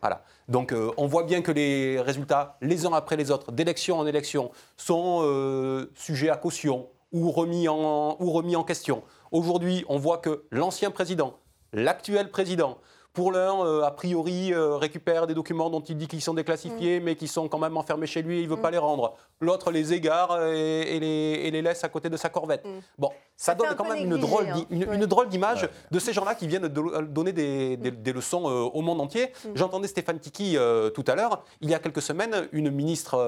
voilà. 0.00 0.22
Donc 0.48 0.72
euh, 0.72 0.92
on 0.96 1.06
voit 1.06 1.24
bien 1.24 1.42
que 1.42 1.50
les 1.50 2.00
résultats, 2.00 2.56
les 2.60 2.86
uns 2.86 2.92
après 2.92 3.16
les 3.16 3.30
autres, 3.30 3.50
d'élection 3.50 3.98
en 3.98 4.06
élection, 4.06 4.52
sont 4.76 5.20
euh, 5.22 5.90
sujets 5.94 6.30
à 6.30 6.36
caution 6.36 6.88
ou 7.10 7.30
remis 7.30 7.68
en, 7.68 8.16
ou 8.20 8.30
remis 8.30 8.54
en 8.54 8.62
question. 8.62 9.02
Aujourd'hui, 9.32 9.84
on 9.88 9.98
voit 9.98 10.18
que 10.18 10.44
l'ancien 10.50 10.90
président, 10.90 11.38
l'actuel 11.72 12.30
président, 12.30 12.78
Pour 13.12 13.30
l'un, 13.30 13.82
a 13.82 13.90
priori, 13.90 14.54
récupère 14.54 15.26
des 15.26 15.34
documents 15.34 15.68
dont 15.68 15.80
il 15.80 15.96
dit 15.98 16.08
qu'ils 16.08 16.22
sont 16.22 16.32
déclassifiés, 16.32 16.98
mm. 16.98 17.02
mais 17.02 17.16
qui 17.16 17.28
sont 17.28 17.46
quand 17.48 17.58
même 17.58 17.76
enfermés 17.76 18.06
chez 18.06 18.22
lui 18.22 18.38
et 18.38 18.40
il 18.40 18.44
ne 18.44 18.50
veut 18.50 18.56
mm. 18.56 18.62
pas 18.62 18.70
les 18.70 18.78
rendre. 18.78 19.14
L'autre 19.40 19.70
les 19.70 19.92
égare 19.92 20.42
et, 20.46 20.98
les, 20.98 21.50
les, 21.50 21.62
laisse 21.62 21.84
à 21.84 21.88
côté 21.88 22.08
de 22.08 22.16
sa 22.16 22.30
corvette. 22.30 22.64
Mm. 22.64 22.80
Bon, 22.96 23.10
ça, 23.36 23.54
donne 23.54 23.74
quand 23.76 23.88
même 23.88 24.04
une 24.04 24.16
drôle, 24.16 24.48
hein. 24.48 24.64
une, 24.70 25.06
drôle 25.06 25.28
d'image 25.28 25.68
de 25.90 25.98
ces 25.98 26.12
gens-là 26.12 26.34
qui 26.34 26.46
viennent 26.46 26.68
de 26.68 27.02
donner 27.02 27.32
des, 27.32 27.76
des, 27.76 28.12
leçons 28.12 28.44
au 28.44 28.80
monde 28.80 29.00
entier. 29.00 29.32
J'entendais 29.54 29.88
Stéphane 29.88 30.18
Tiki 30.18 30.56
tout 30.94 31.04
à 31.06 31.14
l'heure. 31.14 31.44
Il 31.60 31.68
y 31.68 31.74
a 31.74 31.78
quelques 31.78 32.02
semaines, 32.02 32.48
une 32.52 32.70
ministre 32.70 33.18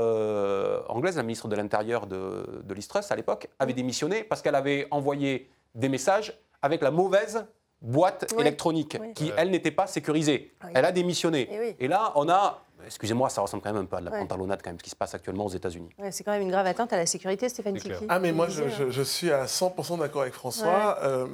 anglaise, 0.89 1.17
la 1.17 1.23
ministre 1.23 1.49
de 1.49 1.57
l'Intérieur 1.57 2.07
de, 2.07 2.63
de 2.63 2.75
l'Istrus 2.75 3.11
à 3.11 3.17
l'époque, 3.17 3.49
avait 3.59 3.75
démissionné 3.75 4.25
parce 4.25 4.41
qu'elle 4.41 4.55
avait 4.55 4.89
envoyé 4.91 5.51
des 5.75 5.89
messages 5.89 6.39
avec 6.63 6.81
la 6.81 6.91
mauvaise 6.91 7.45
boîte 7.85 8.33
électronique 8.39 8.99
qui, 9.15 9.33
elle, 9.37 9.51
n'était 9.51 9.71
pas 9.71 9.87
sécurisée. 9.87 10.53
Elle 10.75 10.85
a 10.85 10.93
démissionné. 10.93 11.77
Et, 11.79 11.89
là, 11.89 12.13
on 12.17 12.29
a 12.29 12.61
Excusez-moi, 12.87 13.31
ça 13.31 13.41
ressemble 13.41 13.63
quand 13.63 13.73
même 13.73 13.85
un 13.85 13.87
peu 13.87 13.97
à 13.97 14.01
de 14.01 14.05
la 14.05 14.11
pantalonnade, 14.11 14.61
quand 14.63 14.69
même, 14.69 14.79
ce 14.79 14.85
qui 14.85 14.91
se 14.91 14.97
passe 14.97 15.15
actuellement 15.15 15.47
aux 15.47 15.51
États-Unis. 15.51 15.89
c'est 16.11 16.23
quand 16.23 16.33
même 16.33 16.43
une 16.43 16.51
grave 16.51 16.67
atteinte 16.67 16.93
à 16.93 16.99
la 16.99 17.07
sécurité, 17.07 17.49
Stéphane 17.49 17.79
Tiki. 17.79 18.05
Ah, 18.11 18.19
mais 18.19 18.31
moi, 18.31 18.49
je, 18.49 19.03
suis 19.03 19.31
à 19.31 19.47
100% 19.47 20.01
d'accord 20.01 20.21
avec 20.21 20.35
François. 20.35 20.99
Euh, 21.03 21.27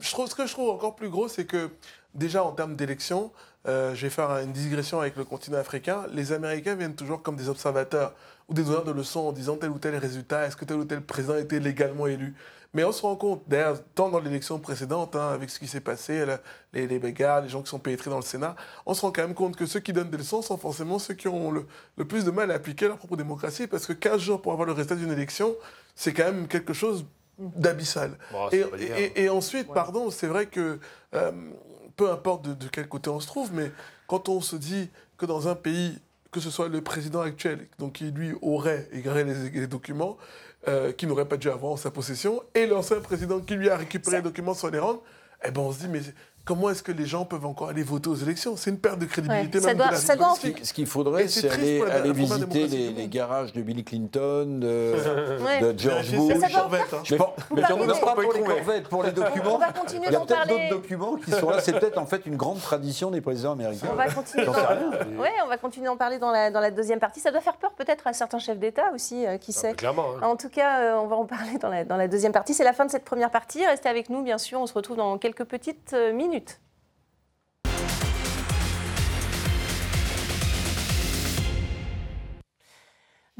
je 0.00 0.10
trouve, 0.10 0.28
ce 0.28 0.34
que 0.34 0.46
je 0.46 0.52
trouve 0.52 0.70
encore 0.70 0.96
plus 0.96 1.08
gros, 1.08 1.28
c'est 1.28 1.44
que, 1.44 1.70
déjà, 2.14 2.42
en 2.42 2.50
termes 2.50 2.74
d'élection, 2.74 3.30
euh, 3.68 3.94
je 3.94 4.02
vais 4.02 4.10
faire 4.10 4.30
une 4.38 4.52
digression 4.52 5.00
avec 5.00 5.16
le 5.16 5.24
continent 5.24 5.58
africain. 5.58 6.06
Les 6.12 6.32
Américains 6.32 6.74
viennent 6.74 6.96
toujours 6.96 7.22
comme 7.22 7.36
des 7.36 7.48
observateurs 7.48 8.14
ou 8.48 8.54
des 8.54 8.64
donneurs 8.64 8.84
de 8.84 8.92
leçons 8.92 9.20
en 9.20 9.32
disant 9.32 9.56
tel 9.56 9.70
ou 9.70 9.78
tel 9.78 9.94
résultat, 9.96 10.46
est-ce 10.46 10.56
que 10.56 10.64
tel 10.64 10.78
ou 10.78 10.84
tel 10.84 11.02
président 11.02 11.34
a 11.34 11.40
été 11.40 11.60
légalement 11.60 12.06
élu? 12.06 12.34
Mais 12.72 12.84
on 12.84 12.92
se 12.92 13.02
rend 13.02 13.16
compte, 13.16 13.42
d'ailleurs, 13.48 13.78
tant 13.94 14.10
dans 14.10 14.20
l'élection 14.20 14.58
précédente, 14.60 15.16
hein, 15.16 15.30
avec 15.32 15.50
ce 15.50 15.58
qui 15.58 15.66
s'est 15.66 15.80
passé, 15.80 16.24
les, 16.72 16.86
les 16.86 16.98
bagarres, 17.00 17.40
les 17.42 17.48
gens 17.48 17.62
qui 17.62 17.68
sont 17.68 17.80
pénétrés 17.80 18.10
dans 18.10 18.16
le 18.16 18.22
Sénat, 18.22 18.54
on 18.86 18.94
se 18.94 19.00
rend 19.00 19.10
quand 19.10 19.22
même 19.22 19.34
compte 19.34 19.56
que 19.56 19.66
ceux 19.66 19.80
qui 19.80 19.92
donnent 19.92 20.10
des 20.10 20.18
leçons 20.18 20.40
sont 20.40 20.56
forcément 20.56 21.00
ceux 21.00 21.14
qui 21.14 21.26
ont 21.26 21.50
le, 21.50 22.04
plus 22.04 22.24
de 22.24 22.30
mal 22.30 22.50
à 22.52 22.54
appliquer 22.54 22.86
leur 22.86 22.96
propre 22.96 23.16
démocratie, 23.16 23.66
parce 23.66 23.86
que 23.86 23.92
15 23.92 24.20
jours 24.20 24.40
pour 24.40 24.52
avoir 24.52 24.66
le 24.66 24.72
résultat 24.72 24.94
d'une 24.94 25.10
élection, 25.10 25.56
c'est 25.96 26.12
quand 26.12 26.24
même 26.24 26.46
quelque 26.46 26.72
chose 26.72 27.06
d'abyssal. 27.38 28.16
et, 28.52 29.28
ensuite, 29.28 29.72
pardon, 29.72 30.10
c'est 30.10 30.28
vrai 30.28 30.46
que 30.46 30.78
euh, 31.14 31.32
peu 31.96 32.10
importe 32.10 32.46
de, 32.46 32.68
quel 32.68 32.86
côté 32.86 33.10
on 33.10 33.18
se 33.18 33.26
trouve, 33.26 33.52
mais 33.52 33.72
quand 34.06 34.28
on 34.28 34.40
se 34.40 34.54
dit 34.54 34.90
que 35.18 35.26
dans 35.26 35.48
un 35.48 35.56
pays, 35.56 35.98
que 36.30 36.38
ce 36.38 36.50
soit 36.50 36.68
le 36.68 36.80
président 36.82 37.20
actuel, 37.20 37.66
donc 37.80 37.94
qui 37.94 38.12
lui 38.12 38.34
aurait 38.42 38.88
égaré 38.92 39.24
les 39.24 39.66
documents, 39.66 40.16
euh, 40.68 40.92
qui 40.92 41.06
n'aurait 41.06 41.28
pas 41.28 41.36
dû 41.36 41.48
avoir 41.48 41.72
en 41.72 41.76
sa 41.76 41.90
possession, 41.90 42.42
et 42.54 42.66
l'ancien 42.66 43.00
président 43.00 43.40
qui 43.40 43.54
lui 43.54 43.70
a 43.70 43.76
récupéré 43.76 44.16
les 44.16 44.22
documents 44.22 44.54
sur 44.54 44.70
les 44.70 44.78
rendre, 44.78 45.02
eh 45.44 45.50
ben 45.50 45.62
on 45.62 45.72
se 45.72 45.78
dit, 45.80 45.88
mais 45.88 46.00
comment 46.50 46.70
est-ce 46.70 46.82
que 46.82 46.90
les 46.90 47.06
gens 47.06 47.24
peuvent 47.24 47.46
encore 47.46 47.68
aller 47.68 47.84
voter 47.84 48.10
aux 48.10 48.16
élections? 48.16 48.56
C'est 48.56 48.70
une 48.70 48.78
perte 48.78 48.98
de 48.98 49.06
crédibilité. 49.06 49.60
même 49.60 49.76
de 49.76 50.64
Ce 50.64 50.72
qu'il 50.72 50.86
faudrait, 50.86 51.28
c'est 51.28 51.48
aller, 51.48 51.80
aller 51.82 52.12
visiter 52.12 52.66
les, 52.66 53.06
garages 53.06 53.52
de 53.52 53.62
Bill 53.62 53.84
Clinton, 53.84 54.58
de, 54.60 54.94
George 55.78 56.10
Bush. 56.10 56.34
Mais 56.40 56.48
ça 56.50 56.68
mais, 56.68 57.62
pas 58.00 58.14
pour 58.14 58.32
les 58.32 58.40
corvettes, 58.40 58.88
pour 58.88 59.02
les 59.04 59.12
documents. 59.12 59.54
On 59.54 59.58
va 59.58 59.70
continuer 59.72 60.06
Il 60.08 60.12
y 60.12 60.16
a 60.16 60.20
peut-être 60.20 60.48
d'autres 60.48 60.70
documents 60.70 61.16
qui 61.16 61.30
sont 61.30 61.50
là. 61.50 61.60
C'est 61.60 61.78
peut-être 61.78 61.98
en 61.98 62.06
fait 62.06 62.26
une 62.26 62.36
grande 62.36 62.60
tradition 62.60 63.12
des 63.12 63.20
présidents 63.20 63.52
américains. 63.52 63.86
On 63.92 63.94
va 63.94 64.10
continuer. 64.10 64.46
Oui, 65.20 65.28
on 65.44 65.48
va 65.48 65.56
continuer 65.56 65.86
d'en 65.86 65.96
parler 65.96 66.18
dans 66.18 66.32
la, 66.32 66.50
dans 66.50 66.60
la 66.60 66.72
deuxième 66.72 66.98
partie. 66.98 67.20
Ça 67.20 67.30
doit 67.30 67.40
faire 67.40 67.56
peur 67.56 67.72
peut-être 67.72 68.08
à 68.08 68.12
certains 68.12 68.40
chefs 68.40 68.58
d'État 68.58 68.90
aussi, 68.92 69.24
euh, 69.24 69.38
qui 69.38 69.52
ah, 69.56 69.60
sait. 69.60 69.74
Clairement. 69.74 70.06
Hein. 70.20 70.26
En 70.26 70.36
tout 70.36 70.48
cas, 70.48 70.80
euh, 70.80 70.98
on 71.00 71.06
va 71.06 71.14
en 71.14 71.26
parler 71.26 71.58
dans 71.58 71.68
la, 71.68 71.84
dans 71.84 71.96
la 71.96 72.08
deuxième 72.08 72.32
partie. 72.32 72.54
C'est 72.54 72.64
la 72.64 72.72
fin 72.72 72.86
de 72.86 72.90
cette 72.90 73.04
première 73.04 73.30
partie. 73.30 73.64
Restez 73.64 73.88
avec 73.88 74.10
nous, 74.10 74.22
bien 74.22 74.38
sûr. 74.38 74.60
On 74.60 74.66
se 74.66 74.74
retrouve 74.74 74.96
dans 74.96 75.16
quelques 75.18 75.44
petites 75.44 75.92
euh, 75.92 76.12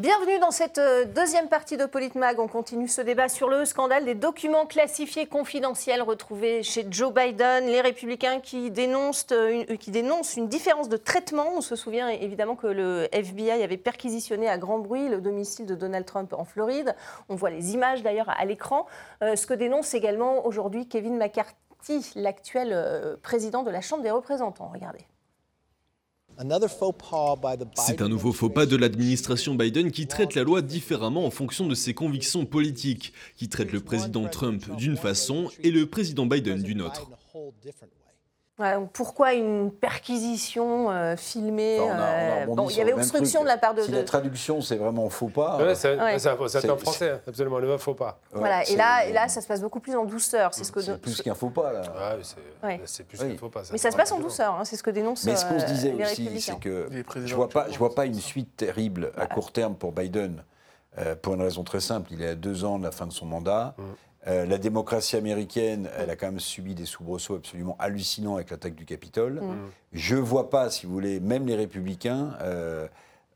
Bienvenue 0.01 0.39
dans 0.39 0.51
cette 0.51 0.79
euh, 0.79 1.05
deuxième 1.05 1.51
partie 1.51 1.77
de 1.77 1.85
Politmag. 1.85 2.41
On 2.41 2.49
continue 2.49 2.89
ce 2.89 3.03
débat 3.03 3.29
sur 3.29 3.51
le 3.51 3.67
scandale 3.67 4.07
des 4.07 4.15
documents 4.15 4.65
classifiés 4.65 5.27
confidentiels 5.27 6.01
retrouvés 6.01 6.63
chez 6.63 6.87
Joe 6.91 7.13
Biden, 7.13 7.67
les 7.67 7.83
républicains 7.83 8.41
qui 8.41 8.71
dénoncent 8.71 9.27
euh, 9.33 9.63
dénoncent 9.89 10.39
une 10.39 10.49
différence 10.49 10.89
de 10.89 10.97
traitement. 10.97 11.49
On 11.55 11.61
se 11.61 11.77
souvient 11.77 12.09
évidemment 12.09 12.57
que 12.57 12.67
le 12.67 13.09
FBI 13.13 13.63
avait 13.63 13.77
perquisitionné 13.77 14.49
à 14.49 14.57
grand 14.57 14.79
bruit 14.79 15.07
le 15.11 15.21
domicile 15.21 15.67
de 15.67 15.75
Donald 15.75 16.07
Trump 16.07 16.33
en 16.33 16.47
Floride. 16.47 16.97
On 17.29 17.35
voit 17.35 17.51
les 17.51 17.75
images 17.75 18.03
d'ailleurs 18.03 18.31
à 18.31 18.47
l'écran. 18.47 18.87
Euh, 19.23 19.37
ce 19.37 19.47
que 19.47 19.53
dénonce 19.53 19.93
également 19.93 20.47
aujourd'hui 20.47 20.89
Kevin 20.89 21.19
McCarthy 21.19 21.55
l'actuel 22.15 22.71
euh, 22.73 23.17
président 23.23 23.63
de 23.63 23.71
la 23.71 23.81
Chambre 23.81 24.03
des 24.03 24.11
représentants. 24.11 24.71
Regardez. 24.73 25.07
C'est 27.77 28.01
un 28.01 28.09
nouveau 28.09 28.33
faux 28.33 28.49
pas 28.49 28.65
de 28.65 28.77
l'administration 28.77 29.55
Biden 29.55 29.91
qui 29.91 30.07
traite 30.07 30.35
la 30.35 30.43
loi 30.43 30.63
différemment 30.63 31.27
en 31.27 31.31
fonction 31.31 31.67
de 31.67 31.75
ses 31.75 31.93
convictions 31.93 32.47
politiques, 32.47 33.13
qui 33.37 33.49
traite 33.49 33.73
le 33.73 33.81
président 33.81 34.27
Trump 34.27 34.75
d'une 34.77 34.97
façon 34.97 35.51
et 35.63 35.71
le 35.71 35.87
président 35.87 36.25
Biden 36.25 36.63
d'une 36.63 36.81
autre 36.81 37.11
pourquoi 38.93 39.33
une 39.35 39.71
perquisition 39.71 40.91
euh, 40.91 41.17
filmée 41.17 41.79
euh, 41.81 42.47
bon, 42.47 42.69
Il 42.69 42.77
y 42.77 42.81
avait 42.81 42.93
obstruction 42.93 43.43
de 43.43 43.49
la 43.49 43.59
part 43.59 43.75
de. 43.75 43.83
Si 43.83 43.91
la 43.91 44.05
traduction, 44.05 44.61
c'est 44.61 44.77
vraiment 44.77 45.09
faux 45.09 45.29
pas. 45.29 45.57
Ouais, 45.59 45.75
c'est 45.75 45.99
un 45.99 46.77
français, 46.77 47.21
absolument, 47.27 47.59
le 47.59 47.79
faux 47.79 47.95
pas. 47.95 48.19
voilà, 48.33 48.69
et 48.69 48.77
là, 48.77 49.07
et 49.07 49.13
là, 49.13 49.29
ça 49.29 49.41
se 49.41 49.47
passe 49.47 49.61
beaucoup 49.61 49.81
plus 49.81 49.95
en 49.97 50.05
douceur. 50.05 50.53
C'est 50.55 50.65
ce 50.65 50.73
que. 50.73 50.97
plus 50.97 51.23
qu'un 51.23 51.35
faux 51.35 51.51
pas, 51.51 51.73
là. 51.73 51.83
c'est 52.85 53.07
plus 53.07 53.19
qu'un 53.19 53.37
faux 53.37 53.49
pas. 53.49 53.63
Mais 53.73 53.79
ça 53.79 53.91
se 53.91 53.97
passe 53.97 54.13
en 54.13 54.19
douceur, 54.19 54.55
hein, 54.55 54.65
c'est 54.65 54.77
ce 54.77 54.83
que 54.83 54.91
dénonce. 54.91 55.25
Mais 55.25 55.37
ce 55.37 55.45
qu'on 55.45 55.59
se 55.59 55.67
disait 55.67 55.95
euh, 55.99 56.03
aussi, 56.05 56.41
c'est 56.41 56.59
que 56.59 56.89
je 57.25 57.35
vois 57.35 57.49
pas, 57.49 57.67
je 57.71 57.79
vois 57.79 57.95
pas 57.95 58.07
une 58.07 58.15
suite 58.15 58.57
terrible 58.57 59.13
à 59.17 59.27
court 59.27 59.53
terme 59.53 59.75
pour 59.75 59.93
Biden. 59.93 60.43
pour 61.23 61.35
une 61.35 61.43
raison 61.43 61.65
très 61.65 61.81
simple, 61.81 62.13
il 62.13 62.23
est 62.23 62.29
à 62.29 62.35
deux 62.35 62.65
ans 62.65 62.79
de 62.79 62.85
la 62.85 62.91
fin 62.91 63.07
de 63.07 63.13
son 63.13 63.27
mandat. 63.27 63.75
Mm. 64.27 64.29
Euh, 64.29 64.47
la 64.47 64.59
démocratie 64.59 65.17
américaine, 65.17 65.89
elle 65.97 66.11
a 66.11 66.17
quand 66.17 66.27
même 66.27 66.41
subi 66.41 66.75
des 66.75 66.87
soubresauts 66.87 67.37
absolument 67.37 67.77
hallucinants 67.79 68.37
avec 68.37 68.51
l'attaque 68.51 68.75
du 68.75 68.85
Capitole. 68.85 69.41
Mm. 69.41 69.71
Je 69.93 70.17
ne 70.17 70.21
vois 70.21 70.51
pas, 70.51 70.71
si 70.71 70.87
vous 70.87 70.93
voulez, 70.93 71.21
même 71.21 71.47
les 71.47 71.57
républicains 71.57 72.35
euh, 72.43 72.87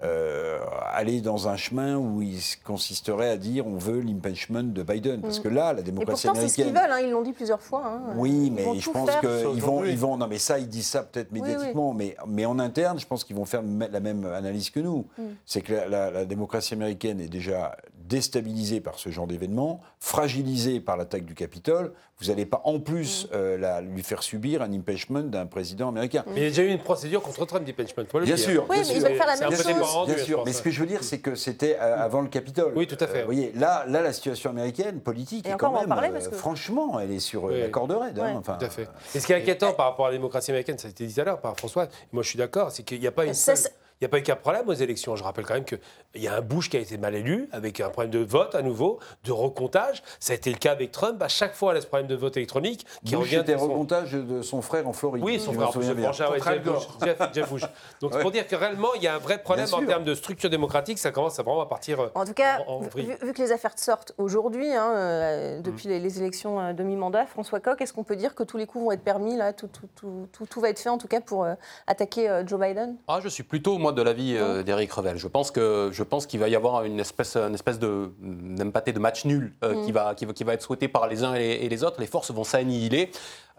euh, 0.02 0.58
aller 0.92 1.20
dans 1.20 1.48
un 1.48 1.56
chemin 1.56 1.96
où 1.96 2.20
il 2.20 2.38
consisterait 2.64 3.30
à 3.30 3.36
dire 3.36 3.66
on 3.66 3.78
veut 3.78 4.00
l'impeachment 4.00 4.64
de 4.64 4.82
Biden. 4.82 5.20
Parce 5.20 5.38
que 5.38 5.48
là, 5.48 5.72
la 5.72 5.82
démocratie 5.82 6.28
américaine. 6.28 6.48
C'est 6.48 6.62
ce 6.62 6.68
qu'ils 6.68 6.74
veulent, 6.74 6.90
hein, 6.90 7.00
ils 7.00 7.10
l'ont 7.10 7.22
dit 7.22 7.32
plusieurs 7.32 7.60
fois. 7.60 7.84
Hein. 7.86 8.14
Oui, 8.16 8.50
mais 8.50 8.78
je 8.78 8.90
pense 8.90 9.10
qu'ils 9.20 9.62
vont, 9.62 9.84
ils 9.84 9.96
vont. 9.96 10.16
Non, 10.16 10.26
mais 10.26 10.38
ça, 10.38 10.58
ils 10.58 10.68
disent 10.68 10.88
ça 10.88 11.04
peut-être 11.04 11.32
médiatiquement, 11.32 11.94
Mais, 11.94 12.16
mais 12.26 12.44
en 12.44 12.58
interne, 12.58 12.98
je 12.98 13.06
pense 13.06 13.24
qu'ils 13.24 13.36
vont 13.36 13.44
faire 13.44 13.62
la 13.62 14.00
même 14.00 14.26
analyse 14.26 14.68
que 14.70 14.80
nous. 14.80 15.06
Mm. 15.16 15.22
C'est 15.46 15.60
que 15.62 15.72
la, 15.72 16.24
démocratie 16.24 16.74
américaine 16.74 17.20
est 17.20 17.28
déjà 17.28 17.76
déstabilisée 18.08 18.80
par 18.80 18.98
ce 18.98 19.08
genre 19.08 19.26
d'événement, 19.26 19.80
fragilisée 19.98 20.80
par 20.80 20.96
l'attaque 20.96 21.24
du 21.24 21.34
Capitole. 21.34 21.92
Vous 22.20 22.26
n'allez 22.26 22.46
pas 22.46 22.60
en 22.64 22.78
plus 22.78 23.24
mm. 23.24 23.28
euh, 23.34 23.80
lui 23.80 24.02
faire 24.02 24.22
subir 24.22 24.62
un 24.62 24.72
impeachment 24.72 25.22
d'un 25.22 25.46
président 25.46 25.88
américain. 25.88 26.24
Mais 26.28 26.36
il 26.36 26.42
y 26.44 26.46
a 26.46 26.48
déjà 26.50 26.62
eu 26.62 26.68
une 26.68 26.78
procédure 26.78 27.22
contre 27.22 27.44
Trump 27.46 27.64
d'impeachment. 27.64 28.04
Bien 28.22 28.36
sûr. 28.36 28.66
Oui, 28.68 28.76
mais 28.80 28.88
ils 28.88 29.02
veulent 29.02 29.16
faire 29.16 29.26
la 29.26 29.36
même 29.36 29.50
chose. 29.50 30.06
Bien 30.06 30.24
sûr, 30.24 30.44
mais 30.44 30.52
ce 30.52 30.62
que 30.62 30.70
je 30.70 30.80
veux 30.80 30.86
dire, 30.86 31.02
c'est 31.02 31.18
que 31.18 31.34
c'était 31.34 31.76
euh, 31.80 31.98
avant 31.98 32.20
le 32.20 32.28
Capitole. 32.28 32.72
Oui, 32.76 32.86
tout 32.86 32.96
à 33.00 33.06
fait. 33.06 33.18
Euh, 33.18 33.20
vous 33.20 33.26
voyez, 33.26 33.52
là, 33.54 33.84
là, 33.88 34.02
la 34.02 34.12
situation 34.12 34.50
américaine, 34.50 35.00
politique, 35.00 35.48
est 35.48 35.56
quand 35.56 35.72
même, 35.72 35.92
euh, 35.92 36.20
franchement, 36.32 37.00
elle 37.00 37.10
est 37.10 37.18
sur 37.18 37.48
la 37.48 37.68
corde 37.68 37.92
raide. 37.92 38.18
Hein, 38.18 38.36
enfin, 38.36 38.56
tout 38.58 38.66
à 38.66 38.70
fait. 38.70 38.88
Et 39.14 39.20
ce 39.20 39.26
qui 39.26 39.32
est 39.32 39.36
inquiétant 39.36 39.72
par 39.72 39.86
rapport 39.86 40.06
à 40.06 40.10
la 40.10 40.16
démocratie 40.16 40.50
américaine, 40.50 40.78
ça 40.78 40.88
a 40.88 40.90
été 40.90 41.06
dit 41.06 41.14
tout 41.14 41.20
à 41.20 41.24
l'heure 41.24 41.40
par 41.40 41.56
François, 41.56 41.88
moi 42.12 42.22
je 42.22 42.28
suis 42.28 42.38
d'accord, 42.38 42.70
c'est 42.70 42.82
qu'il 42.82 43.00
n'y 43.00 43.06
a 43.06 43.12
pas 43.12 43.24
une 43.24 43.34
seule... 43.34 43.56
Il 44.00 44.04
n'y 44.04 44.06
a 44.06 44.08
pas 44.08 44.18
eu 44.18 44.22
qu'un 44.22 44.36
problème 44.36 44.68
aux 44.68 44.74
élections. 44.74 45.16
Je 45.16 45.22
rappelle 45.22 45.44
quand 45.44 45.54
même 45.54 45.64
qu'il 45.64 45.78
y 46.16 46.28
a 46.28 46.34
un 46.34 46.40
Bush 46.40 46.68
qui 46.68 46.76
a 46.76 46.80
été 46.80 46.98
mal 46.98 47.14
élu, 47.14 47.48
avec 47.52 47.80
un 47.80 47.88
problème 47.88 48.10
de 48.10 48.18
vote 48.18 48.54
à 48.54 48.62
nouveau, 48.62 48.98
de 49.24 49.32
recomptage. 49.32 50.02
Ça 50.20 50.32
a 50.32 50.36
été 50.36 50.50
le 50.50 50.58
cas 50.58 50.72
avec 50.72 50.90
Trump. 50.92 51.22
À 51.22 51.28
chaque 51.28 51.54
fois, 51.54 51.72
il 51.72 51.78
a 51.78 51.80
ce 51.80 51.86
problème 51.86 52.08
de 52.08 52.14
vote 52.14 52.36
électronique 52.36 52.86
qui 53.04 53.14
Bush 53.14 53.24
revient. 53.24 53.44
des 53.44 53.54
recomptage 53.54 54.12
de 54.12 54.42
son 54.42 54.62
frère 54.62 54.86
en 54.88 54.92
Floride. 54.92 55.24
Oui, 55.24 55.40
son 55.40 55.52
frère, 55.52 55.70
Jeff, 55.72 57.18
Jeff, 57.32 57.50
Bush. 57.50 57.62
Donc 58.00 58.12
c'est 58.12 58.20
pour 58.20 58.30
dire 58.30 58.46
que 58.46 58.56
réellement, 58.56 58.94
il 58.96 59.02
y 59.02 59.08
a 59.08 59.14
un 59.14 59.18
vrai 59.18 59.38
problème 59.38 59.68
en 59.72 59.84
termes 59.84 60.04
de 60.04 60.14
structure 60.14 60.50
démocratique. 60.50 60.98
Ça 60.98 61.10
commence 61.10 61.38
à 61.38 61.42
vraiment 61.42 61.62
à 61.62 61.68
partir. 61.68 62.00
Euh, 62.00 62.08
en 62.14 62.24
tout 62.24 62.34
cas, 62.34 62.58
vu, 62.94 63.32
que 63.32 63.42
les 63.42 63.52
affaires 63.52 63.78
sortent 63.78 64.12
aujourd'hui, 64.18 64.72
hein, 64.72 64.92
euh, 64.94 65.60
depuis 65.60 65.88
mm. 65.88 66.02
les, 66.02 66.18
élections 66.18 66.60
euh, 66.60 66.72
demi-mandat, 66.72 67.26
François 67.26 67.60
Coq, 67.60 67.80
est-ce 67.80 67.92
qu'on 67.92 68.04
peut 68.04 68.16
dire 68.16 68.34
que 68.34 68.42
tous 68.42 68.56
les 68.56 68.66
coups 68.66 68.84
vont 68.84 68.92
être 68.92 69.04
permis 69.04 69.36
là 69.36 69.52
tout, 69.52 69.68
tout, 69.68 69.88
tout, 70.32 70.46
tout, 70.46 70.60
va 70.60 70.70
être 70.70 70.78
fait 70.78 70.88
en 70.88 70.98
tout 70.98 71.08
cas 71.08 71.20
pour 71.20 71.46
attaquer 71.86 72.42
Joe 72.46 72.60
Biden? 72.60 72.96
Ah, 73.08 73.20
Je 73.22 73.28
suis 73.28 73.42
plutôt 73.42 73.78
moi 73.84 73.92
de 73.92 74.02
l'avis 74.02 74.34
euh, 74.36 74.62
d'Éric 74.62 74.90
Revel. 74.92 75.18
Je 75.18 75.28
pense 75.28 75.50
que 75.50 75.90
je 75.92 76.02
pense 76.02 76.26
qu'il 76.26 76.40
va 76.40 76.48
y 76.48 76.56
avoir 76.56 76.84
une 76.84 76.98
espèce, 76.98 77.36
une 77.36 77.54
espèce 77.54 77.78
de 77.78 78.10
de 78.18 78.98
match 78.98 79.24
nul 79.26 79.52
euh, 79.62 79.74
mm. 79.74 79.84
qui, 79.84 79.92
va, 79.92 80.14
qui, 80.14 80.24
va, 80.24 80.32
qui 80.32 80.44
va 80.44 80.54
être 80.54 80.62
souhaité 80.62 80.88
par 80.88 81.06
les 81.06 81.22
uns 81.22 81.34
et 81.34 81.68
les, 81.68 81.84
autres. 81.84 82.00
Les 82.00 82.06
forces 82.06 82.30
vont 82.30 82.44
s'annihiler. 82.44 83.10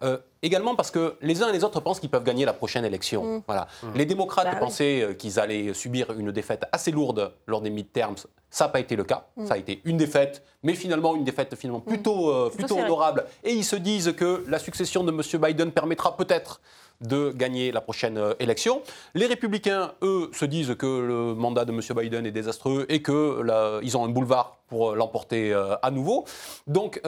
Euh, 0.04 0.18
également 0.42 0.76
parce 0.76 0.92
que 0.92 1.16
les 1.22 1.42
uns 1.42 1.50
et 1.50 1.54
les 1.54 1.64
autres 1.64 1.80
pensent 1.80 2.02
qu'ils 2.02 2.10
peuvent 2.10 2.24
gagner 2.24 2.44
la 2.44 2.54
prochaine 2.54 2.86
élection. 2.86 3.24
Mm. 3.24 3.44
Voilà. 3.46 3.68
Mm. 3.84 3.88
Les 3.96 4.06
démocrates 4.06 4.52
bah 4.52 4.60
pensaient 4.60 5.16
qu'ils 5.20 5.40
allaient 5.40 5.74
subir 5.74 6.12
une 6.18 6.32
défaite 6.32 6.66
assez 6.72 6.92
lourde 6.92 7.32
lors 7.46 7.62
des 7.62 7.70
midterms. 7.70 8.16
Ça 8.50 8.66
n'a 8.66 8.70
pas 8.70 8.80
été 8.80 8.96
le 8.96 9.04
cas. 9.04 9.28
Ça 9.46 9.54
a 9.54 9.58
été 9.58 9.82
une 9.86 9.98
défaite, 9.98 10.44
mais 10.64 10.74
finalement 10.74 11.16
une 11.16 11.26
défaite 11.26 11.56
finalement 11.56 11.82
plutôt, 11.82 12.50
plutôt 12.50 12.80
honorable. 12.80 13.26
Et 13.44 13.54
ils 13.54 13.66
se 13.66 13.76
disent 13.76 14.14
que 14.18 14.44
la 14.48 14.60
succession 14.60 15.04
de 15.04 15.12
M. 15.12 15.22
Biden 15.42 15.72
permettra 15.72 16.18
peut-être 16.18 16.62
de 17.02 17.32
gagner 17.32 17.72
la 17.72 17.82
prochaine 17.82 18.20
élection. 18.40 18.82
Les 19.14 19.26
républicains, 19.26 19.94
eux, 20.02 20.30
se 20.34 20.46
disent 20.46 20.76
que 20.78 20.86
le 20.86 21.36
mandat 21.36 21.66
de 21.66 21.72
M. 21.72 21.82
Biden 21.96 22.26
est 22.26 22.32
désastreux 22.32 22.86
et 22.90 23.02
qu'ils 23.02 23.98
ont 23.98 24.06
un 24.06 24.10
boulevard 24.10 24.58
pour 24.68 24.96
l'emporter 24.96 25.54
à 25.82 25.92
nouveau. 25.92 26.26
Donc, 26.68 27.02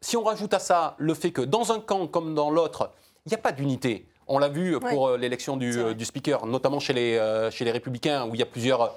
si 0.00 0.16
on 0.16 0.24
rajoute 0.24 0.54
à 0.54 0.58
ça 0.58 0.94
le 0.98 1.14
fait 1.14 1.30
que 1.30 1.42
dans 1.42 1.72
un 1.72 1.80
camp 1.80 2.06
comme 2.06 2.34
dans 2.34 2.50
l'autre, 2.50 2.90
il 3.26 3.30
n'y 3.30 3.34
a 3.34 3.38
pas 3.38 3.52
d'unité. 3.52 4.06
On 4.28 4.38
l'a 4.38 4.48
vu 4.48 4.78
pour 4.80 5.08
euh, 5.08 5.16
l'élection 5.16 5.58
euh, 5.62 5.94
du, 5.94 6.04
speaker, 6.04 6.46
notamment 6.46 6.80
chez 6.80 6.92
les, 6.92 7.16
euh, 7.16 7.50
chez 7.50 7.64
les 7.64 7.70
républicains, 7.70 8.26
où 8.26 8.34
il 8.34 8.40
y 8.40 8.42
a 8.42 8.46
plusieurs 8.46 8.94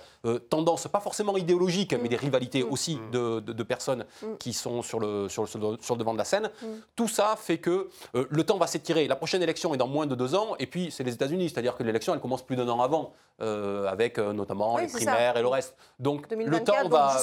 tendances, 0.49 0.87
pas 0.87 0.99
forcément 0.99 1.37
idéologiques, 1.37 1.93
mais 1.93 2.05
mm. 2.05 2.07
des 2.07 2.15
rivalités 2.15 2.63
mm. 2.63 2.71
aussi 2.71 2.95
mm. 2.95 3.41
de, 3.41 3.63
personnes 3.63 4.05
qui 4.39 4.53
sont 4.53 4.81
sur 4.81 4.99
le, 4.99 5.29
sur, 5.29 5.43
le, 5.43 5.77
sur 5.79 5.97
devant 5.97 6.13
de 6.13 6.17
la 6.17 6.23
scène. 6.25 6.49
Tout 6.95 7.07
ça 7.07 7.35
fait 7.37 7.59
que 7.59 7.89
le 8.13 8.43
temps 8.43 8.57
va 8.57 8.67
s'étirer. 8.67 9.07
La 9.07 9.15
prochaine 9.15 9.43
élection 9.43 9.73
est 9.73 9.77
dans 9.77 9.87
moins 9.87 10.07
de 10.07 10.15
deux 10.15 10.33
ans, 10.35 10.55
et 10.57 10.65
puis 10.65 10.89
c'est 10.91 11.03
les 11.03 11.13
États-Unis, 11.13 11.49
c'est-à-dire 11.49 11.75
que 11.75 11.83
l'élection, 11.83 12.13
elle 12.13 12.19
commence 12.19 12.41
plus 12.41 12.55
d'un 12.55 12.67
an 12.67 12.81
avant, 12.81 13.13
avec 13.39 14.17
notamment 14.17 14.77
les 14.77 14.87
primaires 14.87 15.37
et 15.37 15.41
le 15.41 15.47
reste. 15.47 15.75
Donc 15.99 16.25
le 16.31 16.63
temps 16.63 16.87
va, 16.89 17.17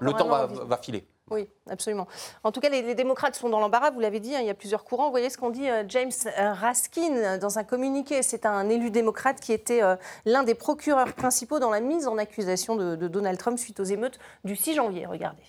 le 0.00 0.12
temps 0.12 0.28
va 0.28 0.76
filer. 0.78 1.06
Oui, 1.30 1.48
absolument. 1.68 2.06
En 2.44 2.52
tout 2.52 2.60
cas, 2.60 2.68
les, 2.68 2.94
démocrates 2.94 3.34
sont 3.34 3.48
dans 3.48 3.60
l'embarras, 3.60 3.90
vous 3.90 4.00
l'avez 4.00 4.20
dit, 4.20 4.34
hein, 4.34 4.40
il 4.40 4.46
y 4.46 4.50
a 4.50 4.54
plusieurs 4.54 4.84
courants. 4.84 5.06
Vous 5.06 5.10
voyez 5.10 5.30
ce 5.30 5.36
qu'on 5.36 5.50
dit 5.50 5.68
euh, 5.68 5.84
James 5.88 6.12
euh, 6.26 6.52
Raskin 6.52 7.38
dans 7.38 7.58
un 7.58 7.64
communiqué. 7.64 8.22
C'est 8.22 8.46
un 8.46 8.68
élu 8.68 8.90
démocrate 8.90 9.40
qui 9.40 9.52
était 9.52 9.82
euh, 9.82 9.96
l'un 10.24 10.42
des 10.42 10.54
procureurs 10.54 11.12
principaux 11.12 11.58
dans 11.58 11.70
la 11.70 11.80
mise 11.80 12.06
en 12.06 12.18
accusation 12.18 12.76
de, 12.76 12.96
de 12.96 13.08
Donald 13.08 13.38
Trump 13.38 13.58
suite 13.58 13.80
aux 13.80 13.84
émeutes 13.84 14.18
du 14.44 14.56
6 14.56 14.74
janvier. 14.74 15.06
Regardez. 15.06 15.42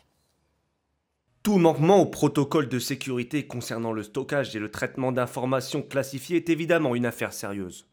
Tout 1.44 1.58
manquement 1.58 2.02
au 2.02 2.06
protocole 2.06 2.68
de 2.68 2.80
sécurité 2.80 3.48
concernant 3.48 3.94
le 3.94 4.04
stockage 4.04 4.56
et 4.56 4.60
le 4.60 4.70
traitement 4.70 5.12
d'informations 5.12 5.82
classifiées 5.82 6.38
est 6.38 6.50
évidemment 6.50 6.96
une 6.96 7.06
affaire 7.06 7.32
sérieuse 7.32 7.90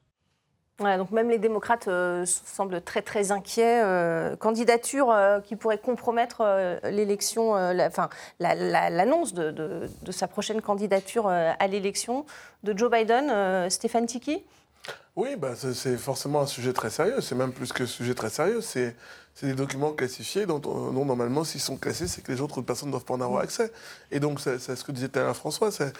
donc 0.78 1.10
même 1.10 1.30
les 1.30 1.38
démocrates 1.38 1.88
euh, 1.88 2.24
semblent 2.26 2.80
très 2.82 3.02
très 3.02 3.32
inquiets. 3.32 3.82
Euh, 3.82 4.36
candidature 4.36 5.10
euh, 5.10 5.40
qui 5.40 5.56
pourrait 5.56 5.78
compromettre 5.78 6.42
l'élection, 6.84 7.52
enfin 7.52 8.08
l'annonce 8.38 9.32
de, 9.32 9.88
sa 10.10 10.28
prochaine 10.28 10.60
candidature 10.60 11.28
à 11.28 11.66
l'élection 11.66 12.26
de 12.62 12.76
Joe 12.76 12.90
Biden. 12.90 13.70
Stéphane 13.70 14.06
Tiki? 14.06 14.44
Oui, 15.16 15.36
bah, 15.36 15.54
c'est 15.56 15.96
forcément 15.96 16.42
un 16.42 16.46
sujet 16.46 16.72
très 16.72 16.90
sérieux. 16.90 17.20
C'est 17.20 17.34
même 17.34 17.52
plus 17.52 17.72
que 17.72 17.86
sujet 17.86 18.14
très 18.14 18.28
sérieux. 18.28 18.60
C'est 18.60 18.94
c'est 19.36 19.48
des 19.48 19.54
documents 19.54 19.92
classifiés 19.92 20.46
dont, 20.46 20.60
normalement, 20.92 21.44
s'ils 21.44 21.60
sont 21.60 21.76
classés, 21.76 22.08
c'est 22.08 22.22
que 22.22 22.32
les 22.32 22.40
autres 22.40 22.62
personnes 22.62 22.88
ne 22.88 22.92
doivent 22.92 23.04
pas 23.04 23.12
en 23.12 23.20
avoir 23.20 23.42
accès. 23.42 23.70
Et 24.10 24.18
donc, 24.18 24.40
c'est 24.40 24.58
ce 24.58 24.82
que 24.82 24.92
disait 24.92 25.10
l'heure 25.14 25.36
François, 25.36 25.70
c'est 25.70 25.92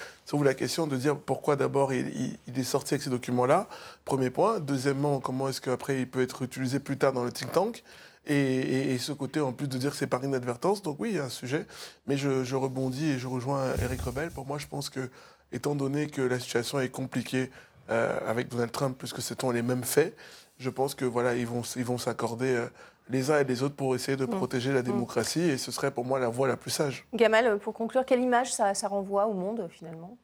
la 0.43 0.55
question 0.55 0.87
de 0.87 0.97
dire 0.97 1.19
pourquoi 1.19 1.55
d'abord 1.55 1.93
il, 1.93 2.39
est 2.57 2.63
sorti 2.63 2.95
avec 2.95 3.03
ces 3.03 3.11
documents-là, 3.11 3.69
premier 4.07 4.31
point. 4.31 4.59
Deuxièmement, 4.59 5.21
comment 5.21 5.51
est-ce 5.51 5.61
qu'après 5.61 6.01
il 6.01 6.09
peut 6.09 6.23
être 6.23 6.41
utilisé 6.41 6.81
plus 6.81 6.97
tard 6.97 7.13
dans 7.13 7.25
le 7.25 7.31
think 7.31 7.53
tank? 7.53 7.85
Et, 8.27 8.97
ce 8.99 9.13
côté, 9.13 9.41
en 9.41 9.53
plus 9.53 9.69
de 9.69 9.77
dire 9.77 9.91
que 9.91 9.99
c'est 9.99 10.07
par 10.07 10.25
inadvertance, 10.25 10.81
donc 10.81 10.97
oui, 10.99 11.11
il 11.11 11.17
y 11.17 11.19
a 11.19 11.25
un 11.25 11.29
sujet. 11.29 11.67
Mais 12.07 12.17
je, 12.17 12.55
rebondis 12.55 13.11
et 13.11 13.19
je 13.19 13.27
rejoins 13.29 13.67
Eric 13.83 14.01
Rebel. 14.01 14.31
Pour 14.31 14.47
moi, 14.47 14.57
je 14.57 14.67
pense 14.67 14.89
que, 14.89 15.11
étant 15.53 15.75
donné 15.75 16.07
que 16.07 16.23
la 16.23 16.41
situation 16.41 16.81
est 16.81 16.89
compliquée 16.89 17.51
euh, 17.91 18.19
avec 18.27 18.49
Donald 18.49 18.73
Trump, 18.73 18.97
puisque 18.99 19.21
ce 19.21 19.35
sont 19.39 19.51
les 19.51 19.63
mêmes 19.63 19.85
faits, 19.85 20.17
je 20.59 20.71
pense 20.71 20.95
que 20.95 21.05
voilà, 21.05 21.35
ils 21.35 21.47
vont 21.47 21.63
ils 21.77 21.85
vont 21.85 21.99
s'accorder 21.99 22.55
euh, 22.55 22.67
les 23.09 23.31
uns 23.31 23.41
et 23.41 23.45
les 23.45 23.63
autres 23.63 23.77
pour 23.77 23.95
essayer 23.95 24.17
de 24.17 24.25
mm. 24.25 24.31
protéger 24.31 24.73
la 24.73 24.81
mm. 24.81 24.87
démocratie. 24.87 25.43
Et 25.43 25.59
ce 25.59 25.71
serait 25.71 25.91
pour 25.91 26.05
moi 26.05 26.19
la 26.19 26.29
voie 26.29 26.49
la 26.49 26.57
plus 26.57 26.71
sage. 26.71 27.07
Gamal, 27.15 27.59
pour 27.59 27.75
conclure, 27.75 28.05
quelle 28.05 28.21
image 28.21 28.53
ça, 28.53 28.73
renvoie 28.89 29.27
au 29.27 29.35
monde 29.35 29.69
finalement? 29.71 30.17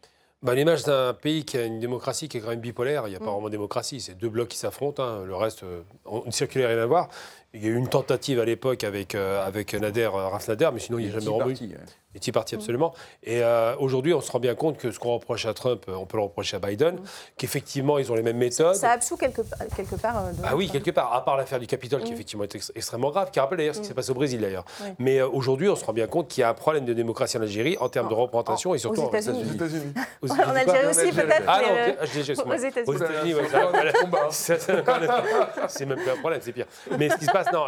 Bah, 0.42 0.55
L'image 0.55 0.83
d'un 0.85 1.14
pays 1.14 1.45
qui 1.45 1.57
a 1.57 1.64
une 1.64 1.79
démocratie 1.79 2.29
qui 2.29 2.38
est 2.38 2.40
quand 2.40 2.49
même 2.49 2.61
bipolaire. 2.61 3.07
Il 3.07 3.11
n'y 3.11 3.16
a 3.16 3.21
pas 3.21 3.27
mm. 3.27 3.29
vraiment 3.29 3.47
de 3.47 3.53
démocratie. 3.53 4.01
C'est 4.01 4.14
deux 4.14 4.29
blocs 4.29 4.49
qui 4.49 4.59
s'affrontent. 4.59 5.03
Hein. 5.03 5.25
Le 5.25 5.37
reste, 5.37 5.62
euh, 5.62 5.83
on 6.05 6.25
ne 6.27 6.33
circule 6.33 6.64
rien 6.64 6.79
à 6.79 6.87
voir. 6.87 7.09
Il 7.55 7.62
y 7.62 7.66
a 7.66 7.71
eu 7.71 7.77
une 7.77 7.88
tentative 7.88 8.40
à 8.40 8.45
l'époque 8.45 8.83
avec, 8.83 9.14
euh, 9.14 9.47
avec 9.47 9.75
Nader, 9.75 10.11
euh, 10.14 10.29
Raf 10.29 10.49
Nader, 10.49 10.71
mais 10.73 10.81
sinon 10.81 10.99
il 10.99 11.07
n'y 11.07 11.14
a 11.14 11.18
jamais 11.18 11.29
revenu. 11.29 11.77
Les 12.14 12.20
petits 12.20 12.33
partis, 12.33 12.55
absolument. 12.55 12.92
Et 13.22 13.42
euh, 13.42 13.75
aujourd'hui, 13.79 14.12
on 14.12 14.20
se 14.20 14.31
rend 14.31 14.38
bien 14.38 14.55
compte 14.55 14.77
que 14.77 14.90
ce 14.90 14.98
qu'on 14.98 15.14
reproche 15.14 15.46
à 15.46 15.55
Trump, 15.55 15.85
on 15.88 16.05
peut 16.05 16.18
le 16.18 16.25
reprocher 16.25 16.57
à 16.57 16.61
Biden, 16.61 16.98
qu'effectivement, 17.38 17.98
ils 17.98 18.12
ont 18.12 18.14
les 18.14 18.22
mêmes 18.22 18.37
méthodes. 18.37 18.75
Ça 18.75 18.90
absout 18.90 19.16
quelque, 19.16 19.40
quelque 19.75 19.96
part. 19.96 20.22
ah 20.44 20.55
oui, 20.55 20.68
quelque 20.68 20.90
part, 20.90 21.14
à 21.14 21.25
part 21.25 21.38
l'affaire 21.38 21.59
du 21.59 21.66
Capitole, 21.66 22.03
qui 22.03 22.11
mm. 22.11 22.14
effectivement 22.14 22.44
est 22.44 22.55
extrêmement 22.75 23.11
grave, 23.11 23.31
qui 23.31 23.40
rappelle 23.40 23.59
d'ailleurs 23.59 23.75
ce 23.75 23.81
qui 23.81 23.87
mm. 23.87 23.88
s'est 23.88 23.94
passé 23.94 24.11
au 24.11 24.14
Brésil, 24.14 24.40
d'ailleurs. 24.40 24.64
Mais 24.98 25.22
aujourd'hui, 25.22 25.68
on 25.70 25.77
se 25.77 25.85
rend 25.85 25.94
bien 25.94 26.07
compte 26.07 26.29
qu'il 26.29 26.42
y 26.42 26.44
a 26.44 26.51
un 26.51 26.55
problème 26.55 26.85
de 26.85 26.92
démocratie 26.92 27.38
en 27.38 27.42
Algérie 27.42 27.77
en 27.81 27.88
termes 27.88 28.09
de 28.09 28.14
représentation 28.14 28.75
et 28.75 28.79
surtout 28.79 29.03
aux 29.03 29.09
États-Unis. 29.09 29.94
en 30.22 30.55
Algérie 30.55 30.87
aussi, 30.87 31.12
peut-être. 31.12 31.44
Ah 31.46 31.61
non, 31.62 32.53
aux 32.53 32.55
États-Unis. 32.55 32.85
Aux 32.87 32.94
États-Unis, 32.94 33.35
c'est 35.68 35.87
même 35.87 36.03
pas 36.05 36.12
un 36.12 36.16
problème, 36.16 36.40
c'est 36.42 36.53
pire. 36.53 36.66
Mais 36.98 37.09
ce 37.09 37.16
qui 37.16 37.25
se 37.25 37.33
passe, 37.33 37.51
non, 37.53 37.64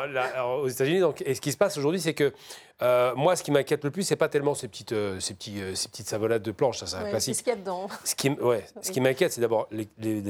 aux 0.61 0.68
États-Unis, 0.68 1.02
et 1.24 1.35
ce 1.35 1.40
qui 1.40 1.52
se 1.52 1.57
passe 1.57 1.78
aujourd'hui, 1.78 2.00
c'est 2.00 2.14
que 2.14 2.33
euh, 2.82 3.14
moi, 3.14 3.37
ce 3.37 3.44
qui 3.44 3.52
m'inquiète 3.52 3.84
le 3.84 3.92
plus, 3.92 4.02
c'est 4.02 4.16
pas 4.16 4.28
tellement 4.28 4.54
ces 4.54 4.66
petites, 4.66 4.92
euh, 4.92 5.20
ces 5.20 5.34
petits, 5.34 5.62
euh, 5.62 5.76
ces 5.76 5.88
petites 5.88 6.08
savonnades 6.08 6.42
de 6.42 6.50
planche, 6.50 6.78
ça 6.78 6.87
c'est 6.87 6.96
un 6.96 7.08
classique. 7.08 7.37
Ce 7.37 7.42
qu'il 7.42 7.52
y 7.52 7.54
a 7.54 7.58
dedans. 7.58 7.87
Ce 8.02 8.16
qui, 8.16 8.30
ouais, 8.30 8.64
ce 8.82 8.90
qui 8.90 9.00
m'inquiète, 9.00 9.32
c'est 9.32 9.40
d'abord 9.40 9.68
les, 9.70 9.87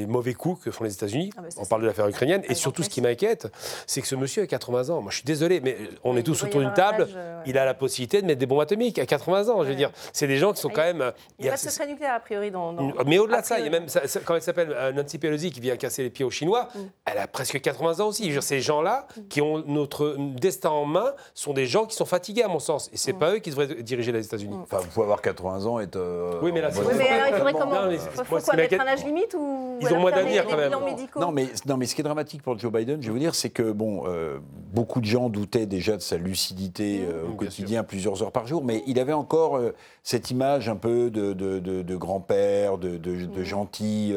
mauvais 0.06 0.34
coups 0.34 0.62
que 0.62 0.70
font 0.70 0.84
les 0.84 0.92
États-Unis. 0.92 1.30
Ah, 1.38 1.40
bah, 1.40 1.48
on 1.56 1.64
parle 1.64 1.80
de 1.82 1.86
l'affaire 1.86 2.06
ukrainienne, 2.06 2.42
et 2.46 2.54
surtout 2.54 2.82
ce 2.82 2.90
qui 2.90 3.00
m'inquiète, 3.00 3.48
c'est 3.86 4.02
que 4.02 4.06
ce 4.06 4.14
monsieur 4.14 4.42
a 4.42 4.46
80 4.46 4.90
ans. 4.90 5.00
Moi, 5.00 5.10
je 5.10 5.16
suis 5.16 5.24
désolé, 5.24 5.60
mais 5.60 5.76
on 6.04 6.18
est 6.18 6.22
tous 6.22 6.44
autour 6.44 6.60
d'une 6.60 6.74
table. 6.74 7.08
Il 7.46 7.56
a 7.56 7.64
la 7.64 7.74
possibilité 7.74 8.20
de 8.20 8.26
mettre 8.26 8.40
des 8.40 8.46
bombes 8.46 8.60
atomiques 8.60 8.98
à 8.98 9.06
80 9.06 9.48
ans. 9.48 9.64
Je 9.64 9.70
veux 9.70 9.74
dire, 9.74 9.90
c'est 10.12 10.26
des 10.26 10.36
gens 10.36 10.52
qui 10.52 10.60
sont 10.60 10.68
ah, 10.72 10.76
quand 10.76 10.82
même. 10.82 11.12
Il 11.38 11.46
y 11.46 11.48
a 11.48 11.52
pas 11.52 11.56
de 11.56 11.62
secret 11.62 11.86
nucléaire 11.86 12.14
a 12.14 12.20
priori 12.20 12.50
dans. 12.50 12.74
Mais 13.06 13.18
au-delà 13.18 13.40
de 13.40 13.46
ça, 13.46 13.58
il 13.58 13.64
y 13.64 13.68
a 13.68 13.70
même 13.70 13.86
quand 14.26 14.34
elle 14.34 14.42
s'appelle 14.42 14.92
Nancy 14.94 15.18
Pelosi 15.18 15.50
qui 15.50 15.60
vient 15.60 15.76
casser 15.76 16.02
les 16.02 16.10
pieds 16.10 16.24
aux 16.24 16.30
Chinois, 16.30 16.68
mm. 16.74 16.78
elle 17.06 17.18
a 17.18 17.26
presque 17.26 17.58
80 17.60 18.00
ans 18.00 18.08
aussi. 18.08 18.30
Ces 18.42 18.60
gens-là 18.60 19.06
mm. 19.16 19.28
qui 19.28 19.40
ont 19.40 19.64
notre 19.66 20.16
destin 20.18 20.70
en 20.70 20.84
main 20.84 21.14
sont 21.32 21.54
des 21.54 21.66
gens 21.66 21.86
qui 21.86 21.96
sont 21.96 22.04
fatigués 22.04 22.33
à 22.42 22.48
mon 22.48 22.58
sens. 22.58 22.90
Et 22.92 22.96
c'est 22.96 23.12
pas 23.12 23.34
eux 23.34 23.38
qui 23.38 23.50
devraient 23.50 23.82
diriger 23.82 24.12
les 24.12 24.24
États-Unis. 24.24 24.56
Enfin, 24.62 24.78
vous 24.78 24.88
pouvez 24.88 25.04
avoir 25.04 25.22
80 25.22 25.66
ans 25.66 25.80
et 25.80 25.84
être. 25.84 25.96
Euh, 25.96 26.38
oui, 26.42 26.52
mais 26.52 26.60
là, 26.60 26.70
c'est. 26.70 26.80
Oui, 26.80 26.94
mais 26.96 27.08
alors, 27.08 27.26
il 27.28 27.34
faudrait 27.34 27.52
comment 27.52 27.90
Il 27.90 27.98
faut 27.98 28.24
quoi 28.24 28.56
mettre 28.56 28.80
un 28.80 28.86
âge 28.86 29.04
limite 29.04 29.34
ou 29.38 29.78
Ils 29.80 29.92
ont 29.92 30.00
moins 30.00 30.10
d'avenir 30.10 30.46
quand 30.46 30.56
même. 30.56 30.72
Non, 31.16 31.32
mais 31.32 31.46
non, 31.66 31.76
mais 31.76 31.86
ce 31.86 31.94
qui 31.94 32.00
est 32.00 32.04
dramatique 32.04 32.42
pour 32.42 32.58
Joe 32.58 32.72
Biden, 32.72 33.00
je 33.00 33.06
vais 33.06 33.12
vous 33.12 33.18
dire, 33.18 33.34
c'est 33.34 33.50
que 33.50 33.72
bon, 33.72 34.04
euh, 34.06 34.38
beaucoup 34.72 35.00
de 35.00 35.06
gens 35.06 35.28
doutaient 35.28 35.66
déjà 35.66 35.96
de 35.96 36.02
sa 36.02 36.16
lucidité 36.16 37.00
mmh. 37.00 37.10
euh, 37.10 37.28
au 37.30 37.34
quotidien, 37.34 37.84
plusieurs 37.84 38.22
heures 38.22 38.32
par 38.32 38.46
jour, 38.46 38.64
mais 38.64 38.82
il 38.86 38.98
avait 38.98 39.12
encore 39.12 39.60
cette 40.02 40.30
image 40.30 40.68
un 40.68 40.76
peu 40.76 41.10
de, 41.10 41.32
de, 41.32 41.58
de, 41.60 41.96
grand-père, 41.96 42.78
de, 42.78 42.98
mmh. 42.98 43.42
gentil 43.44 44.14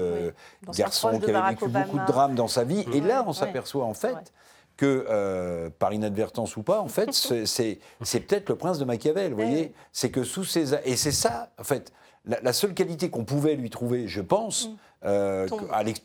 garçon 0.76 1.20
qui 1.20 1.30
avait 1.30 1.50
vécu 1.50 1.68
beaucoup 1.68 2.00
de 2.00 2.06
drames 2.06 2.36
dans 2.36 2.48
sa 2.48 2.64
vie. 2.64 2.86
Et 2.94 3.02
là, 3.02 3.24
on 3.28 3.34
s'aperçoit 3.34 3.86
en 3.86 3.94
fait 3.94 4.34
que, 4.78 5.06
euh, 5.10 5.70
par 5.78 5.94
inadvertance 5.94 6.56
ou 6.56 6.64
pas, 6.64 6.80
en 6.80 6.88
fait, 6.88 7.12
c'est 7.46 7.80
peut-être 8.04 8.50
le 8.50 8.56
prince 8.56 8.80
de 8.80 8.86
Machiavel, 8.86 9.32
vous 9.32 9.38
voyez 9.38 9.74
C'est 9.92 10.12
que 10.12 10.24
sous 10.24 10.44
ses... 10.44 10.74
Et 10.86 10.96
c'est 10.96 11.12
ça, 11.12 11.50
en 11.60 11.64
fait, 11.64 11.92
la, 12.26 12.54
seule 12.54 12.74
qualité 12.74 13.10
qu'on 13.10 13.26
pouvait 13.26 13.56
lui 13.56 13.70
trouver, 13.70 14.08
je 14.08 14.22
pense, 14.22 14.68
mm. 14.68 14.76
Euh, 15.08 15.48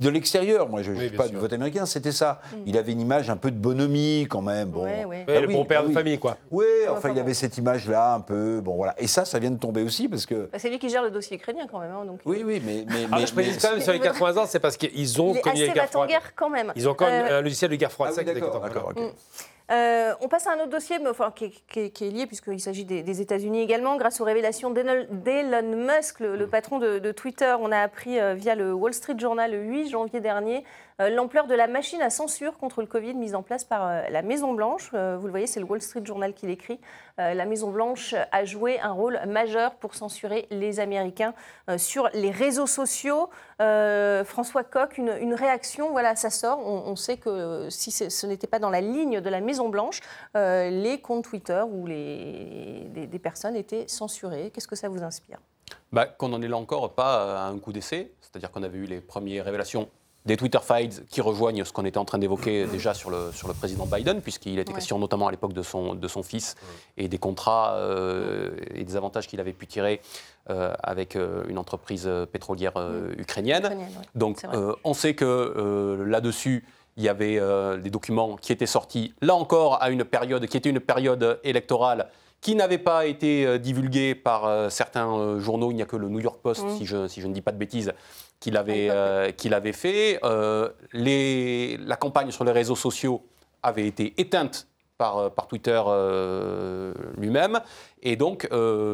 de 0.00 0.08
l'extérieur, 0.08 0.68
moi 0.68 0.82
je 0.82 0.92
ne 0.92 0.98
suis 0.98 1.10
pas 1.10 1.28
du 1.28 1.36
vote 1.36 1.52
américain, 1.52 1.86
c'était 1.86 2.12
ça. 2.12 2.40
Mm. 2.52 2.56
Il 2.66 2.78
avait 2.78 2.92
une 2.92 3.00
image 3.00 3.30
un 3.30 3.36
peu 3.36 3.50
de 3.50 3.56
bonhomie 3.56 4.26
quand 4.28 4.42
même. 4.42 4.70
Bon. 4.70 4.86
Ah 4.86 5.40
le 5.40 5.46
bon 5.46 5.64
père 5.64 5.86
de 5.86 5.92
famille, 5.92 6.18
quoi. 6.18 6.36
Oui, 6.50 6.66
enfin, 6.88 7.10
il 7.10 7.12
il 7.16 7.20
avait 7.20 7.34
cette 7.34 7.56
image-là 7.58 8.14
un 8.14 8.20
peu. 8.20 8.60
Bon, 8.60 8.76
voilà. 8.76 8.94
Et 8.98 9.06
ça, 9.06 9.24
ça 9.24 9.38
vient 9.38 9.50
de 9.50 9.58
tomber 9.58 9.82
aussi 9.82 10.08
parce 10.08 10.26
que. 10.26 10.48
Bah, 10.52 10.58
c'est 10.58 10.70
lui 10.70 10.78
qui 10.78 10.88
gère 10.88 11.02
le 11.02 11.10
dossier 11.10 11.36
ukrainien 11.36 11.66
quand 11.70 11.80
même. 11.80 11.92
Hein, 11.92 12.04
donc... 12.04 12.20
Oui, 12.24 12.42
oui, 12.44 12.62
mais. 12.64 12.84
mais, 12.88 13.06
ah, 13.10 13.24
je 13.24 13.32
précise 13.32 13.58
quand 13.60 13.72
même 13.72 13.80
sur 13.82 13.92
les 13.92 14.00
80 14.00 14.42
ans, 14.42 14.46
c'est 14.46 14.60
parce 14.60 14.76
qu'ils 14.76 15.20
ont 15.20 15.34
connu 15.34 15.66
la 15.66 15.72
guerre 15.72 15.90
froide. 15.90 16.08
guerre 16.08 16.34
quand 16.34 16.50
même. 16.50 16.72
Ils 16.76 16.88
ont 16.88 16.94
quand 16.94 17.06
même 17.06 17.26
euh, 17.26 17.38
un 17.38 17.42
logiciel 17.42 17.70
de 17.70 17.76
guerre 17.76 17.92
froide. 17.92 18.14
Ah, 18.16 18.22
d'accord, 18.22 18.60
d'accord. 18.60 18.92
Euh, 19.72 20.12
on 20.20 20.28
passe 20.28 20.46
à 20.46 20.52
un 20.52 20.56
autre 20.56 20.68
dossier 20.68 20.98
mais, 20.98 21.08
enfin, 21.08 21.32
qui, 21.32 21.46
est 21.76 22.10
lié, 22.10 22.26
puisqu'il 22.26 22.60
s'agit 22.60 22.84
des, 22.84 23.20
États-Unis 23.20 23.60
également. 23.60 23.96
Grâce 23.96 24.20
aux 24.20 24.24
révélations 24.24 24.70
d'Elon 24.70 25.76
Musk, 25.76 26.20
le, 26.20 26.46
patron 26.46 26.78
de, 26.78 27.12
Twitter, 27.12 27.54
on 27.58 27.72
a 27.72 27.78
appris 27.78 28.20
euh, 28.20 28.34
via 28.34 28.54
le 28.54 28.74
Wall 28.74 28.92
Street 28.92 29.18
Journal 29.18 29.50
le 29.50 29.62
8 29.62 29.88
janvier 29.88 30.20
dernier 30.20 30.64
l'ampleur 31.10 31.46
de 31.46 31.54
la 31.54 31.66
machine 31.66 32.02
à 32.02 32.10
censure 32.10 32.58
contre 32.58 32.80
le 32.80 32.86
Covid 32.86 33.14
mise 33.14 33.34
en 33.34 33.42
place 33.42 33.64
par 33.64 33.86
euh, 33.86 34.02
la 34.10 34.22
Maison-Blanche. 34.22 34.90
Euh, 34.94 35.16
vous 35.18 35.26
le 35.26 35.30
voyez, 35.30 35.46
c'est 35.46 35.60
le 35.60 35.66
Wall 35.66 35.80
Street 35.80 36.04
Journal 36.04 36.34
qui 36.34 36.46
l'écrit. 36.46 36.80
la 37.18 37.44
Maison-Blanche 37.44 38.14
a 38.32 38.44
joué 38.44 38.80
un 38.80 38.92
rôle 38.92 39.20
majeur 39.26 39.74
pour 39.76 39.94
censurer 39.94 40.46
les 40.50 40.80
Américains 40.80 41.34
sur 41.76 42.08
les 42.14 42.30
réseaux 42.30 42.66
sociaux. 42.66 43.28
François 43.58 44.64
Coq, 44.64 44.98
une, 44.98 45.34
réaction, 45.34 45.90
voilà, 45.90 46.16
ça 46.16 46.30
sort. 46.30 46.58
On, 46.66 46.96
sait 46.96 47.18
que 47.18 47.68
si 47.70 47.90
ce 47.92 48.26
n'était 48.26 48.46
pas 48.46 48.58
dans 48.58 48.70
la 48.70 48.80
ligne 48.80 49.20
de 49.20 49.28
la 49.28 49.40
Maison-Blanche, 49.40 50.00
les 50.34 51.00
comptes 51.02 51.24
Twitter 51.24 51.62
ou 51.70 51.86
les, 51.86 52.88
des, 52.90 53.18
personnes 53.18 53.56
étaient 53.56 53.86
censurées. 53.88 54.50
Qu'est-ce 54.52 54.68
que 54.68 54.76
ça 54.76 54.88
vous 54.88 55.02
inspire? 55.02 55.38
Bah, 55.92 56.06
Qu'on 56.06 56.28
n'en 56.28 56.40
est 56.40 56.48
là 56.48 56.56
encore 56.56 56.94
pas 56.94 57.44
à 57.44 57.48
un 57.48 57.58
coup 57.58 57.72
d'essai, 57.72 58.12
c'est-à-dire 58.20 58.50
qu'on 58.50 58.62
avait 58.62 58.78
eu 58.78 58.86
les 58.86 59.00
premières 59.00 59.44
révélations 59.44 59.88
des 60.24 60.36
Twitter 60.36 60.58
files 60.62 61.04
qui 61.10 61.20
rejoignent 61.20 61.64
ce 61.64 61.72
qu'on 61.72 61.84
était 61.84 61.98
en 61.98 62.04
train 62.04 62.18
d'évoquer 62.18 62.66
déjà 62.66 62.94
sur 62.94 63.10
le, 63.10 63.32
sur 63.32 63.48
le 63.48 63.54
président 63.54 63.86
Biden, 63.86 64.20
puisqu'il 64.20 64.58
était 64.58 64.72
question 64.72 64.98
notamment 64.98 65.28
à 65.28 65.30
l'époque 65.30 65.52
de 65.52 65.62
son, 65.62 65.94
de 65.94 66.08
son 66.08 66.22
fils 66.22 66.54
et 66.96 67.08
des 67.08 67.18
contrats 67.18 67.76
et 68.74 68.84
des 68.84 68.96
avantages 68.96 69.26
qu'il 69.26 69.40
avait 69.40 69.52
pu 69.52 69.66
tirer 69.66 70.00
avec 70.46 71.16
une 71.48 71.58
entreprise 71.58 72.08
pétrolière 72.30 72.74
ukrainienne. 73.18 73.76
Donc 74.14 74.42
on 74.84 74.94
sait 74.94 75.14
que 75.14 76.04
là-dessus, 76.06 76.64
il 76.96 77.02
y 77.02 77.08
avait 77.08 77.40
des 77.80 77.90
documents 77.90 78.36
qui 78.36 78.52
étaient 78.52 78.66
sortis, 78.66 79.14
là 79.22 79.34
encore, 79.34 79.82
à 79.82 79.90
une 79.90 80.04
période 80.04 80.46
qui 80.46 80.56
était 80.56 80.70
une 80.70 80.80
période 80.80 81.40
électorale 81.42 82.08
qui 82.42 82.56
n'avait 82.56 82.76
pas 82.76 83.06
été 83.06 83.46
euh, 83.46 83.56
divulgué 83.56 84.14
par 84.14 84.44
euh, 84.44 84.68
certains 84.68 85.08
euh, 85.08 85.40
journaux. 85.40 85.70
Il 85.70 85.76
n'y 85.76 85.82
a 85.82 85.86
que 85.86 85.96
le 85.96 86.08
New 86.08 86.20
York 86.20 86.40
Post, 86.42 86.64
mmh. 86.64 86.76
si, 86.76 86.86
je, 86.86 87.06
si, 87.06 87.20
je, 87.22 87.28
ne 87.28 87.32
dis 87.32 87.40
pas 87.40 87.52
de 87.52 87.56
bêtises, 87.56 87.94
qui 88.42 89.48
l'avait 89.48 89.72
fait. 89.72 90.20
les, 90.92 91.76
la 91.78 91.96
campagne 91.96 92.30
sur 92.30 92.44
les 92.44 92.52
réseaux 92.52 92.76
sociaux 92.76 93.22
avait 93.62 93.86
été 93.86 94.14
éteinte 94.18 94.66
par, 94.98 95.30
par 95.30 95.46
Twitter 95.46 95.80
lui-même. 97.16 97.60
Et 98.02 98.16
donc, 98.16 98.48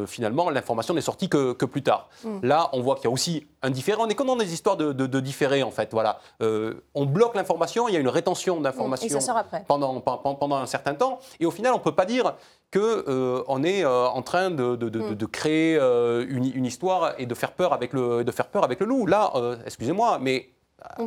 finalement, 0.07 0.49
l'information 0.49 0.93
n'est 0.93 1.01
sortie 1.01 1.29
que, 1.29 1.53
que, 1.53 1.65
plus 1.65 1.81
tard. 1.81 2.09
Mmh. 2.23 2.39
Là, 2.43 2.69
on 2.73 2.81
voit 2.81 2.95
qu'il 2.95 3.05
y 3.05 3.07
a 3.07 3.11
aussi 3.11 3.47
un 3.63 3.71
différé. 3.71 3.99
On 3.99 4.07
est 4.07 4.15
comme 4.15 4.27
dans 4.27 4.35
des 4.35 4.53
histoires 4.53 4.77
de, 4.77 4.93
de, 4.93 5.19
différés, 5.19 5.63
en 5.63 5.71
fait. 5.71 5.89
Voilà. 5.91 6.19
on 6.39 7.05
bloque 7.05 7.35
l'information, 7.35 7.87
il 7.87 7.93
y 7.93 7.97
a 7.97 7.99
une 7.99 8.07
rétention 8.07 8.61
d'information 8.61 9.19
mmh. 9.19 9.63
pendant, 9.67 9.99
pendant 9.99 10.57
un 10.57 10.67
certain 10.67 10.93
temps. 10.93 11.19
Et 11.39 11.45
au 11.45 11.51
final, 11.51 11.73
on 11.73 11.79
ne 11.79 11.83
peut 11.83 11.95
pas 11.95 12.05
dire 12.05 12.35
qu'on 12.71 12.79
euh, 12.79 13.63
est 13.63 13.83
euh, 13.83 14.07
en 14.07 14.21
train 14.21 14.51
de, 14.51 14.75
mm. 14.75 15.27
créer 15.27 15.77
euh, 15.79 16.25
une, 16.29 16.65
histoire 16.65 17.13
et 17.17 17.25
de 17.25 17.33
faire 17.33 17.53
peur 17.53 17.73
avec 17.73 17.93
le, 17.93 18.23
de 18.23 18.31
faire 18.31 18.47
peur 18.47 18.63
avec 18.63 18.79
le 18.79 18.85
loup. 18.85 19.05
Là, 19.05 19.31
excusez-moi, 19.65 20.19
mais. 20.21 20.49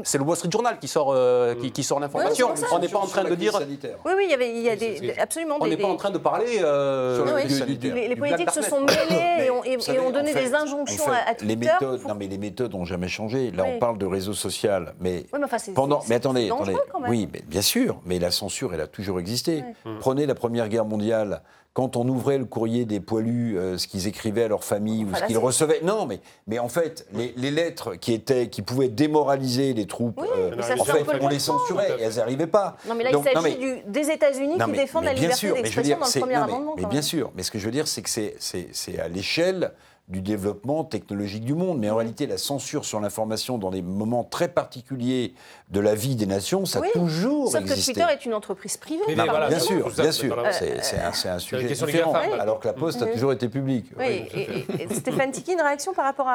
C'est 0.04 0.18
le 0.18 0.24
Wall 0.24 0.36
Street 0.36 0.50
Journal 0.50 0.78
qui 0.78 0.88
sort, 0.88 1.12
mm. 1.12 1.70
qui, 1.72 1.82
sort 1.82 2.00
l'information. 2.00 2.48
on 2.72 2.78
n'est 2.78 2.88
pas 2.88 2.98
en 2.98 3.06
train 3.06 3.24
de 3.24 3.34
dire. 3.34 3.58
Oui, 4.04 4.12
oui, 4.16 4.24
il 4.24 4.30
y, 4.30 4.34
avait, 4.34 4.50
il 4.50 4.62
y 4.62 4.68
a 4.68 4.76
des, 4.76 5.14
absolument. 5.18 5.56
On 5.60 5.66
n'est 5.66 5.76
pas 5.76 5.88
en 5.88 5.96
train 5.96 6.10
de 6.10 6.18
parler. 6.18 6.58
les, 6.58 8.16
politiques 8.16 8.50
se 8.50 8.62
sont 8.62 8.80
mêlés 8.80 9.50
et 9.64 9.98
ont, 9.98 10.10
donné 10.10 10.34
des 10.34 10.54
injonctions 10.54 11.04
à, 11.10 11.34
Twitter. 11.34 11.46
Les 11.46 11.56
méthodes, 11.56 12.02
non, 12.06 12.14
mais 12.14 12.26
les 12.26 12.38
méthodes 12.38 12.72
n'ont 12.72 12.84
jamais 12.84 13.08
changé. 13.08 13.50
Là, 13.50 13.64
on 13.64 13.78
parle 13.78 13.98
de 13.98 14.06
réseau 14.06 14.34
social, 14.34 14.94
mais, 15.00 15.26
pendant. 15.74 16.00
Mais 16.08 16.16
attendez, 16.16 16.50
attendez. 16.50 16.76
Oui, 17.08 17.28
mais 17.32 17.42
bien 17.46 17.62
sûr, 17.62 18.00
mais 18.04 18.18
la 18.18 18.30
censure, 18.30 18.74
elle 18.74 18.80
a 18.80 18.86
toujours 18.86 19.20
existé. 19.20 19.64
Prenez 20.00 20.26
la 20.26 20.34
Première 20.34 20.68
Guerre 20.68 20.84
mondiale 20.84 21.42
quand 21.74 21.96
on 21.96 22.06
ouvrait 22.06 22.38
le 22.38 22.44
courrier 22.44 22.84
des 22.84 23.00
poilus, 23.00 23.56
euh, 23.56 23.78
ce 23.78 23.86
qu'ils 23.86 24.06
écrivaient 24.06 24.44
à 24.44 24.48
leur 24.48 24.62
famille 24.62 25.04
ou 25.04 25.14
ce 25.14 25.24
qu'ils 25.24 25.38
recevaient. 25.38 25.80
Non, 25.82 26.04
mais, 26.04 26.20
mais 26.46 26.58
en 26.58 26.68
fait, 26.68 27.06
les, 27.14 27.50
lettres 27.50 27.94
qui, 27.94 28.12
étaient, 28.12 28.48
qui 28.48 28.60
pouvaient 28.60 28.88
démoraliser 28.88 29.72
les 29.72 29.86
troupes, 29.86 30.20
euh, 30.20 30.54
en 30.78 30.84
fait, 30.84 31.04
on 31.20 31.28
les 31.28 31.38
censurait 31.38 31.96
et 31.98 32.02
elles 32.02 32.16
n'arrivaient 32.16 32.46
pas. 32.46 32.76
Non, 32.86 32.94
mais 32.94 33.04
là, 33.04 33.10
il 33.12 33.22
s'agit 33.22 33.82
des 33.86 34.10
États-Unis 34.10 34.58
qui 34.58 34.72
défendent 34.72 35.04
la 35.04 35.14
liberté 35.14 35.52
d'expression 35.52 35.98
dans 35.98 36.06
le 36.06 36.20
premier 36.20 36.34
amendement. 36.34 36.74
Mais, 36.76 36.86
bien 36.86 37.02
sûr, 37.02 37.32
mais 37.34 37.42
ce 37.42 37.50
que 37.50 37.58
je 37.58 37.64
veux 37.64 37.72
dire, 37.72 37.88
c'est 37.88 38.02
que 38.02 38.10
c'est 38.10 38.98
à 38.98 39.08
l'échelle 39.08 39.72
du 40.08 40.20
développement 40.20 40.84
technologique 40.84 41.44
du 41.44 41.54
monde. 41.54 41.78
Mais 41.78 41.88
en 41.90 41.96
réalité, 41.96 42.26
la 42.26 42.38
censure 42.38 42.84
sur 42.84 43.00
l'information 43.00 43.56
dans 43.58 43.70
des 43.70 43.82
moments 43.82 44.24
très 44.24 44.48
particuliers 44.48 45.34
de 45.70 45.80
la 45.80 45.94
vie 45.94 46.16
des 46.16 46.26
nations, 46.26 46.66
ça 46.66 46.80
a 46.80 46.88
toujours 46.90 47.50
sauf 47.50 47.60
existé. 47.60 47.92
que 47.92 47.98
Twitter 47.98 48.12
est 48.12 48.26
une 48.26 48.34
entreprise 48.34 48.76
privée. 48.76 49.02
bien 49.14 49.58
sûr, 49.58 49.90
bien 49.90 50.12
sûr. 50.12 50.42
C'est 50.52 51.28
un, 51.28 51.38
sujet 51.38 51.66
différent, 51.66 52.14
alors 52.38 52.60
que 52.60 52.68
la 52.68 52.74
Poste 52.74 53.02
a 53.02 53.06
toujours 53.06 53.32
été 53.32 53.48
publique. 53.48 53.86
Oui, 53.98 54.28
et, 54.34 54.94
Stéphane 54.94 55.30
Tiki, 55.30 55.52
une 55.52 55.60
réaction 55.60 55.94
par 55.94 56.04
rapport 56.04 56.28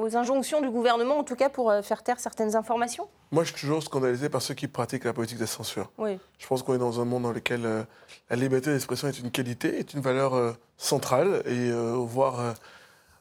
aux 0.00 0.16
injonctions 0.16 0.60
du 0.60 0.70
gouvernement, 0.70 1.18
en 1.18 1.24
tout 1.24 1.36
cas 1.36 1.48
pour 1.48 1.70
euh, 1.70 1.82
faire 1.82 2.02
taire 2.02 2.20
certaines 2.20 2.56
informations? 2.56 3.08
Moi, 3.30 3.44
je 3.44 3.52
suis 3.52 3.60
toujours 3.60 3.82
scandalisé 3.82 4.28
par 4.28 4.42
ceux 4.42 4.54
qui 4.54 4.68
pratiquent 4.68 5.04
la 5.04 5.12
politique 5.12 5.38
de 5.38 5.46
censure. 5.46 5.90
Oui. 5.98 6.18
Je 6.38 6.46
pense 6.46 6.62
qu'on 6.62 6.74
est 6.74 6.78
dans 6.78 7.00
un 7.00 7.04
monde 7.04 7.24
dans 7.24 7.32
lequel 7.32 7.64
euh, 7.64 7.82
la 8.30 8.36
liberté 8.36 8.72
d'expression 8.72 9.08
est 9.08 9.18
une 9.18 9.30
qualité, 9.30 9.78
est 9.78 9.94
une 9.94 10.00
valeur 10.00 10.34
euh, 10.34 10.52
centrale, 10.76 11.42
et 11.46 11.72
voir 11.72 12.54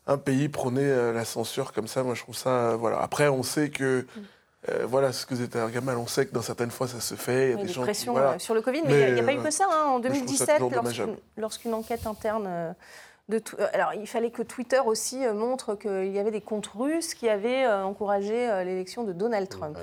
un 0.08 0.18
pays 0.18 0.49
prôner 0.49 0.86
euh, 0.86 1.14
la 1.14 1.26
censure 1.26 1.74
comme 1.74 1.88
ça, 1.88 2.03
moi 2.03 2.16
je 2.16 2.24
trouve 2.24 2.36
ça. 2.36 2.49
Euh, 2.49 2.76
voilà. 2.76 2.99
Après, 3.01 3.28
on 3.28 3.43
sait 3.43 3.70
que. 3.70 4.05
Euh, 4.70 4.86
voilà 4.86 5.14
ce 5.14 5.26
que 5.26 5.36
vous 5.36 5.43
êtes 5.43 5.55
Gamal, 5.72 5.97
on 5.97 6.08
sait 6.08 6.26
que 6.26 6.34
dans 6.34 6.41
certaines 6.41 6.72
fois 6.72 6.88
ça 6.88 6.99
se 6.99 7.14
fait. 7.14 7.51
Il 7.51 7.58
y 7.58 7.62
a 7.62 7.64
des, 7.64 7.72
gens 7.72 7.84
pressions 7.84 8.16
sur 8.39 8.55
le 8.55 8.62
Covid, 8.62 8.82
mais 8.86 9.10
il 9.10 9.14
n'y 9.14 9.20
a, 9.20 9.24
pas 9.24 9.34
eu 9.34 9.41
que 9.41 9.51
ça. 9.51 9.66
Hein. 9.72 9.91
En 9.91 9.99
2017, 9.99 10.62
lorsqu'une 11.38 11.74
enquête 11.74 12.05
interne 12.08 12.76
euh, 13.34 13.68
alors, 13.74 13.94
il 13.94 14.08
fallait 14.08 14.30
que 14.30 14.42
Twitter 14.42 14.80
aussi 14.86 15.26
euh, 15.26 15.34
montre 15.34 15.76
qu'il 15.76 16.12
y 16.12 16.20
avait 16.20 16.32
des 16.32 16.42
comptes 16.42 16.68
russes 16.68 17.14
qui 17.14 17.28
avaient 17.28 17.66
euh, 17.66 17.84
encouragé 17.84 18.48
l'élection 18.64 19.04
de 19.04 19.12
Donald 19.12 19.50
Trump. 19.50 19.78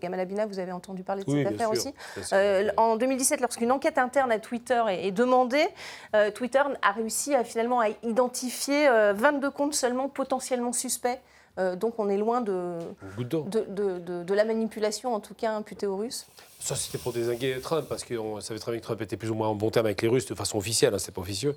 Gamal 0.00 0.20
Abina, 0.20 0.46
vous 0.46 0.58
avez 0.58 0.72
entendu 0.72 1.02
parler 1.02 1.24
de 1.24 1.30
cette 1.30 1.46
affaire 1.46 1.70
aussi. 1.70 1.94
en 2.76 2.96
2017, 2.96 3.40
lorsqu'une 3.40 3.72
enquête 3.72 3.98
interne 3.98 4.30
à 4.32 4.38
Twitter 4.38 4.82
est, 4.88 5.12
demandée, 5.12 5.66
Twitter 6.34 6.62
a 6.82 6.92
réussi 6.92 7.34
à 7.34 7.44
finalement 7.44 7.80
à 7.80 7.88
identifier 8.02 8.88
22 9.14 9.50
comptes 9.50 9.74
seulement 9.74 10.08
potentiellement 10.08 10.72
suspects. 10.72 11.20
Donc 11.76 11.98
on 11.98 12.08
est 12.08 12.16
loin 12.16 12.40
de, 12.40 12.78
de, 13.18 14.22
de, 14.24 14.34
la 14.34 14.44
manipulation, 14.44 15.14
en 15.14 15.20
tout 15.20 15.34
cas 15.34 15.54
imputée 15.54 15.86
aux 15.86 15.96
Russes. 15.96 16.26
Ça, 16.60 16.76
c'était 16.76 16.98
pour 16.98 17.12
désinguer 17.12 17.58
Trump, 17.62 17.86
parce 17.88 18.04
qu'on 18.04 18.40
savait 18.40 18.60
très 18.60 18.72
bien 18.72 18.80
que 18.80 18.84
Trump 18.84 19.00
était 19.00 19.16
plus 19.16 19.30
ou 19.30 19.34
moins 19.34 19.48
en 19.48 19.54
bon 19.54 19.70
terme 19.70 19.86
avec 19.86 20.02
les 20.02 20.08
Russes 20.08 20.26
de 20.26 20.34
façon 20.34 20.58
officielle, 20.58 20.94
hein, 20.94 20.98
c'est 20.98 21.12
pas 21.12 21.22
officieux. 21.22 21.56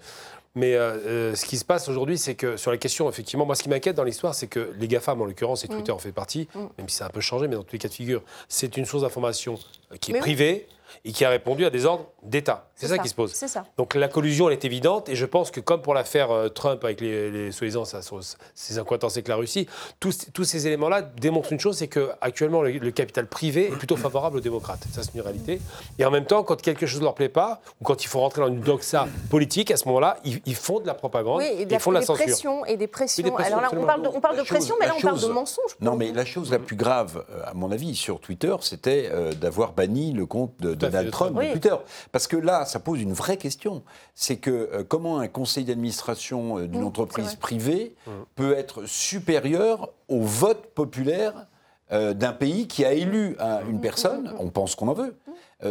Mais 0.55 0.75
euh, 0.75 0.95
euh, 1.05 1.35
ce 1.35 1.45
qui 1.45 1.57
se 1.57 1.65
passe 1.65 1.89
aujourd'hui, 1.89 2.17
c'est 2.17 2.35
que 2.35 2.55
sur 2.55 2.71
la 2.71 2.77
question, 2.77 3.09
effectivement, 3.09 3.45
moi, 3.45 3.55
ce 3.55 3.63
qui 3.63 3.69
m'inquiète 3.69 3.97
dans 3.97 4.05
l'histoire, 4.05 4.33
c'est 4.33 4.47
que 4.47 4.73
les 4.79 4.87
GAFAM, 4.87 5.21
en 5.21 5.25
l'occurrence, 5.25 5.65
et 5.65 5.67
Twitter 5.67 5.91
mm. 5.91 5.95
en 5.95 5.99
fait 5.99 6.13
partie, 6.13 6.47
mm. 6.55 6.59
même 6.77 6.89
si 6.89 6.95
ça 6.95 7.05
a 7.05 7.07
un 7.07 7.11
peu 7.11 7.21
changé, 7.21 7.47
mais 7.49 7.55
dans 7.55 7.63
tous 7.63 7.73
les 7.73 7.79
cas 7.79 7.89
de 7.89 7.93
figure, 7.93 8.21
c'est 8.47 8.77
une 8.77 8.85
source 8.85 9.03
d'information 9.03 9.59
qui 9.99 10.13
est 10.13 10.19
privée 10.19 10.67
et 11.03 11.11
qui 11.11 11.25
a 11.25 11.29
répondu 11.29 11.65
à 11.65 11.69
des 11.69 11.85
ordres 11.85 12.05
d'État. 12.25 12.69
C'est 12.75 12.87
ça, 12.87 12.97
qui 12.97 13.09
se 13.09 13.15
pose. 13.15 13.33
Ça. 13.33 13.65
Donc 13.77 13.95
la 13.95 14.07
collusion, 14.07 14.49
elle 14.49 14.53
est 14.53 14.65
évidente, 14.65 15.09
et 15.09 15.15
je 15.15 15.25
pense 15.25 15.51
que 15.51 15.59
comme 15.59 15.81
pour 15.81 15.93
l'affaire 15.93 16.31
euh, 16.31 16.49
Trump 16.49 16.83
avec 16.83 17.01
les, 17.01 17.31
les 17.31 17.51
soi-disant 17.51 17.83
ses 17.85 18.77
incointances 18.77 19.13
avec 19.13 19.27
la 19.27 19.35
Russie, 19.35 19.67
tous, 19.99 20.27
tous 20.33 20.43
ces 20.43 20.67
éléments-là 20.67 21.01
démontrent 21.01 21.53
une 21.53 21.59
chose, 21.59 21.77
c'est 21.77 21.87
qu'actuellement 21.87 22.61
le, 22.61 22.71
le 22.71 22.91
capital 22.91 23.27
privé 23.27 23.67
est 23.67 23.77
plutôt 23.77 23.95
favorable 23.95 24.37
aux 24.37 24.41
démocrates. 24.41 24.83
Ça, 24.91 25.03
c'est 25.03 25.13
une 25.15 25.21
réalité. 25.21 25.61
Et 25.99 26.05
en 26.05 26.11
même 26.11 26.25
temps, 26.25 26.43
quand 26.43 26.61
quelque 26.61 26.85
chose 26.85 26.99
ne 26.99 27.05
leur 27.05 27.15
plaît 27.15 27.29
pas, 27.29 27.61
ou 27.81 27.85
quand 27.85 28.03
il 28.03 28.07
faut 28.07 28.19
rentrer 28.19 28.41
dans 28.41 28.47
une 28.47 28.61
doxa 28.61 29.07
politique, 29.29 29.71
à 29.71 29.77
ce 29.77 29.87
moment-là, 29.87 30.17
ils, 30.23 30.55
font 30.55 30.79
de 30.79 30.87
la 30.87 30.93
propagande, 30.93 31.39
oui, 31.39 31.67
ils 31.69 31.79
font 31.79 31.91
de 31.91 31.95
la 31.95 32.01
censure. 32.01 32.25
Pressions 32.25 32.65
et 32.65 32.77
des 32.77 32.87
pressions. 32.87 33.35
Alors 33.37 33.61
là, 33.61 33.69
on 33.73 33.85
parle 33.85 34.01
de, 34.01 34.07
on 34.07 34.21
parle 34.21 34.37
de 34.37 34.43
pression, 34.43 34.75
mais 34.79 34.87
là, 34.87 34.93
on 34.97 35.01
parle 35.01 35.19
de 35.19 35.27
mensonges. 35.27 35.75
Non, 35.81 35.95
mais 35.95 36.11
la 36.11 36.25
chose 36.25 36.51
la 36.51 36.59
plus 36.59 36.75
grave, 36.75 37.23
euh, 37.29 37.43
à 37.45 37.53
mon 37.53 37.71
avis, 37.71 37.95
sur 37.95 38.19
Twitter, 38.19 38.55
c'était 38.61 39.09
euh, 39.11 39.33
d'avoir 39.33 39.73
banni 39.73 40.13
le 40.13 40.25
compte 40.25 40.53
de 40.59 40.73
Donald 40.73 41.11
Trump 41.11 41.39
de 41.39 41.51
Twitter. 41.51 41.75
Parce 42.13 42.27
que 42.27 42.37
là, 42.37 42.63
ça 42.63 42.79
pose 42.79 43.01
une 43.01 43.11
vraie 43.11 43.35
question. 43.35 43.83
C'est 44.15 44.37
que 44.37 44.51
euh, 44.51 44.83
comment 44.87 45.19
un 45.19 45.27
conseil 45.27 45.65
d'administration 45.65 46.59
d'une 46.59 46.81
mmh, 46.81 46.85
entreprise 46.85 47.35
privée 47.35 47.95
mmh. 48.05 48.11
peut 48.35 48.53
être 48.53 48.85
supérieur 48.85 49.89
au 50.07 50.21
vote 50.21 50.67
populaire 50.73 51.47
d'un 51.91 52.33
pays 52.33 52.67
qui 52.67 52.85
a 52.85 52.93
élu 52.93 53.37
une 53.69 53.77
mmh, 53.77 53.81
personne, 53.81 54.33
on 54.39 54.49
pense 54.49 54.73
qu'on 54.73 54.87
en 54.87 54.93
veut. 54.93 55.15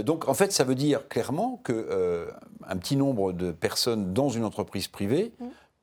donc 0.04 0.28
en 0.28 0.34
fait, 0.34 0.52
ça 0.52 0.62
veut 0.62 0.76
dire 0.76 1.08
clairement 1.08 1.58
que 1.64 2.28
un 2.64 2.76
petit 2.76 2.94
nombre 2.94 3.32
de 3.32 3.50
personnes 3.50 4.12
dans 4.12 4.28
une 4.28 4.44
entreprise 4.44 4.86
privée 4.86 5.32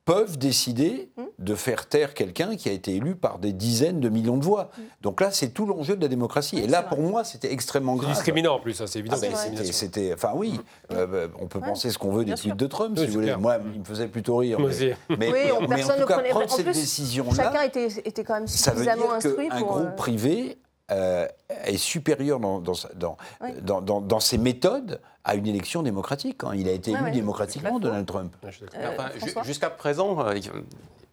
peuvent 0.06 0.38
décider 0.38 1.12
hmm. 1.18 1.24
de 1.38 1.56
faire 1.56 1.88
taire 1.88 2.14
quelqu'un 2.14 2.56
qui 2.56 2.68
a 2.68 2.72
été 2.72 2.96
élu 2.96 3.16
par 3.16 3.38
des 3.38 3.54
dizaines 3.54 4.00
de 4.00 4.10
millions 4.10 4.38
de 4.38 4.44
voix. 4.44 4.72
Hmm. 4.76 4.82
Donc 5.02 5.22
là, 5.22 5.32
c'est 5.32 5.50
tout 5.50 5.66
l'enjeu 5.66 5.96
de 5.96 6.02
la 6.02 6.08
démocratie. 6.08 6.58
Et 6.58 6.68
là, 6.68 6.82
pour 6.82 7.00
moi, 7.00 7.24
c'était 7.24 7.52
extrêmement 7.54 7.96
grave. 7.96 8.14
discriminant 8.14 8.56
en 8.56 8.60
plus, 8.60 8.82
hein, 8.82 8.86
c'est 8.88 9.00
évident. 9.00 9.18
Ah 9.18 9.22
ben, 9.22 9.64
c'était, 9.72 10.14
enfin 10.14 10.32
oui, 10.36 10.54
hmm. 10.54 10.94
euh, 10.94 11.08
euh, 11.14 11.28
on 11.40 11.48
peut 11.48 11.60
penser 11.60 11.90
ce 11.92 11.98
qu'on 11.98 12.12
veut 12.12 12.26
des 12.26 12.34
tweets 12.34 12.56
de 12.56 12.68
Trump, 12.68 12.98
si 12.98 13.06
vous 13.06 13.14
voulez. 13.14 13.36
Moi, 13.36 13.60
il 13.74 13.80
me 13.80 13.86
faisait 13.86 14.08
plutôt 14.08 14.38
rire. 14.38 14.58
Mais, 14.60 14.96
mais, 15.18 15.32
oui, 15.32 15.52
on, 15.56 15.68
mais 15.68 15.84
en 15.84 16.00
tout 16.00 16.06
cas, 16.06 16.20
prendre 16.30 16.50
cette 16.50 16.66
décision-là, 16.66 17.44
chacun 17.44 17.62
était, 17.62 17.88
était, 18.06 18.24
quand 18.24 18.36
même 18.36 18.48
suffisamment 18.48 19.14
instruit 19.14 19.50
pour... 19.50 19.58
Un 19.58 19.62
groupe 19.62 19.88
euh, 19.88 19.96
privé 19.96 20.58
euh, 20.92 21.28
est 21.66 21.78
supérieur 21.78 22.40
dans, 22.40 22.60
dans, 22.60 23.82
dans, 23.82 24.02
dans, 24.02 24.20
ses 24.20 24.38
méthodes 24.38 25.00
à 25.24 25.36
une 25.36 25.46
élection 25.46 25.84
démocratique. 25.84 26.44
Hein. 26.44 26.52
Il 26.56 26.68
a 26.68 26.72
été 26.72 26.92
élu 26.92 27.12
démocratiquement, 27.12 27.80
Donald 27.80 28.06
Trump. 28.08 28.36
Euh, 28.44 29.44
jusqu'à 29.44 29.70
présent, 29.70 30.26
euh, 30.26 30.40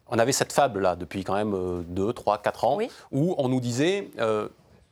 on 0.07 0.17
avait 0.17 0.31
cette 0.31 0.53
fable-là 0.53 0.95
depuis 0.95 1.23
quand 1.23 1.35
même 1.35 1.83
2, 1.89 2.13
3, 2.13 2.39
4 2.39 2.65
ans, 2.65 2.79
où 3.11 3.35
on 3.37 3.49
nous 3.49 3.59
disait 3.59 4.09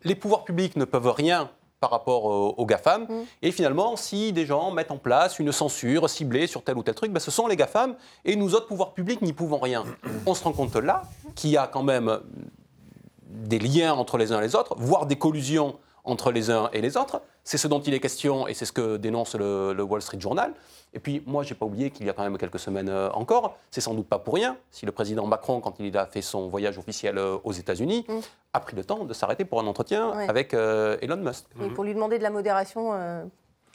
les 0.03 0.15
pouvoirs 0.15 0.43
publics 0.43 0.75
ne 0.75 0.85
peuvent 0.85 1.11
rien 1.11 1.49
par 1.79 1.89
rapport 1.89 2.25
aux 2.25 2.65
GAFAM. 2.65 3.03
Mm. 3.03 3.23
Et 3.41 3.51
finalement, 3.51 3.95
si 3.95 4.33
des 4.33 4.45
gens 4.45 4.71
mettent 4.71 4.91
en 4.91 4.97
place 4.97 5.39
une 5.39 5.51
censure 5.51 6.09
ciblée 6.09 6.47
sur 6.47 6.63
tel 6.63 6.77
ou 6.77 6.83
tel 6.83 6.95
truc, 6.95 7.11
ben, 7.11 7.19
ce 7.19 7.31
sont 7.31 7.47
les 7.47 7.55
GAFAM 7.55 7.95
et 8.23 8.35
nous 8.35 8.55
autres 8.55 8.67
pouvoirs 8.67 8.93
publics 8.93 9.21
n'y 9.21 9.33
pouvons 9.33 9.59
rien. 9.59 9.83
On 10.25 10.33
se 10.35 10.43
rend 10.43 10.53
compte 10.53 10.75
là 10.75 11.03
qu'il 11.35 11.49
y 11.49 11.57
a 11.57 11.67
quand 11.67 11.83
même 11.83 12.19
des 13.25 13.59
liens 13.59 13.93
entre 13.93 14.17
les 14.17 14.31
uns 14.31 14.39
et 14.39 14.43
les 14.43 14.55
autres, 14.55 14.75
voire 14.77 15.05
des 15.05 15.15
collusions 15.15 15.75
entre 16.05 16.31
les 16.31 16.51
uns 16.51 16.69
et 16.71 16.81
les 16.81 16.97
autres. 16.97 17.21
C'est 17.43 17.57
ce 17.57 17.67
dont 17.67 17.79
il 17.79 17.93
est 17.93 17.99
question 17.99 18.47
et 18.47 18.53
c'est 18.53 18.65
ce 18.65 18.71
que 18.71 18.97
dénonce 18.97 19.35
le, 19.35 19.81
Wall 19.83 20.01
Street 20.01 20.19
Journal. 20.19 20.53
Et 20.93 20.99
puis, 20.99 21.21
moi, 21.25 21.43
je 21.43 21.49
n'ai 21.49 21.55
pas 21.57 21.65
oublié 21.65 21.91
qu'il 21.91 22.05
y 22.05 22.09
a 22.09 22.13
quand 22.13 22.23
même 22.23 22.37
quelques 22.37 22.59
semaines 22.59 22.89
euh, 22.89 23.09
encore, 23.11 23.57
c'est 23.69 23.81
sans 23.81 23.93
doute 23.93 24.07
pas 24.07 24.17
pour 24.17 24.35
rien, 24.35 24.55
si 24.71 24.85
le 24.85 24.93
président 24.93 25.27
Macron, 25.27 25.59
quand 25.59 25.75
il 25.79 25.97
a 25.97 26.05
fait 26.05 26.21
son 26.21 26.47
voyage 26.47 26.77
officiel 26.77 27.17
euh, 27.17 27.37
aux 27.43 27.51
États-Unis, 27.51 28.05
mm. 28.07 28.19
a 28.53 28.59
pris 28.61 28.75
le 28.77 28.85
temps 28.85 29.03
de 29.03 29.13
s'arrêter 29.13 29.43
pour 29.43 29.59
un 29.59 29.67
entretien 29.67 30.11
avec 30.11 30.53
euh, 30.53 30.97
Elon 31.01 31.17
Musk. 31.17 31.45
Et 31.61 31.67
pour 31.69 31.83
lui 31.83 31.93
demander 31.93 32.17
de 32.17 32.23
la 32.23 32.29
modération 32.29 32.93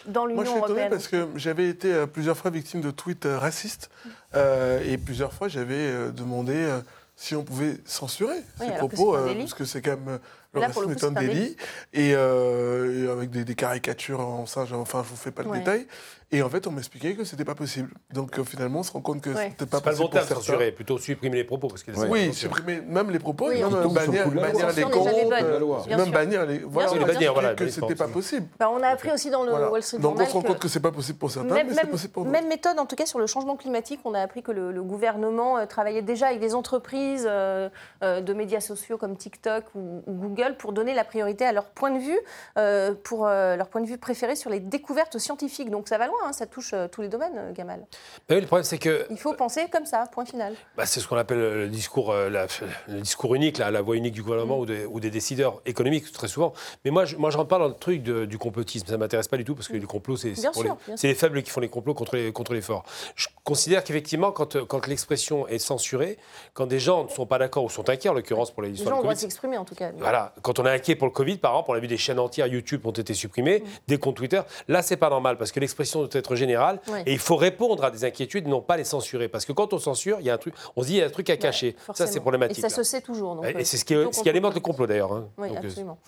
dans 0.07 0.25
l'Union 0.25 0.43
européenne. 0.43 0.45
Moi, 0.45 0.45
je 0.45 0.51
suis 0.51 0.59
étonné 0.59 0.89
parce 0.89 1.09
que 1.09 1.29
j'avais 1.39 1.69
été 1.69 2.07
plusieurs 2.07 2.39
fois 2.39 2.51
victime 2.51 2.81
de 2.81 2.91
tweets 2.91 3.29
racistes 3.29 3.91
et 4.35 4.97
plusieurs 4.97 5.33
fois, 5.33 5.49
j'avais 5.49 6.11
demandé 6.13 6.81
si 7.23 7.37
on 7.37 7.45
pouvait 7.45 7.77
censurer 7.85 8.43
ces 8.59 8.71
propos, 8.79 9.15
parce 9.15 9.53
que 9.53 9.67
c'est 9.67 9.83
quand 9.83 9.99
même 9.99 10.19
le 10.53 10.61
racisme 10.61 10.91
est 10.91 11.05
un 11.05 11.13
délit. 11.13 11.57
Et, 11.93 12.13
euh, 12.15 13.13
avec 13.13 13.31
des, 13.31 13.55
caricatures 13.55 14.21
en 14.21 14.47
singe, 14.47 14.73
enfin, 14.73 15.03
je 15.05 15.11
vous 15.11 15.17
fais 15.17 15.31
pas 15.31 15.43
le 15.43 15.51
détail. 15.51 15.87
Et 16.33 16.43
en 16.43 16.49
fait, 16.49 16.69
on 16.69 16.71
m'expliquait 16.71 17.15
que 17.15 17.25
c'était 17.25 17.45
pas 17.45 17.57
possible. 17.57 17.91
Donc 18.13 18.39
euh, 18.39 18.45
finalement, 18.45 18.81
on 18.81 18.83
se 18.85 18.93
rend 18.93 19.01
compte 19.01 19.21
que 19.21 19.35
c'était 19.35 19.67
pas 19.67 19.81
possible. 19.81 19.83
Pas 19.83 19.91
le 19.91 19.97
bon 19.99 20.09
terme 20.09 20.29
censurer, 20.29 20.71
plutôt 20.71 20.97
supprimer 20.97 21.39
les 21.39 21.45
propos. 21.45 21.67
Parce 21.67 21.85
oui, 22.09 22.33
supprimer 22.33 22.81
même 22.83 23.11
les 23.11 23.19
propos, 23.19 23.49
même 23.49 23.69
bannir, 23.93 24.29
les 24.77 24.83
comptes, 24.83 25.89
même 25.89 26.11
bannir 26.13 26.47
les. 26.47 26.59
Voilà, 26.59 26.93
on 26.93 27.03
a 27.03 27.33
voilà, 27.33 27.55
que 27.55 27.69
c'était 27.69 27.97
pas 27.97 28.07
possible. 28.07 28.47
Bah, 28.61 28.71
on 28.73 28.81
a 28.81 28.89
appris 28.89 29.11
aussi 29.11 29.29
dans 29.29 29.43
le 29.43 29.53
Wall 29.53 29.83
Street 29.83 30.01
Journal. 30.01 30.19
Donc 30.19 30.25
on 30.25 30.31
se 30.31 30.35
rend 30.35 30.43
compte 30.43 30.61
que 30.61 30.69
c'est 30.69 30.79
pas 30.79 30.93
possible 30.93 31.19
pour 31.19 31.33
certains, 31.33 31.53
mais 31.53 31.75
c'est 31.75 31.91
possible 31.91 32.13
pour 32.13 32.25
d'autres. 32.25 32.33
Même 32.33 32.47
méthode, 32.47 32.79
en 32.79 32.87
tout 32.87 32.95
cas, 32.95 33.07
sur 33.07 33.19
le 33.19 33.27
changement 33.27 33.57
climatique, 33.57 33.99
on 34.05 34.15
a 34.15 34.21
appris 34.21 34.45
que 34.45 34.53
le 34.53 34.83
gouvernement 34.85 35.59
euh, 35.59 35.67
travaillait 35.67 36.03
déjà 36.03 36.29
avec 36.29 36.39
des 36.39 36.55
entreprises 36.55 37.25
de 37.25 38.33
médias 38.35 38.61
sociaux 38.61 38.99
comme 38.99 39.17
TikTok 39.17 39.65
ou 39.75 40.03
Google 40.07 40.40
pour 40.57 40.73
donner 40.73 40.95
la 40.95 41.05
priorité 41.05 41.45
à 41.45 41.53
leur 41.53 41.67
point 41.67 41.91
de 41.91 41.99
vue, 41.99 42.19
euh, 42.59 42.95
pour 43.05 43.27
euh, 43.27 43.57
leur 43.57 43.69
point 43.69 43.81
de 43.81 43.87
vue 43.87 43.99
préféré 43.99 44.37
sur 44.37 44.51
les 44.51 44.61
découvertes 44.61 45.19
scientifiques. 45.19 45.71
Donc 45.71 45.89
ça 45.89 45.99
va 45.99 46.07
loin, 46.07 46.19
hein, 46.27 46.33
ça 46.33 46.47
touche 46.47 46.73
euh, 46.73 46.89
tous 46.89 47.03
les 47.03 47.09
domaines, 47.09 47.53
Gamal. 47.53 47.81
Bah 48.29 48.35
oui, 48.35 48.41
le 48.41 48.47
problème 48.47 48.65
c'est 48.65 48.79
que... 48.79 49.07
Il 49.11 49.19
faut 49.19 49.35
penser 49.35 49.67
comme 49.71 49.87
ça, 49.87 50.05
point 50.13 50.25
final. 50.25 50.55
Bah, 50.77 50.87
c'est 50.87 51.01
ce 51.01 51.09
qu'on 51.09 51.17
appelle 51.17 51.39
le 51.39 51.69
discours, 51.69 52.13
le 52.15 53.01
discours 53.01 53.35
unique, 53.35 53.59
la, 53.59 53.83
voix 53.83 53.97
unique 53.97 54.15
du 54.15 54.23
gouvernement 54.23 54.59
mm. 54.59 54.61
ou, 54.61 54.67
des, 54.67 54.87
ou, 54.87 55.01
des, 55.01 55.11
décideurs 55.11 55.61
économiques, 55.67 56.11
très 56.13 56.29
souvent. 56.29 56.53
Mais 56.85 56.91
moi, 56.91 57.05
je, 57.05 57.17
moi, 57.17 57.31
je 57.31 57.37
rentre 57.37 57.49
pas 57.49 57.59
dans 57.59 57.69
le 57.69 57.75
truc 57.75 58.03
du 58.03 58.39
complotisme, 58.39 58.87
ça 58.87 58.99
m'intéresse 58.99 59.29
pas 59.29 59.37
du 59.37 59.45
tout, 59.45 59.55
parce 59.55 59.69
que 59.69 59.77
mm. 59.77 59.81
les 59.81 59.87
complots, 59.87 60.17
c'est 60.17 60.35
les, 60.35 60.75
les, 61.03 61.15
faibles 61.15 61.43
qui 61.43 61.51
font 61.51 61.61
les 61.61 61.69
complots 61.69 61.95
contre 61.95 62.17
les, 62.17 62.33
contre 62.33 62.55
les 62.55 62.63
forts. 62.63 62.85
Je 63.15 63.29
considère 63.45 63.85
qu'effectivement, 63.85 64.33
quand, 64.33 64.65
quand 64.65 64.87
l'expression 64.87 65.47
est 65.49 65.59
censurée, 65.59 66.19
quand 66.55 66.67
des 66.67 66.79
gens 66.79 67.05
ne 67.05 67.09
sont 67.09 67.27
pas 67.27 67.39
d'accord 67.39 67.65
ou 67.65 67.71
sont 67.71 67.89
inquiets, 67.89 68.09
en 68.09 68.15
l'occurrence 68.15 68.51
pour 68.51 68.63
Covid... 68.63 68.79
Les 68.79 68.85
gens 68.85 69.15
s'exprimer, 69.15 69.59
en 69.59 69.65
tout 69.65 69.75
cas. 69.75 69.91
Voilà, 69.97 70.30
quand 70.43 70.59
on 70.59 70.67
est 70.67 70.71
inquiet 70.71 70.97
pour 70.97 71.07
le 71.07 71.13
Covid, 71.13 71.39
par 71.39 71.53
exemple, 71.53 71.71
on 71.71 71.75
a 71.75 71.79
vu 71.79 71.87
des 71.87 71.97
chaînes 71.97 72.19
entières 72.19 72.47
YouTube 72.47 72.85
ont 72.87 72.91
été 72.91 73.15
supprimées, 73.15 73.61
mm. 73.61 73.65
des 73.89 73.99
comptes 73.99 74.17
Twitter. 74.17 74.41
Là, 74.69 74.83
c'est 74.83 74.97
pas 74.97 75.11
normal 75.11 75.37
parce 75.37 75.53
que 75.53 75.61
l'expression 75.61 76.01
doit 76.01 76.09
être 76.13 76.35
générale 76.37 76.81
et 77.07 77.13
il 77.13 77.19
faut 77.19 77.37
répondre 77.37 77.85
à 77.85 77.91
des 77.91 78.05
inquiétudes, 78.05 78.49
non 78.49 78.61
pas 78.61 78.77
les 78.77 78.85
censurer. 78.85 79.29
Parce 79.29 79.45
que 79.45 79.53
quand 79.53 79.73
on 79.73 79.79
censure, 79.79 80.19
il 80.21 80.27
y 80.27 80.31
a 80.31 80.35
un 80.35 80.39
truc, 80.39 80.55
on 80.77 80.83
se 80.83 80.89
dit 80.89 80.95
il 80.95 80.99
y 80.99 81.03
a 81.03 81.07
un 81.07 81.11
truc 81.11 81.31
à 81.31 81.37
cacher. 81.37 81.77
ça, 81.95 82.07
c'est 82.07 82.21
problématique. 82.21 82.59
Et 82.59 82.69
ça 82.69 82.75
se 82.75 82.83
sait 82.83 83.01
toujours. 83.01 83.45
et 83.47 83.65
c'est 83.65 83.77
ce 83.77 83.85
qui, 83.85 83.95
ce 83.95 84.23
qui 84.23 84.29
alimente 84.29 84.55
le 84.55 84.61
complot 84.61 84.87
d'ailleurs. 84.87 85.13
Hein. 85.13 85.29
Oui, 85.39 85.49
euh, 85.51 85.59
absolument. 85.59 85.99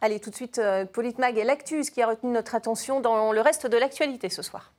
Allez, 0.00 0.20
tout 0.20 0.30
de 0.30 0.34
suite, 0.34 0.58
euh, 0.58 0.84
Politmag 0.84 1.38
et 1.38 1.44
l'actus 1.44 1.90
qui 1.90 2.02
a 2.02 2.08
retenu 2.08 2.30
notre 2.30 2.54
attention 2.54 3.00
dans 3.00 3.32
le 3.32 3.40
reste 3.40 3.66
de 3.66 3.76
l'actualité 3.76 4.28
ce 4.28 4.42
soir. 4.42 4.72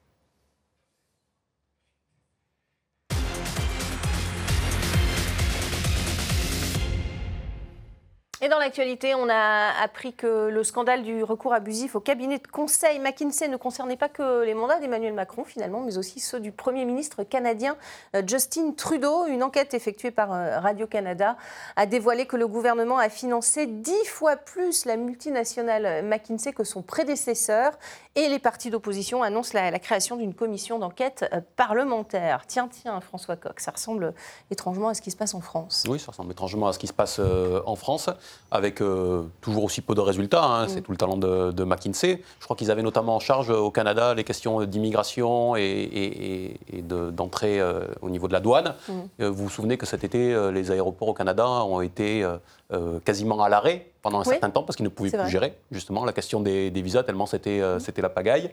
Et 8.44 8.50
dans 8.50 8.58
l'actualité, 8.58 9.14
on 9.14 9.30
a 9.30 9.70
appris 9.84 10.14
que 10.14 10.50
le 10.50 10.64
scandale 10.64 11.04
du 11.04 11.24
recours 11.24 11.54
abusif 11.54 11.94
au 11.94 12.00
cabinet 12.00 12.40
de 12.40 12.48
conseil 12.48 12.98
McKinsey 12.98 13.48
ne 13.48 13.56
concernait 13.56 13.98
pas 13.98 14.10
que 14.10 14.44
les 14.44 14.56
mandats 14.56 14.80
d'Emmanuel 14.80 15.14
Macron 15.14 15.44
finalement, 15.44 15.82
mais 15.82 16.00
aussi 16.00 16.20
ceux 16.20 16.40
du 16.40 16.52
Premier 16.52 16.86
ministre 16.86 17.22
canadien 17.22 17.78
euh, 18.16 18.24
Justin 18.26 18.72
Trudeau. 18.72 19.28
Une 19.28 19.44
enquête 19.44 19.76
effectuée 19.76 20.10
par 20.10 20.34
euh, 20.34 20.60
Radio-Canada 20.60 21.38
a 21.76 21.86
dévoilé 21.86 22.26
que 22.26 22.36
le 22.36 22.48
gouvernement 22.48 22.98
a 22.98 23.10
financé 23.10 23.68
dix 23.68 24.06
fois 24.08 24.38
plus 24.38 24.86
la 24.86 24.98
multinationale 24.98 26.04
McKinsey 26.04 26.52
que 26.52 26.64
son 26.64 26.82
prédécesseur 26.82 27.74
et 28.16 28.28
les 28.28 28.40
partis 28.40 28.72
d'opposition 28.72 29.22
annoncent 29.22 29.52
la, 29.54 29.78
création 29.78 30.16
d'une 30.16 30.34
commission 30.34 30.80
d'enquête 30.80 31.30
euh, 31.32 31.42
parlementaire. 31.58 32.46
Tiens, 32.48 32.68
tiens, 32.72 33.02
François 33.02 33.36
Coq, 33.36 33.60
ça 33.60 33.70
ressemble 33.70 34.16
étrangement 34.50 34.88
à 34.88 34.96
ce 34.96 35.02
qui 35.04 35.12
se 35.12 35.18
passe 35.18 35.36
en 35.36 35.42
France. 35.42 35.84
Oui, 35.88 36.00
ça 36.00 36.10
ressemble 36.10 36.32
étrangement 36.32 36.70
à 36.70 36.74
ce 36.74 36.80
qui 36.80 36.88
se 36.88 36.94
passe 36.94 37.20
en 37.20 37.76
France 37.76 38.10
avec 38.52 38.82
euh, 38.82 39.24
toujours 39.40 39.64
aussi 39.64 39.82
peu 39.82 39.96
de 39.96 40.02
résultats. 40.02 40.44
Hein, 40.44 40.68
c'est 40.68 40.82
mm. 40.82 40.84
tout 40.84 40.92
le 40.92 40.98
talent 40.98 41.18
de, 41.18 41.64
McKinsey. 41.64 42.22
Je 42.40 42.44
crois 42.44 42.56
qu'ils 42.56 42.70
avaient 42.70 42.84
notamment 42.84 43.16
en 43.16 43.20
charge 43.20 43.50
euh, 43.50 43.58
au 43.58 43.72
Canada 43.72 44.14
les 44.14 44.24
questions 44.24 44.64
d'immigration 44.66 45.56
et, 45.56 46.58
d'entrée 46.84 47.60
euh, 47.60 47.86
au 48.02 48.10
niveau 48.10 48.28
de 48.28 48.34
la 48.34 48.42
douane. 48.42 48.76
Mm. 48.88 49.26
vous 49.26 49.44
vous 49.44 49.50
souvenez 49.50 49.78
que 49.78 49.86
cet 49.86 50.04
été, 50.04 50.52
les 50.52 50.72
aéroports 50.72 51.08
au 51.10 51.14
Canada 51.14 51.48
ont 51.48 51.82
été 51.82 52.28
quasiment 53.06 53.42
à 53.42 53.50
l'arrêt 53.50 53.88
pendant 54.02 54.20
un 54.20 54.24
certain 54.24 54.50
temps 54.50 54.64
parce 54.64 54.76
qu'ils 54.76 54.86
ne 54.86 54.90
pouvaient 54.90 55.12
plus 55.12 55.30
gérer 55.30 55.58
justement 55.72 56.06
la 56.06 56.14
question 56.14 56.42
des, 56.42 56.70
visas 56.70 57.04
tellement 57.04 57.26
c'était 57.26 57.62
mm. 57.62 58.02
la 58.02 58.10
pagaille. 58.10 58.50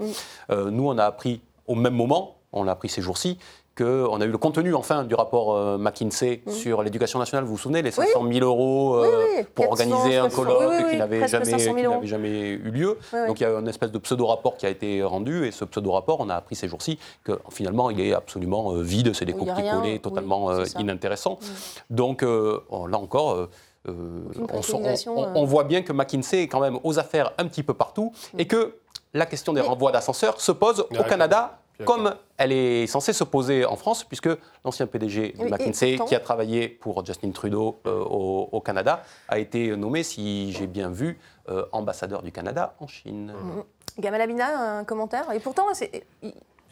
nous, 0.50 0.88
on 0.88 0.98
a 0.98 1.04
appris 1.04 1.40
au 1.66 1.74
même 1.74 1.94
moment, 1.94 2.36
on 2.52 2.64
l'a 2.64 2.72
appris 2.72 2.88
ces 2.88 3.02
jours-ci, 3.02 3.38
on 3.84 4.20
a 4.20 4.24
eu 4.24 4.30
le 4.30 4.38
contenu 4.38 4.74
enfin 4.74 5.04
du 5.04 5.14
rapport 5.14 5.54
euh, 5.54 5.78
McKinsey 5.78 6.42
mmh. 6.44 6.50
sur 6.50 6.82
l'éducation 6.82 7.18
nationale. 7.18 7.44
Vous 7.44 7.52
vous 7.52 7.58
souvenez, 7.58 7.82
les 7.82 7.90
500 7.90 8.26
000 8.30 8.44
euros 8.44 8.96
euh, 8.96 9.42
pour 9.54 9.68
organiser 9.68 10.16
un 10.16 10.28
colloque 10.28 10.90
qui 10.90 10.96
n'avait 10.96 11.26
jamais, 11.28 11.58
jamais, 12.04 12.48
eu 12.50 12.70
lieu. 12.70 12.98
Donc 13.26 13.40
il 13.40 13.42
y 13.42 13.46
a 13.46 13.50
une 13.50 13.68
espèce 13.68 13.92
de 13.92 13.98
pseudo-rapport 13.98 14.56
qui 14.56 14.66
a 14.66 14.68
été 14.68 15.02
rendu 15.02 15.46
et 15.46 15.50
ce 15.50 15.64
pseudo-rapport, 15.64 16.20
on 16.20 16.28
a 16.28 16.34
appris 16.34 16.56
ces 16.56 16.68
jours-ci 16.68 16.98
que 17.24 17.38
finalement 17.50 17.90
il 17.90 18.00
est 18.00 18.12
absolument 18.12 18.72
euh, 18.72 18.82
vide, 18.82 19.14
c'est 19.14 19.24
des 19.24 19.34
copies-collées 19.34 19.98
totalement 20.00 20.64
inintéressants. 20.78 21.38
Mmh. 21.40 21.94
Donc 21.94 22.24
oh, 22.24 22.86
là 22.86 22.98
encore. 22.98 23.48
on, 23.86 25.44
voit 25.44 25.64
bien 25.64 25.82
que 25.82 25.92
McKinsey 25.92 26.42
est 26.42 26.48
quand 26.48 26.60
même 26.60 26.78
aux 26.84 26.98
affaires 26.98 27.32
un 27.38 27.46
petit 27.46 27.62
peu 27.62 27.74
partout 27.74 28.12
mmh. 28.34 28.40
et 28.40 28.46
que 28.46 28.74
la 29.14 29.26
question 29.26 29.52
des 29.52 29.60
renvois 29.60 29.92
d'ascenseurs 29.92 30.40
se 30.40 30.52
pose 30.52 30.84
au 30.98 31.02
Canada 31.04 31.57
comme 31.84 32.14
elle 32.36 32.52
est 32.52 32.86
censée 32.86 33.12
s'opposer 33.12 33.64
en 33.64 33.76
France, 33.76 34.04
puisque 34.04 34.28
l'ancien 34.64 34.86
PDG 34.86 35.34
de 35.38 35.44
McKinsey, 35.44 35.98
qui 36.06 36.14
a 36.14 36.20
travaillé 36.20 36.68
pour 36.68 37.04
Justin 37.04 37.30
Trudeau 37.30 37.80
euh, 37.86 38.00
au, 38.00 38.60
Canada, 38.60 39.02
a 39.28 39.38
été 39.38 39.76
nommé, 39.76 40.02
si 40.02 40.52
j'ai 40.52 40.66
bien 40.66 40.90
vu, 40.90 41.18
euh, 41.48 41.64
ambassadeur 41.72 42.22
du 42.22 42.32
Canada 42.32 42.74
en 42.80 42.86
Chine. 42.86 43.32
Mmh. 43.32 44.00
Gamal 44.00 44.20
Abina, 44.20 44.78
un 44.78 44.84
commentaire? 44.84 45.32
Et 45.32 45.40
pourtant, 45.40 45.66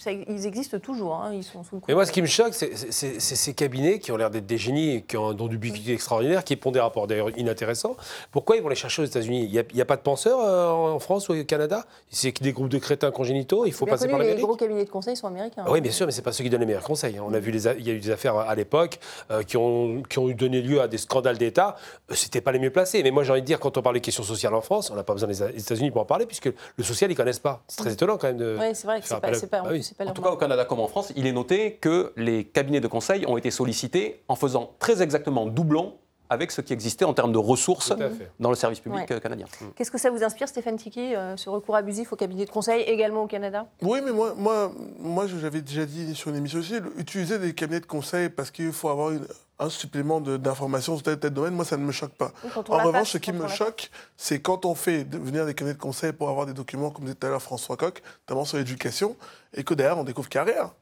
ils 0.07 0.47
existent 0.47 0.79
toujours, 0.79 1.17
hein, 1.17 1.33
ils 1.33 1.43
sont 1.43 1.65
sous 1.65 1.77
le 1.77 1.83
Mais 1.89 1.95
moi, 1.95 2.05
ce 2.07 2.13
qui 2.13 2.23
me 2.23 2.27
choque, 2.27 2.55
c'est 2.55 3.21
ces 3.21 3.55
cabinets 3.55 3.99
qui 3.99 4.13
ont 4.13 4.17
l'air 4.17 4.31
d'être 4.31 4.47
des 4.47 4.59
génies, 4.59 5.03
qui 5.03 5.17
ont 5.17 5.29
un 5.29 5.35
don 5.35 5.49
d'ubiquité 5.49 5.93
extraordinaire, 5.93 6.45
qui 6.45 6.57
font 6.57 6.71
des 6.71 6.81
rapports 6.81 7.07
d'ailleurs 7.07 7.37
inintéressants. 7.39 7.97
Pourquoi 8.31 8.57
ils 8.57 8.63
vont 8.63 8.69
les 8.69 8.77
chercher 8.77 9.03
aux 9.03 9.07
États-Unis? 9.07 9.45
Il 9.45 9.65
n'y 9.75 9.81
a, 9.81 9.85
pas 9.85 9.97
de 9.97 10.03
penseurs 10.03 10.41
euh, 10.41 10.69
en 10.69 10.99
France 10.99 11.29
ou 11.29 11.35
au 11.35 11.45
Canada? 11.45 11.87
C'est 12.11 12.41
des 12.43 12.53
groupes 12.53 12.69
de 12.69 12.79
crétins 12.79 13.11
congénitaux, 13.11 13.67
il 13.67 13.73
faut 13.73 13.87
passer 13.87 14.09
par 14.09 14.19
l'Amérique 14.19 14.39
Les 14.39 14.45
gros 14.45 14.57
cabinets 14.57 14.85
de 14.85 14.91
conseil 14.91 15.17
sont 15.17 15.27
américains. 15.29 15.65
oui, 15.69 15.81
bien 15.81 15.93
sûr, 15.93 16.07
mais 16.07 16.13
ce 16.13 16.19
n'est 16.19 16.25
pas 16.25 16.33
ceux 16.33 16.45
qui 16.45 16.51
donnent 16.51 16.61
les 16.61 16.67
meilleurs 16.67 16.83
conseils. 16.83 17.17
Hein. 17.17 17.25
On 17.27 17.35
a 17.35 17.39
vu, 17.39 17.51
les 17.51 17.67
il 17.79 17.87
y 17.87 17.91
a 17.91 17.95
eu 17.95 18.01
des 18.01 18.11
affaires 18.11 18.37
à 18.37 18.55
l'époque 18.55 18.99
euh, 19.31 19.43
qui, 19.43 19.57
ont, 19.57 20.03
qui 20.03 20.19
ont 20.19 20.29
donné 20.29 20.61
lieu 20.63 20.81
à 20.81 20.89
des 20.89 20.99
scandales 20.99 21.39
d'État. 21.39 21.77
Euh, 22.11 22.15
ce 22.15 22.27
n'était 22.27 22.41
pas 22.41 22.53
les 22.53 22.59
mieux 22.59 22.71
placés. 22.71 23.03
Mais 23.03 23.11
moi, 23.11 23.25
j'ai 23.25 23.33
envie 23.33 23.41
de 23.41 23.47
dire, 23.47 23.61
quand 23.61 23.77
on 23.77 23.83
parle 23.83 23.95
des 23.95 24.01
questions 24.01 24.23
sociales 24.23 24.55
en 24.55 24.61
France, 24.61 24.91
on 24.91 24.95
n'a 24.95 25.05
pas 25.05 25.15
besoin 25.15 25.29
des 25.29 25.43
États-Unis 25.43 25.91
pour 25.91 26.03
en 26.03 26.05
parler, 26.05 26.27
puisque 26.27 26.51
le 26.77 26.85
social, 26.85 27.11
ils 27.11 27.15
ne 27.15 27.17
connaissent 27.17 27.39
pas. 27.39 27.63
C'est 27.69 27.83
très 27.83 27.93
étonnant 27.93 28.17
quand 28.19 28.29
même 28.29 28.37
de. 28.37 28.57
Oui, 28.59 28.75
c'est 28.75 28.87
vrai 28.87 29.01
que 29.01 29.07
ce 29.07 29.15
n'est 29.15 29.86
pas, 29.95 30.07
En 30.07 30.13
tout 30.13 30.23
cas, 30.23 30.31
au 30.31 30.37
Canada, 30.37 30.65
comme 30.65 30.81
en 30.81 30.89
France, 30.89 31.13
il 31.17 31.27
est 31.27 31.33
noté 31.33 31.75
que 31.75 32.13
les 32.17 32.45
cabinets 32.45 32.81
de 32.81 32.89
conseil 32.89 33.27
ont 33.27 33.37
été 33.37 33.51
sollicités 33.51 34.23
en 34.29 34.37
faisant 34.37 34.75
très 34.79 35.03
exactement 35.03 35.47
doublon 35.47 35.95
avec 36.29 36.51
ce 36.51 36.61
qui 36.61 36.73
existait 36.73 37.05
en 37.05 37.15
termes 37.15 37.33
de 37.33 37.39
ressources 37.39 37.93
dans 38.41 38.51
le 38.51 38.57
service 38.57 38.81
public 38.81 39.11
euh, 39.11 39.21
canadien. 39.21 39.47
Mm. 39.61 39.65
Qu'est-ce 39.77 39.91
que 39.91 39.99
ça 39.99 40.11
vous 40.11 40.25
inspire, 40.25 40.49
Stéphane 40.49 40.77
Tiki, 40.77 41.15
euh, 41.15 41.37
ce 41.37 41.49
recours 41.49 41.77
abusif 41.77 42.13
au 42.13 42.17
cabinet 42.17 42.45
de 42.45 42.51
conseil 42.51 42.83
également 42.83 43.23
au 43.23 43.27
Canada? 43.27 43.67
Oui, 43.83 44.01
mais 44.05 44.13
moi, 44.13 44.35
moi, 44.37 44.73
moi 44.99 45.27
j'avais 45.27 45.63
déjà 45.63 45.87
dit 45.87 46.15
sur 46.15 46.31
une 46.31 46.37
émission 46.37 46.59
aussi, 46.59 46.75
utiliser 46.99 47.39
des 47.39 47.55
cabinets 47.55 47.81
de 47.81 47.87
conseil 47.87 48.29
parce 48.29 48.51
qu'il 48.51 48.73
faut 48.73 48.89
avoir 48.89 49.13
un 49.59 49.71
supplément 49.71 50.21
d'informations 50.21 50.97
sur 50.97 51.03
tel 51.03 51.19
tel 51.19 51.31
domaine, 51.31 51.55
moi, 51.55 51.65
ça 51.65 51.77
ne 51.77 51.85
me 51.85 51.93
choque 51.93 52.13
pas. 52.13 52.33
En 52.69 52.79
revanche, 52.79 53.11
ce 53.11 53.19
qui 53.19 53.33
me 53.33 53.49
choque, 53.49 53.91
c'est 54.17 54.41
quand 54.41 54.65
on 54.65 54.75
fait 54.75 55.05
venir 55.05 55.47
des 55.47 55.55
cabinets 55.55 55.75
de 55.75 55.81
conseil 55.81 56.13
pour 56.13 56.29
avoir 56.29 56.47
des 56.47 56.53
documents, 56.53 56.91
comme 56.91 57.05
disait 57.05 57.17
tout 57.17 57.27
à 57.27 57.31
l'heure 57.31 57.43
François 57.43 57.77
Coq, 57.77 58.03
notamment 58.29 58.45
sur 58.45 58.59
l'éducation, 58.59 59.17
et 59.55 59.65
que 59.65 59.75
derrière, 59.75 59.99
on 59.99 60.05
découvre 60.05 60.29
qu'il 60.29 60.41
n'y 60.43 60.51
a 60.51 60.55
rien. 60.55 60.73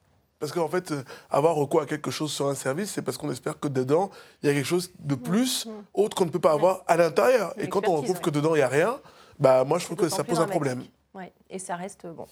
Parce 0.41 0.53
qu'en 0.53 0.69
fait, 0.69 0.91
euh, 0.91 1.05
avoir 1.31 1.55
recours 1.55 1.83
à 1.83 1.87
quelque 1.87 2.11
chose 2.11 2.33
sur 2.33 2.49
un 2.49 2.55
service, 2.55 2.91
c'est 2.91 3.03
parce 3.03 3.17
qu'on 3.17 3.31
espère 3.31 3.59
que 3.59 3.69
dedans, 3.69 4.11
il 4.43 4.49
y 4.49 4.51
a 4.51 4.55
quelque 4.55 4.67
chose 4.67 4.91
de 4.99 5.15
plus, 5.15 5.67
mm. 5.67 5.71
autre 5.95 6.17
qu'on 6.17 6.27
ne 6.27 6.31
peut 6.31 6.41
pas 6.41 6.53
avoir 6.53 6.83
à 6.87 6.97
l'intérieur. 6.97 7.55
Et 7.57 7.69
quand 7.69 7.89
on 7.89 7.97
retrouve 7.97 8.21
que 8.21 8.31
dedans, 8.31 8.55
il 8.55 8.59
n'y 8.59 8.63
a 8.63 8.69
rien, 8.69 8.99
bah, 9.39 9.65
moi, 9.65 9.79
je 9.79 9.85
trouve 9.85 9.97
que 9.97 10.09
ça 10.09 10.25
pose 10.25 10.41
un 10.41 10.47
problème. 10.47 10.85
Oui, 11.15 11.27
et 11.49 11.61
ça 11.61 11.77
reste 11.77 12.09
bon. 12.09 12.27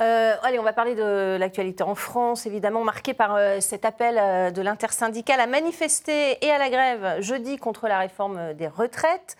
Euh, 0.00 0.36
allez, 0.44 0.60
on 0.60 0.62
va 0.62 0.72
parler 0.72 0.94
de 0.94 1.36
l'actualité 1.40 1.82
en 1.82 1.96
France, 1.96 2.46
évidemment 2.46 2.84
marquée 2.84 3.12
par 3.12 3.34
euh, 3.34 3.58
cet 3.58 3.84
appel 3.84 4.52
de 4.52 4.62
l'intersyndicale 4.62 5.40
à 5.40 5.48
manifester 5.48 6.44
et 6.44 6.50
à 6.52 6.58
la 6.58 6.70
grève 6.70 7.20
jeudi 7.20 7.56
contre 7.56 7.88
la 7.88 7.98
réforme 7.98 8.54
des 8.54 8.68
retraites. 8.68 9.36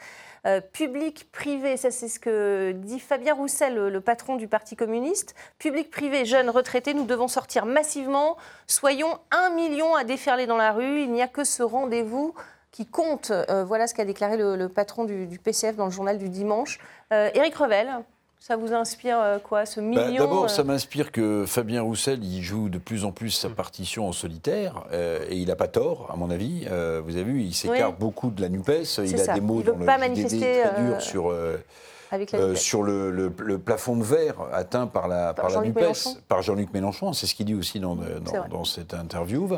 public-privé, 0.73 1.77
ça 1.77 1.93
c'est 1.93 2.09
ce 2.09 2.19
que 2.19 2.73
dit 2.73 2.99
Fabien 2.99 3.35
Roussel, 3.35 3.77
le, 3.77 4.01
patron 4.01 4.35
du 4.35 4.49
Parti 4.49 4.75
communiste. 4.75 5.37
Public-privé, 5.61 6.25
jeunes, 6.25 6.51
retraités, 6.51 6.93
nous 6.93 7.05
devons 7.05 7.29
sortir 7.29 7.67
massivement. 7.67 8.37
Soyons 8.67 9.21
un 9.31 9.51
million 9.51 9.95
à 9.95 10.03
déferler 10.03 10.47
dans 10.47 10.57
la 10.57 10.73
rue. 10.73 11.03
Il 11.03 11.13
n'y 11.13 11.23
a 11.23 11.29
que 11.29 11.45
ce 11.45 11.63
rendez-vous 11.63 12.35
qui 12.73 12.85
compte. 12.85 13.31
voilà 13.67 13.87
ce 13.87 13.95
qu'a 13.95 14.05
déclaré 14.05 14.37
le, 14.37 14.69
patron 14.69 15.05
du, 15.05 15.39
PCF 15.39 15.77
dans 15.77 15.85
le 15.85 15.93
journal 15.93 16.19
du 16.19 16.31
dimanche. 16.31 16.81
Éric 17.13 17.55
Revel, 17.55 18.03
ça 18.41 18.57
vous 18.57 18.73
inspire 18.73 19.19
euh, 19.21 19.39
quoi, 19.39 19.67
ce 19.67 19.81
bah, 19.81 19.87
million 19.87 20.25
D'abord, 20.25 20.45
euh 20.45 20.49
ça 20.49 20.65
m'inspire 20.65 21.13
que 21.13 21.45
Fabien 21.47 21.83
Roussel, 21.83 22.25
il 22.25 22.43
joue 22.43 22.69
de 22.69 22.79
plus 22.79 23.05
en 23.05 23.13
plus 23.13 23.31
sa 23.31 23.51
partition 23.51 24.09
en 24.09 24.13
solitaire, 24.13 24.85
euh, 24.93 25.25
et 25.29 25.37
il 25.37 25.49
n'a 25.49 25.57
pas 25.57 25.69
tort, 25.69 26.11
à 26.13 26.17
mon 26.17 26.31
avis. 26.31 26.65
vous 26.65 27.17
avez 27.17 27.25
vu, 27.25 27.43
il 27.43 27.55
s'écarte 27.55 27.99
beaucoup 27.99 28.31
de 28.31 28.41
la 28.41 28.49
NUPES. 28.49 29.01
Il 29.05 29.21
a 29.21 29.35
des 29.35 29.41
mots 29.41 29.63
dans 29.63 29.75
pas 29.75 29.99
manifester, 29.99 30.63
très 30.63 30.83
durs 30.83 31.01
sur... 31.01 31.35
sur 32.55 32.83
le, 32.83 33.59
plafond 33.65 33.97
de 33.97 34.05
verre 34.05 34.37
atteint 34.53 34.87
par 34.87 35.09
la, 35.09 35.35
par, 35.35 35.51
la 35.51 35.61
NUPES, 35.61 36.23
par 36.29 36.43
Jean-Luc 36.43 36.73
Mélenchon. 36.73 37.13
C'est 37.13 37.27
ce 37.27 37.35
qu'il 37.35 37.47
dit 37.47 37.55
aussi 37.55 37.81
dans, 37.81 37.97
dans, 37.97 38.49
dans 38.51 38.65
cette 38.65 38.95
interview. 38.95 39.49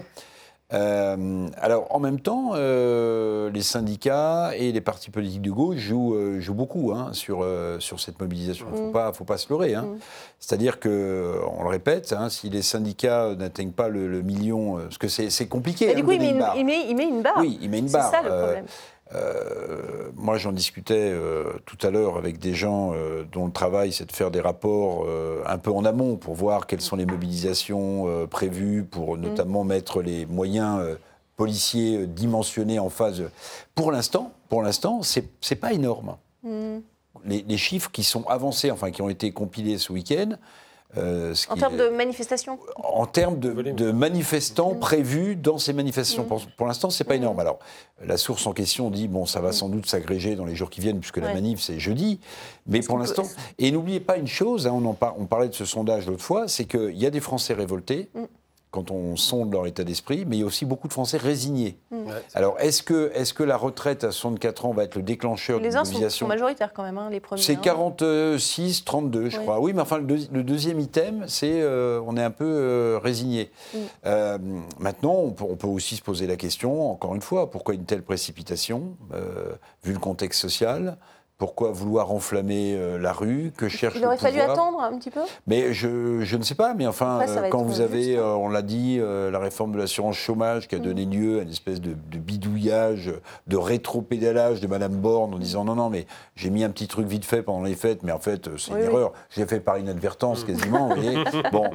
Euh, 0.73 1.49
alors, 1.57 1.87
en 1.91 1.99
même 1.99 2.21
temps, 2.21 2.53
euh, 2.55 3.51
les 3.51 3.63
syndicats 3.63 4.53
et 4.57 4.71
les 4.71 4.81
partis 4.81 5.11
politiques 5.11 5.43
de 5.43 5.51
gauche 5.51 5.79
jouent, 5.79 6.15
euh, 6.15 6.41
jouent 6.41 6.55
beaucoup 6.55 6.93
hein, 6.93 7.11
sur, 7.13 7.47
sur 7.81 7.99
cette 8.01 8.21
mobilisation. 8.21 8.67
Il 8.69 8.73
ne 8.73 8.79
faut, 8.79 8.89
mm. 8.89 8.93
pas, 8.93 9.13
faut 9.13 9.25
pas 9.25 9.39
se 9.39 9.49
leurrer. 9.49 9.75
Hein. 9.75 9.83
Mm. 9.83 9.99
C'est-à-dire 10.39 10.79
que, 10.79 11.41
on 11.59 11.65
le 11.65 11.69
répète, 11.69 12.13
hein, 12.17 12.29
si 12.29 12.51
les 12.51 12.63
syndicats 12.63 13.35
n'atteignent 13.35 13.73
pas 13.73 13.89
le, 13.89 14.23
million, 14.23 14.77
parce 14.77 14.99
que 14.99 15.09
c'est 15.09 15.49
compliqué. 15.49 15.91
Et 15.91 15.95
du 15.95 16.05
coup, 16.05 16.13
il 16.13 16.21
met, 16.21 16.31
une, 16.31 16.45
il, 16.57 16.65
met, 16.65 16.87
il 16.89 16.97
met, 16.97 17.09
une 17.09 17.23
barre. 17.23 17.39
Oui, 17.39 17.59
il 17.61 17.71
met 17.71 17.79
une 17.79 17.91
barre. 17.91 18.11
C'est 18.11 18.17
ça 18.17 18.23
le 18.23 18.29
problème. 18.29 18.67
Euh, 19.15 20.11
moi, 20.15 20.39
j'en 20.39 20.53
discutais 20.53 21.11
euh, 21.13 21.53
tout 21.67 21.79
à 21.85 21.91
l'heure 21.91 22.17
avec 22.17 22.39
des 22.39 22.55
gens 22.55 22.93
euh, 22.95 23.25
dont 23.31 23.47
le 23.47 23.53
travail, 23.53 23.93
c'est 23.93 24.07
de 24.07 24.13
faire 24.13 24.31
des 24.31 24.41
rapports 24.41 25.07
un 25.47 25.59
peu 25.59 25.71
en 25.71 25.85
amont 25.85 26.17
pour 26.17 26.35
voir 26.35 26.67
quelles 26.67 26.81
sont 26.81 26.97
les 26.97 27.07
mobilisations 27.07 28.27
prévues, 28.29 28.85
pour 28.85 29.17
mm. 29.17 29.21
notamment 29.21 29.65
mettre 29.65 30.03
les 30.03 30.27
moyens 30.27 30.81
policiers 31.37 32.07
dimensionnés 32.07 32.79
en 32.79 32.91
phase. 32.91 33.31
Pour 33.75 33.93
l'instant, 33.93 34.33
pour 34.49 34.63
l'instant, 34.63 35.01
c'est 35.03 35.57
pas 35.57 35.73
énorme. 35.73 36.17
Mm. 36.43 36.79
Les, 37.25 37.45
les, 37.47 37.59
chiffres 37.59 37.91
qui 37.91 38.03
sont 38.03 38.25
avancés, 38.29 38.71
enfin 38.71 38.91
qui 38.91 39.03
ont 39.03 39.11
été 39.11 39.33
compilés 39.33 39.77
ce 39.77 39.93
week-end, 39.93 40.37
euh, 40.97 41.35
en 41.49 41.57
termes 41.57 41.77
de 41.77 41.89
manifestations 41.89 42.59
En 42.83 43.07
termes 43.07 43.39
de, 43.39 43.93
manifestants 43.93 44.75
mmh. 44.75 44.81
prévus 44.81 45.37
dans 45.37 45.59
ces 45.59 45.73
manifestations. 45.73 46.25
Mmh. 46.25 46.41
Pour, 46.57 46.67
l'instant, 46.67 46.91
ce 46.91 47.03
n'est 47.03 47.07
pas 47.07 47.15
mmh. 47.15 47.19
énorme. 47.19 47.41
Alors, 47.41 47.59
la 48.05 48.17
source 48.17 48.47
en 48.47 48.53
question 48.53 48.91
dit, 48.91 49.07
bon, 49.07 49.25
ça 49.27 49.41
va 49.41 49.53
sans 49.53 49.69
doute 49.69 49.87
s'agréger 49.87 50.35
dans 50.35 50.45
les 50.45 50.57
jours 50.57 50.71
qui 50.71 50.81
viennent, 50.81 50.99
puisque 50.99 51.19
la 51.19 51.33
manif, 51.33 51.61
c'est 51.61 51.79
jeudi. 51.79 52.21
Mais 52.67 52.81
pour 52.81 52.99
l'instant... 52.99 53.25
Et 53.59 53.71
n'oubliez 53.71 54.01
pas 54.01 54.17
une 54.17 54.27
chose, 54.27 54.67
hein, 54.67 54.73
on, 54.73 54.85
en 54.85 54.97
on 55.19 55.27
parlait 55.27 55.49
de 55.49 55.55
ce 55.55 55.65
sondage 55.65 56.07
l'autre 56.07 56.25
fois, 56.25 56.49
c'est 56.49 56.65
qu'il 56.65 56.97
y 56.97 57.07
a 57.07 57.11
des 57.11 57.21
Français 57.21 57.55
révoltés 57.55 58.11
quand 58.71 58.93
on 58.93 59.17
sonde 59.17 59.53
leur 59.53 59.67
état 59.67 59.83
d'esprit, 59.83 60.25
mais 60.27 60.37
il 60.37 60.41
y 60.41 60.43
a 60.43 60.47
aussi 60.47 60.65
beaucoup 60.65 60.87
de 60.87 60.93
Français 60.93 61.17
résignés. 61.17 61.77
Mm. 61.91 62.11
Alors, 62.35 62.59
est-ce 62.61 62.83
que, 62.83 63.11
est 63.15 63.33
que 63.33 63.43
la 63.43 63.57
retraite 63.57 64.05
à 64.05 64.13
64 64.13 64.67
ans 64.67 64.73
va 64.73 64.85
être 64.85 64.95
le 64.95 65.03
déclencheur 65.03 65.59
de 65.59 65.65
mobilisation 65.65 65.99
Les 65.99 66.07
uns 66.07 66.11
sont, 66.11 66.27
majoritaires 66.29 66.73
quand 66.73 66.85
même, 66.85 66.99
hein, 66.99 67.09
les 67.11 67.19
premiers. 67.19 67.43
C'est 67.43 67.57
46, 67.57 68.85
32, 68.85 69.31
je 69.31 69.39
crois. 69.39 69.61
Oui, 69.61 69.73
mais 69.73 69.83
enfin, 69.83 69.99
le, 69.99 70.43
deuxième 70.43 70.79
item, 70.79 71.25
c'est 71.27 71.61
euh, 71.61 72.01
on 72.07 72.17
est 72.17 72.23
un 72.23 72.31
peu 72.31 72.45
euh, 72.47 73.01
résigné. 73.03 73.51
Mm. 73.75 73.79
Euh, 74.07 74.39
maintenant, 74.79 75.15
on 75.15 75.31
peut, 75.33 75.45
on 75.49 75.57
peut, 75.57 75.67
aussi 75.67 75.97
se 75.97 76.03
poser 76.03 76.27
la 76.29 76.37
question, 76.37 76.93
encore 76.93 77.15
une 77.15 77.23
fois, 77.23 77.51
pourquoi 77.51 77.75
une 77.75 77.85
telle 77.85 78.03
précipitation, 78.03 78.97
vu 79.83 79.93
le 79.93 79.99
contexte 79.99 80.41
social 80.41 80.97
pourquoi 81.41 81.71
vouloir 81.71 82.13
enflammer 82.13 82.75
euh, 82.77 82.99
la 82.99 83.15
rue 83.15 83.51
Que 83.57 83.67
cherche 83.71 83.97
Il 83.97 84.05
aurait 84.05 84.19
fallu 84.19 84.39
attendre 84.41 84.79
un 84.79 84.99
petit 84.99 85.09
peu? 85.09 85.23
Mais 85.47 85.73
je, 85.73 86.21
je, 86.21 86.37
ne 86.37 86.43
sais 86.43 86.55
pas. 86.55 86.75
Mais 86.75 86.87
enfin, 86.87 87.23
euh, 87.27 87.49
quand 87.49 87.63
vous 87.63 87.81
avez, 87.81 88.19
euh, 88.19 88.35
on 88.35 88.51
l'a 88.51 88.61
dit, 88.61 89.01
la 89.01 89.39
réforme 89.39 89.73
de 89.73 89.79
l'assurance 89.79 90.17
chômage 90.17 90.69
qui 90.69 90.75
a 90.75 90.79
mm. 90.79 90.83
donné 90.83 91.05
lieu 91.07 91.41
à 91.41 91.43
une 91.43 91.49
espèce 91.49 91.81
de, 91.81 91.95
bidouillage, 91.95 93.11
de 93.47 93.57
rétro-pédalage 93.57 94.61
de 94.61 94.67
Madame 94.67 94.97
Borne 94.97 95.33
en 95.33 95.39
disant 95.39 95.65
non, 95.65 95.77
non, 95.77 95.89
mais 95.89 96.07
j'ai 96.37 96.51
mis 96.51 96.63
un 96.63 96.69
petit 96.69 96.89
truc 96.89 97.07
vite 97.07 97.25
fait 97.25 97.43
pendant 97.43 97.65
les 97.65 97.75
fêtes, 97.75 98.03
mais 98.03 98.13
en 98.13 98.19
fait, 98.19 98.51
c'est 98.59 98.73
une 98.73 98.81
erreur. 98.81 99.13
J'ai 99.31 99.47
fait 99.47 99.61
par 99.61 99.79
inadvertance 99.79 100.43
mm. 100.43 100.47
quasiment. 100.47 100.89
vous 100.89 101.01
voyez 101.01 101.25
bon, 101.53 101.71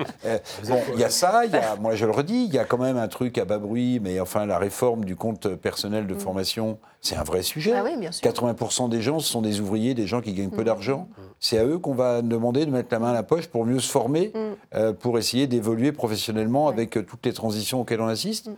il 0.93 0.99
y 0.99 1.03
a 1.03 1.09
ça. 1.09 1.43
Y 1.43 1.55
a, 1.55 1.75
moi, 1.77 1.95
je 1.95 2.05
le 2.05 2.11
redis, 2.11 2.45
il 2.45 2.53
y 2.53 2.59
a 2.59 2.65
quand 2.65 2.77
même 2.77 2.97
un 2.97 3.07
truc 3.07 3.39
à 3.39 3.45
bas 3.45 3.57
bruit, 3.57 3.99
mais 3.99 4.19
enfin, 4.19 4.45
la 4.45 4.59
réforme 4.59 5.05
du 5.05 5.15
compte 5.15 5.47
personnel 5.55 6.05
de 6.05 6.13
mm. 6.13 6.19
formation, 6.19 6.77
c'est 7.05 7.15
un 7.15 7.23
vrai 7.23 7.43
sujet. 7.43 7.73
Ah 7.75 7.83
oui, 7.83 7.97
bien 7.97 8.11
sûr. 8.11 8.27
80% 8.27 8.89
des 8.89 9.01
gens, 9.01 9.19
ce 9.19 9.29
sont 9.29 9.41
des 9.41 9.61
ouvriers, 9.61 9.93
des 9.93 10.07
gens 10.07 10.21
qui 10.21 10.33
gagnent 10.33 10.49
peu 10.49 10.61
mm. 10.61 10.65
d'argent. 10.65 11.07
C'est 11.39 11.57
à 11.57 11.65
eux 11.65 11.77
qu'on 11.77 11.93
va 11.93 12.21
demander 12.21 12.65
de 12.65 12.71
mettre 12.71 12.89
la 12.91 12.99
main 12.99 13.09
à 13.09 13.13
la 13.13 13.21
poche 13.21 13.47
pour 13.47 13.65
mieux 13.65 13.79
se 13.79 13.89
former, 13.89 14.31
mm. 14.33 14.39
euh, 14.75 14.93
pour 14.93 15.19
essayer 15.19 15.45
d'évoluer 15.45 15.91
professionnellement 15.91 16.67
avec 16.67 16.97
euh, 16.97 17.03
toutes 17.03 17.25
les 17.25 17.33
transitions 17.33 17.81
auxquelles 17.81 18.01
on 18.01 18.07
assiste. 18.07 18.47
Mm. 18.47 18.55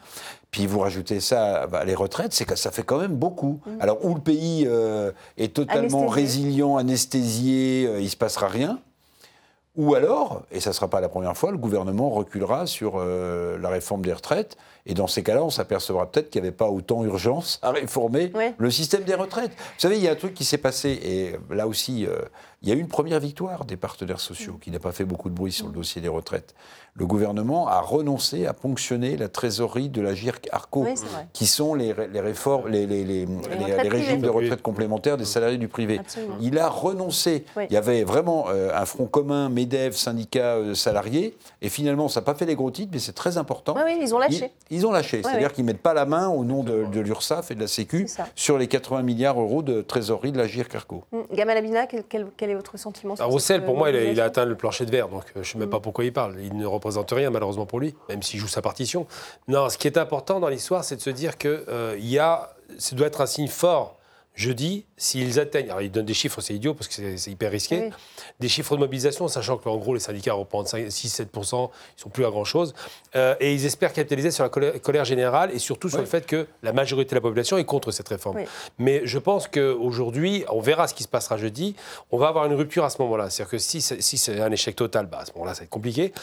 Puis 0.52 0.66
vous 0.66 0.80
rajoutez 0.80 1.20
ça, 1.20 1.68
bah, 1.68 1.84
les 1.84 1.96
retraites, 1.96 2.32
c'est 2.32 2.46
que 2.46 2.56
ça 2.56 2.72
fait 2.72 2.84
quand 2.84 3.00
même 3.00 3.16
beaucoup. 3.16 3.60
Alors 3.82 4.04
où 4.06 4.16
le 4.16 4.22
pays 4.22 4.66
euh, 4.66 5.12
est 5.38 5.54
totalement 5.54 6.08
résilient, 6.08 6.78
anesthésié, 6.78 7.84
il 7.98 8.04
ne 8.04 8.08
se 8.08 8.16
passera 8.16 8.48
rien. 8.48 8.80
Ou 9.76 9.94
alors, 9.94 10.44
et 10.52 10.60
ça 10.60 10.72
ne 10.72 10.74
sera 10.74 10.88
pas 10.88 11.02
la 11.02 11.10
première 11.10 11.38
fois, 11.38 11.52
le 11.52 11.58
gouvernement 11.58 12.10
reculera 12.10 12.66
sur 12.66 12.98
la 12.98 13.70
réforme 13.70 14.02
des 14.02 14.14
retraites 14.14 14.58
et 14.88 14.94
dans 14.94 15.08
ces 15.08 15.22
cas-là, 15.22 15.44
on 15.44 15.50
s'apercevra 15.50 16.10
peut-être 16.10 16.30
qu'il 16.30 16.42
n'y 16.42 16.48
avait 16.48 16.56
pas 16.56 16.70
autant 16.70 17.04
urgence 17.04 17.60
à 17.62 17.72
réformer 17.72 18.32
le 18.58 18.72
système 18.72 19.04
des 19.04 19.16
retraites. 19.16 19.52
Vous 19.52 19.80
savez, 19.80 19.98
il 19.98 20.04
y 20.04 20.08
a 20.08 20.12
un 20.12 20.16
truc 20.16 20.34
qui 20.34 20.46
s'est 20.46 20.58
passé, 20.58 20.98
et 21.04 21.36
là 21.54 21.68
aussi, 21.68 22.06
euh, 22.06 22.22
il 22.62 22.70
y 22.70 22.72
a 22.72 22.76
eu 22.76 22.80
une 22.80 22.88
première 22.88 23.20
victoire 23.20 23.66
des 23.66 23.76
partenaires 23.76 24.22
sociaux, 24.22 24.58
qui 24.62 24.72
n'a 24.72 24.80
pas 24.80 24.94
fait 24.94 25.04
beaucoup 25.04 25.30
de 25.30 25.36
bruit 25.36 25.52
sur 25.52 25.68
le 25.68 25.74
dossier 25.74 26.02
des 26.02 26.08
retraites 26.08 26.56
le 26.98 27.06
gouvernement 27.06 27.68
a 27.68 27.80
renoncé 27.80 28.48
à 28.48 28.54
ponctionner 28.54 29.18
la 29.18 29.30
trésorerie 29.30 29.90
de 29.90 30.02
la 30.02 30.16
GIRC-ARCO, 30.16 30.88
qui 31.32 31.46
sont 31.46 31.76
les, 31.76 31.92
réformes, 31.94 32.70
les, 32.70 32.86
régimes 33.88 34.22
de 34.22 34.30
retraite 34.30 34.62
complémentaires 34.64 35.18
des 35.18 35.26
salariés 35.26 35.58
du 35.58 35.68
privé. 35.68 36.02
Il 36.42 36.58
a 36.58 36.70
renoncé. 36.70 37.46
Il 37.70 37.74
y 37.74 37.78
avait 37.78 38.04
vraiment 38.04 38.46
euh, 38.50 38.72
un 38.74 38.86
front 38.86 39.06
commun, 39.06 39.50
MEDEF, 39.50 39.96
syndicats 39.96 40.56
euh, 40.56 40.74
salariés, 40.74 41.38
et 41.62 41.70
finalement, 41.70 42.08
ça 42.08 42.22
n'a 42.22 42.26
pas 42.26 42.34
fait 42.34 42.46
les 42.46 42.56
gros 42.56 42.72
titres, 42.72 42.92
mais 42.92 43.00
c'est 43.00 43.14
très 43.14 43.38
important. 43.38 43.76
Oui, 43.86 43.98
ils 44.02 44.16
ont 44.16 44.20
lâché. 44.20 44.52
Ils, 44.72 44.77
ont 44.86 44.92
lâché, 44.92 45.22
c'est-à-dire 45.24 45.54
qu'ils 45.54 45.66
ne 45.66 45.72
mettent 45.72 45.82
pas 45.82 45.94
la 45.94 46.06
main 46.06 46.28
au 46.28 46.44
nom 46.44 46.64
de, 46.64 46.86
de 46.86 47.00
l'URSSAF 47.00 47.52
et 47.52 47.56
de 47.56 47.60
la 47.60 47.68
Sécu 47.68 48.08
sur 48.36 48.58
les 48.58 48.68
80 48.68 49.02
milliards 49.04 49.36
d'euros 49.36 49.62
de 49.62 49.82
trésorerie 49.82 50.32
de 50.32 50.38
la 50.38 50.48
GIRC-ARCO. 50.48 51.04
Mmh. 51.12 51.18
Gamal 51.34 51.58
Abina, 51.58 51.88
quel, 51.88 52.26
est 52.40 52.56
votre 52.56 52.78
sentiment 52.78 53.16
sur 53.16 53.28
Roussel, 53.28 53.64
pour 53.66 53.78
moi, 53.78 53.90
il 53.90 54.20
a, 54.20 54.26
atteint 54.26 54.46
le 54.46 54.56
plancher 54.56 54.86
de 54.86 54.92
verre, 54.92 55.08
donc 55.08 55.24
euh, 55.24 55.32
je 55.36 55.40
ne 55.40 55.44
sais 55.44 55.58
même 55.58 55.70
pas 55.70 55.80
pourquoi 55.80 56.04
il 56.04 56.14
parle. 56.14 56.36
Il 56.42 56.58
ne 56.58 56.66
représente 56.66 57.12
rien 57.12 57.30
malheureusement 57.30 57.66
pour 57.66 57.80
lui, 57.80 57.96
même 58.10 58.24
s'il 58.24 58.40
joue 58.40 58.48
sa 58.48 58.62
partition. 58.62 59.08
Non, 59.48 59.70
ce 59.70 59.78
qui 59.78 59.88
est 59.88 59.98
important 59.98 60.40
dans 60.40 60.50
l'histoire, 60.50 60.84
c'est 60.84 60.96
de 60.96 61.02
se 61.02 61.10
dire 61.10 61.38
que 61.38 61.66
euh, 61.70 61.96
il 61.98 62.08
y 62.08 62.20
a, 62.20 62.52
ça 62.78 62.96
doit 62.96 63.08
être 63.08 63.22
un 63.22 63.26
signe 63.26 63.48
fort 63.48 63.97
jeudi, 64.38 64.86
s'ils 64.98 65.40
atteignent, 65.40 65.66
alors 65.66 65.82
ils 65.82 65.92
donnent 65.92 66.06
des 66.06 66.14
chiffres, 66.14 66.42
c'est 66.42 66.54
idiot 66.54 66.76
parce 66.76 66.88
que 66.88 67.18
c'est 67.18 67.32
hyper 67.32 67.52
risqué, 67.52 67.90
des 68.40 68.48
chiffres 68.48 68.76
de 68.76 68.80
mobilisation, 68.80 69.28
sachant 69.28 69.58
que 69.58 69.68
en 69.68 69.78
gros 69.78 69.96
les 69.96 70.00
syndicats 70.00 70.34
reprennent 70.34 70.64
6-7%, 70.64 71.70
ils 71.98 72.02
sont 72.02 72.10
plus 72.10 72.24
à 72.24 72.30
grand 72.30 72.46
chose, 72.46 72.76
euh, 73.16 73.36
et 73.40 73.54
ils 73.54 73.66
espèrent 73.66 73.94
capitaliser 73.94 74.30
sur 74.30 74.44
la 74.44 74.50
colère, 74.50 75.06
générale 75.06 75.52
et 75.54 75.60
surtout 75.60 75.90
sur 75.90 76.00
le 76.00 76.06
fait 76.06 76.26
que 76.26 76.48
la 76.62 76.72
majorité 76.72 77.12
de 77.12 77.16
la 77.16 77.22
population 77.22 77.58
est 77.58 77.66
contre 77.66 77.92
cette 77.92 78.08
réforme. 78.08 78.40
Mais 78.78 79.02
je 79.06 79.20
pense 79.20 79.48
qu'aujourd'hui, 79.48 80.46
on 80.50 80.62
verra 80.62 80.88
ce 80.88 80.94
qui 80.94 81.04
se 81.04 81.08
passera 81.08 81.38
jeudi, 81.38 81.76
on 82.12 82.18
va 82.18 82.28
avoir 82.28 82.46
une 82.46 82.54
rupture 82.54 82.84
à 82.84 82.90
ce 82.90 83.02
moment-là. 83.02 83.30
C'est-à-dire 83.30 83.52
que 83.52 83.58
si, 83.58 83.82
si 83.82 84.18
c'est 84.18 84.40
un 84.40 84.52
échec 84.52 84.76
total, 84.76 85.08
bah, 85.08 85.20
à 85.22 85.26
ce 85.26 85.32
moment-là, 85.34 85.54
ça 85.54 85.62
va 85.62 85.64
être 85.64 85.70
compliqué. 85.70 86.14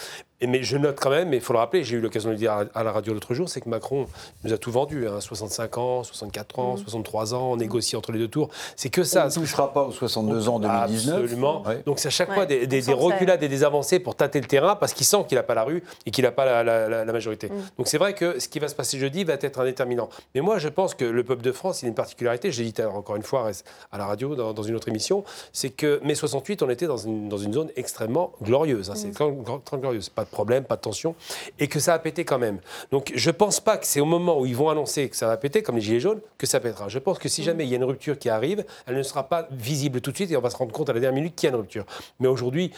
Mais 0.47 0.63
je 0.63 0.77
note 0.77 0.99
quand 1.01 1.11
même, 1.11 1.29
mais 1.29 1.37
il 1.37 1.43
faut 1.43 1.53
le 1.53 1.59
rappeler, 1.59 1.85
j'ai 1.85 1.97
eu 1.97 2.01
l'occasion 2.01 2.29
de 2.29 2.35
le 2.35 2.39
dire 2.39 2.67
à, 2.75 2.83
la 2.83 2.93
radio 2.93 3.13
l'autre 3.15 3.35
jour, 3.35 3.49
c'est 3.49 3.61
que 3.61 3.69
Macron 3.69 4.07
nous 4.45 4.53
a 4.53 4.59
tout 4.59 4.71
vendu, 4.71 5.07
65 5.21 5.79
hein, 5.79 5.81
ans, 5.81 6.05
64 6.05 6.59
ans, 6.59 6.77
63 6.77 7.35
ans, 7.35 7.53
on 7.53 7.57
négocie 7.57 7.97
entre 7.97 8.13
les 8.13 8.19
deux 8.19 8.29
tours. 8.29 8.49
C'est 8.77 8.91
que 8.91 9.05
ça. 9.05 9.25
On 9.25 9.29
ne 9.29 9.33
touchera 9.33 9.73
pas 9.73 9.83
aux 9.83 9.93
62 9.93 10.49
ans 10.49 10.57
en 10.57 10.61
2019. 10.61 11.23
Absolument. 11.23 11.63
Donc 11.87 11.99
c'est 11.99 12.09
à 12.09 12.11
chaque 12.11 12.33
fois 12.33 12.47
des, 12.47 12.67
reculades 12.93 13.43
et 13.43 13.49
des 13.49 13.65
avancées 13.65 13.99
pour 13.99 14.15
tâter 14.15 14.41
le 14.41 14.47
terrain 14.47 14.77
parce 14.77 14.93
qu'il 14.93 15.07
sent 15.07 15.25
qu'il 15.29 15.37
n'a 15.37 15.43
pas 15.43 15.55
la 15.55 15.65
rue 15.65 15.83
et 16.07 16.11
qu'il 16.11 16.25
n'a 16.25 16.33
pas 16.33 16.63
la, 16.63 17.05
majorité. 17.13 17.49
Mm. 17.49 17.53
Donc 17.79 17.89
c'est 17.89 17.99
vrai 17.99 18.15
que 18.15 18.41
ce 18.41 18.49
qui 18.49 18.59
va 18.59 18.69
se 18.69 18.75
passer 18.75 18.99
jeudi 18.99 19.25
va 19.25 19.35
être 19.35 19.61
un 19.61 19.65
déterminant. 19.65 20.09
Mais 20.35 20.41
moi 20.41 20.59
je 20.59 20.69
pense 20.69 20.95
que 20.95 21.05
le 21.05 21.25
peuple 21.25 21.43
de 21.43 21.53
France, 21.53 21.83
il 21.83 21.87
a 21.87 21.89
une 21.89 21.95
particularité, 21.95 22.51
j'ai 22.51 22.65
dit 22.65 22.75
encore 22.83 23.17
une 23.17 23.23
fois 23.23 23.51
à 23.93 23.99
la 23.99 24.07
radio 24.07 24.35
dans, 24.35 24.63
une 24.63 24.75
autre 24.75 24.89
émission, 24.89 25.25
c'est 25.53 25.71
que 25.71 26.01
mai 26.03 26.15
68, 26.15 26.63
on 26.63 26.71
était 26.71 26.87
dans 26.87 26.97
une, 26.97 27.29
dans 27.29 27.39
une 27.39 27.53
zone 27.53 27.69
extrêmement 27.77 28.33
glorieuse. 28.43 28.91
Hein. 28.91 28.95
C'est 28.97 29.09
mm. 29.09 29.61
très 29.65 29.79
glorieux. 29.79 30.01
Pas 30.15 30.25
problème, 30.35 30.65
pas 30.65 30.77
de 30.77 30.83
tension. 30.83 31.15
Et 31.59 31.69
que 31.69 31.81
ça 31.81 31.95
a 31.95 31.99
pété 31.99 32.25
quand 32.25 32.39
même. 32.39 32.61
Donc 32.91 33.13
je 33.15 33.31
pense 33.31 33.61
pas 33.61 33.79
que 33.79 33.87
c'est 33.87 34.01
au 34.01 34.05
moment 34.05 34.39
où 34.39 34.47
ils 34.47 34.57
vont 34.57 34.69
annoncer 34.69 35.09
que 35.09 35.17
ça 35.17 35.27
va 35.27 35.37
péter, 35.37 35.63
comme 35.63 35.77
les 35.77 35.81
Gilets 35.81 36.01
jaunes, 36.01 36.21
que 36.37 36.47
ça 36.47 36.61
pètera. 36.61 36.89
Je 36.89 36.99
pense 36.99 37.19
que 37.19 37.29
si 37.29 37.43
jamais 37.43 37.65
il 37.65 37.71
y 37.71 37.75
a 37.75 37.77
une 37.77 37.85
rupture 37.85 38.19
qui 38.19 38.29
arrive, 38.29 38.65
elle 38.87 38.97
ne 38.97 39.03
sera 39.03 39.29
pas 39.29 39.49
visible 39.51 40.01
tout 40.01 40.11
de 40.11 40.17
suite 40.17 40.31
et 40.31 40.37
on 40.37 40.41
va 40.41 40.51
se 40.51 40.57
rendre 40.57 40.73
compte 40.73 40.91
à 40.91 40.93
la 40.93 41.01
dernière 41.01 41.15
minute 41.15 41.35
qu'il 41.35 41.49
y 41.49 41.53
a 41.53 41.55
une 41.55 41.61
rupture. 41.61 41.87
Mais 42.21 42.29
aujourd'hui, 42.29 42.73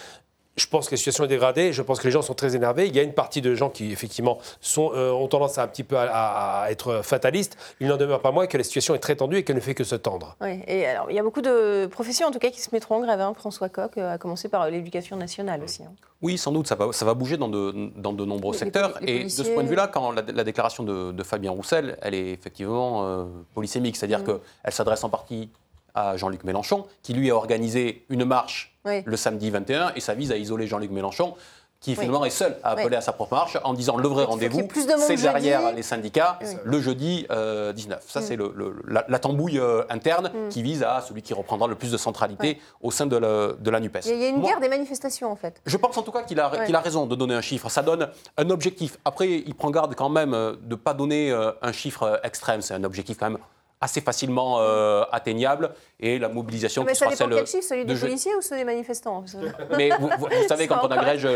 je 0.57 0.67
pense 0.67 0.87
que 0.87 0.93
la 0.93 0.97
situation 0.97 1.25
est 1.25 1.29
dégradée, 1.29 1.73
je 1.73 1.83
pense 1.83 2.01
que 2.01 2.07
les 2.07 2.11
gens 2.11 2.23
sont 2.23 2.35
très 2.35 2.57
énervés. 2.57 2.87
Il 2.87 2.97
y 2.97 2.99
a 2.99 3.03
une 3.03 3.13
partie 3.13 3.43
de 3.43 3.55
gens 3.55 3.69
qui, 3.69 3.93
effectivement, 3.93 4.39
sont, 4.61 4.91
euh, 4.95 5.11
ont 5.11 5.29
tendance 5.29 5.59
à 5.59 5.63
un 5.63 5.69
petit 5.69 5.85
peu 5.85 5.97
à, 5.99 6.67
être 6.71 7.03
fatalistes. 7.03 7.57
Il 7.81 7.89
n'en 7.89 7.97
demeure 7.97 8.21
pas 8.21 8.33
moins 8.33 8.47
que 8.47 8.57
la 8.57 8.65
situation 8.65 8.95
est 8.95 8.99
très 8.99 9.17
tendue 9.17 9.37
et 9.37 9.45
qu'elle 9.45 9.57
ne 9.57 9.61
fait 9.61 9.75
que 9.75 9.85
se 9.85 9.95
tendre. 9.95 10.37
Oui, 10.41 10.61
et 10.67 10.87
alors, 10.87 11.11
il 11.11 11.17
y 11.17 11.19
a 11.19 11.23
beaucoup 11.23 11.43
de 11.43 11.87
professions, 11.87 12.27
en 12.27 12.31
tout 12.31 12.39
cas, 12.39 12.51
qui 12.51 12.61
se 12.61 12.71
mettront 12.73 12.97
en 12.97 13.01
grève. 13.01 13.21
Hein. 13.21 13.35
François 13.37 13.69
Coq, 13.69 13.99
euh, 13.99 14.15
à 14.15 14.19
commencer 14.19 14.49
par 14.49 14.69
l'éducation 14.71 15.17
nationale 15.17 15.63
aussi. 15.63 15.83
Hein. 15.83 15.93
Oui, 16.23 16.39
sans 16.39 16.53
doute, 16.53 16.67
ça 16.67 16.75
va, 16.75 16.93
ça 16.93 17.05
va 17.05 17.13
bouger 17.13 17.37
dans 17.37 17.49
de, 17.49 17.91
dans 17.97 18.15
de 18.15 18.25
nombreux 18.25 18.55
secteurs. 18.55 18.99
et 19.07 19.25
de 19.25 19.29
ce 19.29 19.43
point 19.43 19.63
de 19.63 19.69
vue-là, 19.69 19.87
quand 19.87 20.13
la, 20.13 20.23
déclaration 20.23 20.83
de, 20.83 21.23
Fabien 21.23 21.51
Roussel, 21.51 21.99
elle 22.01 22.15
est 22.15 22.31
effectivement 22.31 23.07
euh, 23.07 23.25
polysémique, 23.53 23.97
c'est-à-dire 23.97 24.21
mm. 24.21 24.25
qu'elle 24.25 24.73
s'adresse 24.73 25.05
en 25.05 25.11
partie 25.11 25.51
à 25.97 26.17
Jean-Luc 26.17 26.45
Mélenchon, 26.45 26.87
qui 27.03 27.13
lui 27.15 27.31
a 27.31 27.35
organisé 27.35 28.05
une 28.09 28.25
marche 28.25 28.79
le 28.85 29.17
samedi 29.17 29.51
21, 29.51 29.93
et 29.97 30.01
ça 30.01 30.15
vise 30.15 30.31
à 30.31 30.37
isoler 30.37 30.69
Jean-Luc 30.69 30.93
Mélenchon 30.93 31.35
qui 31.81 31.95
finalement 31.95 32.25
est 32.25 32.31
seul 32.31 32.57
à 32.63 32.71
appeler 32.71 32.97
à 32.97 33.01
sa 33.01 33.13
propre 33.13 33.35
marche 33.35 33.59
en 33.63 33.75
disant 33.75 33.97
le 33.97 34.09
vrai 34.09 34.25
rendez-vous, 34.25 34.67
c'est 34.99 35.17
derrière 35.17 35.73
les 35.73 35.83
syndicats 35.83 36.39
le 36.65 36.81
jeudi 36.81 37.27
19. 37.29 37.29
Euh, 37.31 37.73
Ça, 38.07 38.23
c'est 38.23 38.37
le, 38.37 38.53
la, 38.89 39.19
tambouille 39.19 39.59
euh, 39.59 39.85
interne 39.91 40.33
mm. 40.35 40.49
qui 40.49 40.63
vise 40.63 40.83
à 40.83 41.01
celui 41.01 41.23
qui 41.23 41.35
reprendra 41.35 41.69
le 41.69 41.75
plus 41.75 41.93
de 41.93 41.97
centralité 41.97 42.61
au 42.81 42.91
sein 42.91 43.07
de 43.07 43.17
la, 43.17 43.53
de 43.53 43.71
la 43.71 43.81
NUPES. 43.81 44.01
Il 44.07 44.19
y 44.19 44.25
a 44.25 44.29
une 44.29 44.43
guerre 44.43 44.61
des 44.61 44.69
manifestations, 44.69 45.31
en 45.31 45.37
fait. 45.37 45.61
Je 45.65 45.77
pense 45.77 45.97
en 45.97 46.03
tout 46.03 46.13
cas 46.13 46.23
qu'il 46.23 46.41
a, 46.41 46.47
a 46.47 46.81
raison 46.81 47.07
de 47.07 47.15
donner 47.15 47.35
un 47.35 47.41
chiffre. 47.41 47.69
Ça 47.69 47.83
donne 47.83 48.09
un 48.37 48.51
objectif. 48.51 48.99
Après, 49.05 49.29
il 49.29 49.55
prend 49.55 49.71
garde 49.71 49.95
quand 49.95 50.09
même 50.09 50.35
euh, 50.35 50.53
de 50.61 50.71
ne 50.71 50.75
pas 50.75 50.95
donner 50.95 51.31
un 51.31 51.73
chiffre 51.73 52.21
extrême. 52.25 52.63
C'est 52.63 52.75
un 52.75 52.85
objectif 52.85 53.17
quand 53.19 53.31
même 53.31 53.39
assez 53.81 54.01
facilement 54.01 54.59
euh, 54.61 55.05
atteignable 55.13 55.73
et 56.01 56.19
la 56.19 56.29
mobilisation 56.29 56.85
mais 56.85 56.93
qui 56.93 56.99
ça 56.99 57.11
sera 57.11 57.29
quel 57.29 57.47
chiffre, 57.47 57.63
celui 57.63 57.85
des 57.85 57.95
policiers 57.95 58.35
ou 58.35 58.41
celui 58.41 58.63
des 58.63 58.65
manifestants 58.65 59.25
Mais 59.77 59.91
vous, 59.99 60.11
savez, 60.49 60.67
quand 60.67 60.81
on 60.83 60.91
agrège, 60.91 61.29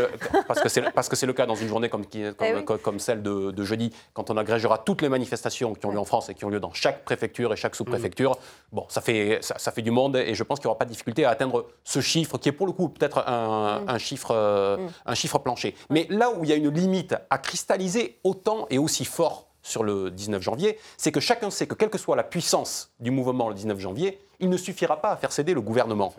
parce 0.47 0.59
que 0.59 0.69
c'est 0.69 0.81
parce 0.91 1.07
que 1.07 1.15
c'est 1.15 1.25
le 1.25 1.33
cas 1.33 1.45
dans 1.45 1.55
une 1.55 1.67
journée 1.67 1.89
comme, 1.89 2.05
qui, 2.05 2.23
comme, 2.35 2.47
eh 2.59 2.63
comme, 2.63 2.99
celle 2.99 3.21
de, 3.21 3.63
jeudi, 3.63 3.93
quand 4.13 4.29
on 4.29 4.37
agrégera 4.37 4.79
toutes 4.79 5.01
les 5.01 5.09
manifestations 5.09 5.73
qui 5.75 5.85
ont 5.85 5.91
lieu 5.91 5.99
en 5.99 6.05
France 6.05 6.29
et 6.29 6.33
qui 6.33 6.45
ont 6.45 6.49
lieu 6.49 6.59
dans 6.59 6.73
chaque 6.73 7.03
préfecture 7.03 7.53
et 7.53 7.55
chaque 7.55 7.75
sous-préfecture, 7.75 8.31
mm. 8.31 8.75
bon, 8.75 8.85
ça 8.89 9.01
fait 9.01 9.39
ça, 9.41 9.71
fait 9.71 9.81
du 9.81 9.91
monde 9.91 10.15
et 10.17 10.33
je 10.33 10.43
pense 10.43 10.59
qu'il 10.59 10.67
n'y 10.67 10.71
aura 10.71 10.79
pas 10.79 10.85
de 10.85 10.91
difficulté 10.91 11.25
à 11.25 11.29
atteindre 11.29 11.67
ce 11.83 12.01
chiffre 12.01 12.37
qui 12.37 12.49
est 12.49 12.53
pour 12.53 12.65
le 12.65 12.73
coup 12.73 12.89
peut-être 12.89 13.19
un, 13.27 13.81
mm. 13.81 13.99
chiffre 13.99 14.31
euh, 14.31 14.77
mm. 14.77 14.89
un 15.05 15.15
chiffre 15.15 15.37
plancher. 15.39 15.75
Mais 15.89 16.07
là 16.09 16.31
où 16.31 16.43
il 16.43 16.49
y 16.49 16.53
a 16.53 16.55
une 16.55 16.69
limite 16.69 17.15
à 17.29 17.37
cristalliser 17.37 18.19
autant 18.23 18.65
et 18.69 18.77
aussi 18.77 19.05
fort 19.05 19.50
sur 19.61 19.83
le 19.83 20.11
19 20.11 20.41
janvier, 20.41 20.77
c'est 20.97 21.11
que 21.11 21.19
chacun 21.19 21.49
sait 21.49 21.67
que 21.67 21.75
quelle 21.75 21.89
que 21.89 21.97
soit 21.97 22.15
la 22.15 22.23
puissance 22.23 22.91
du 22.99 23.11
mouvement 23.11 23.49
le 23.49 23.55
19 23.55 23.79
janvier, 23.79 24.19
il 24.41 24.49
ne 24.49 24.57
suffira 24.57 25.01
pas 25.01 25.11
à 25.11 25.17
faire 25.17 25.31
céder 25.31 25.53
le 25.53 25.61
gouvernement. 25.61 26.13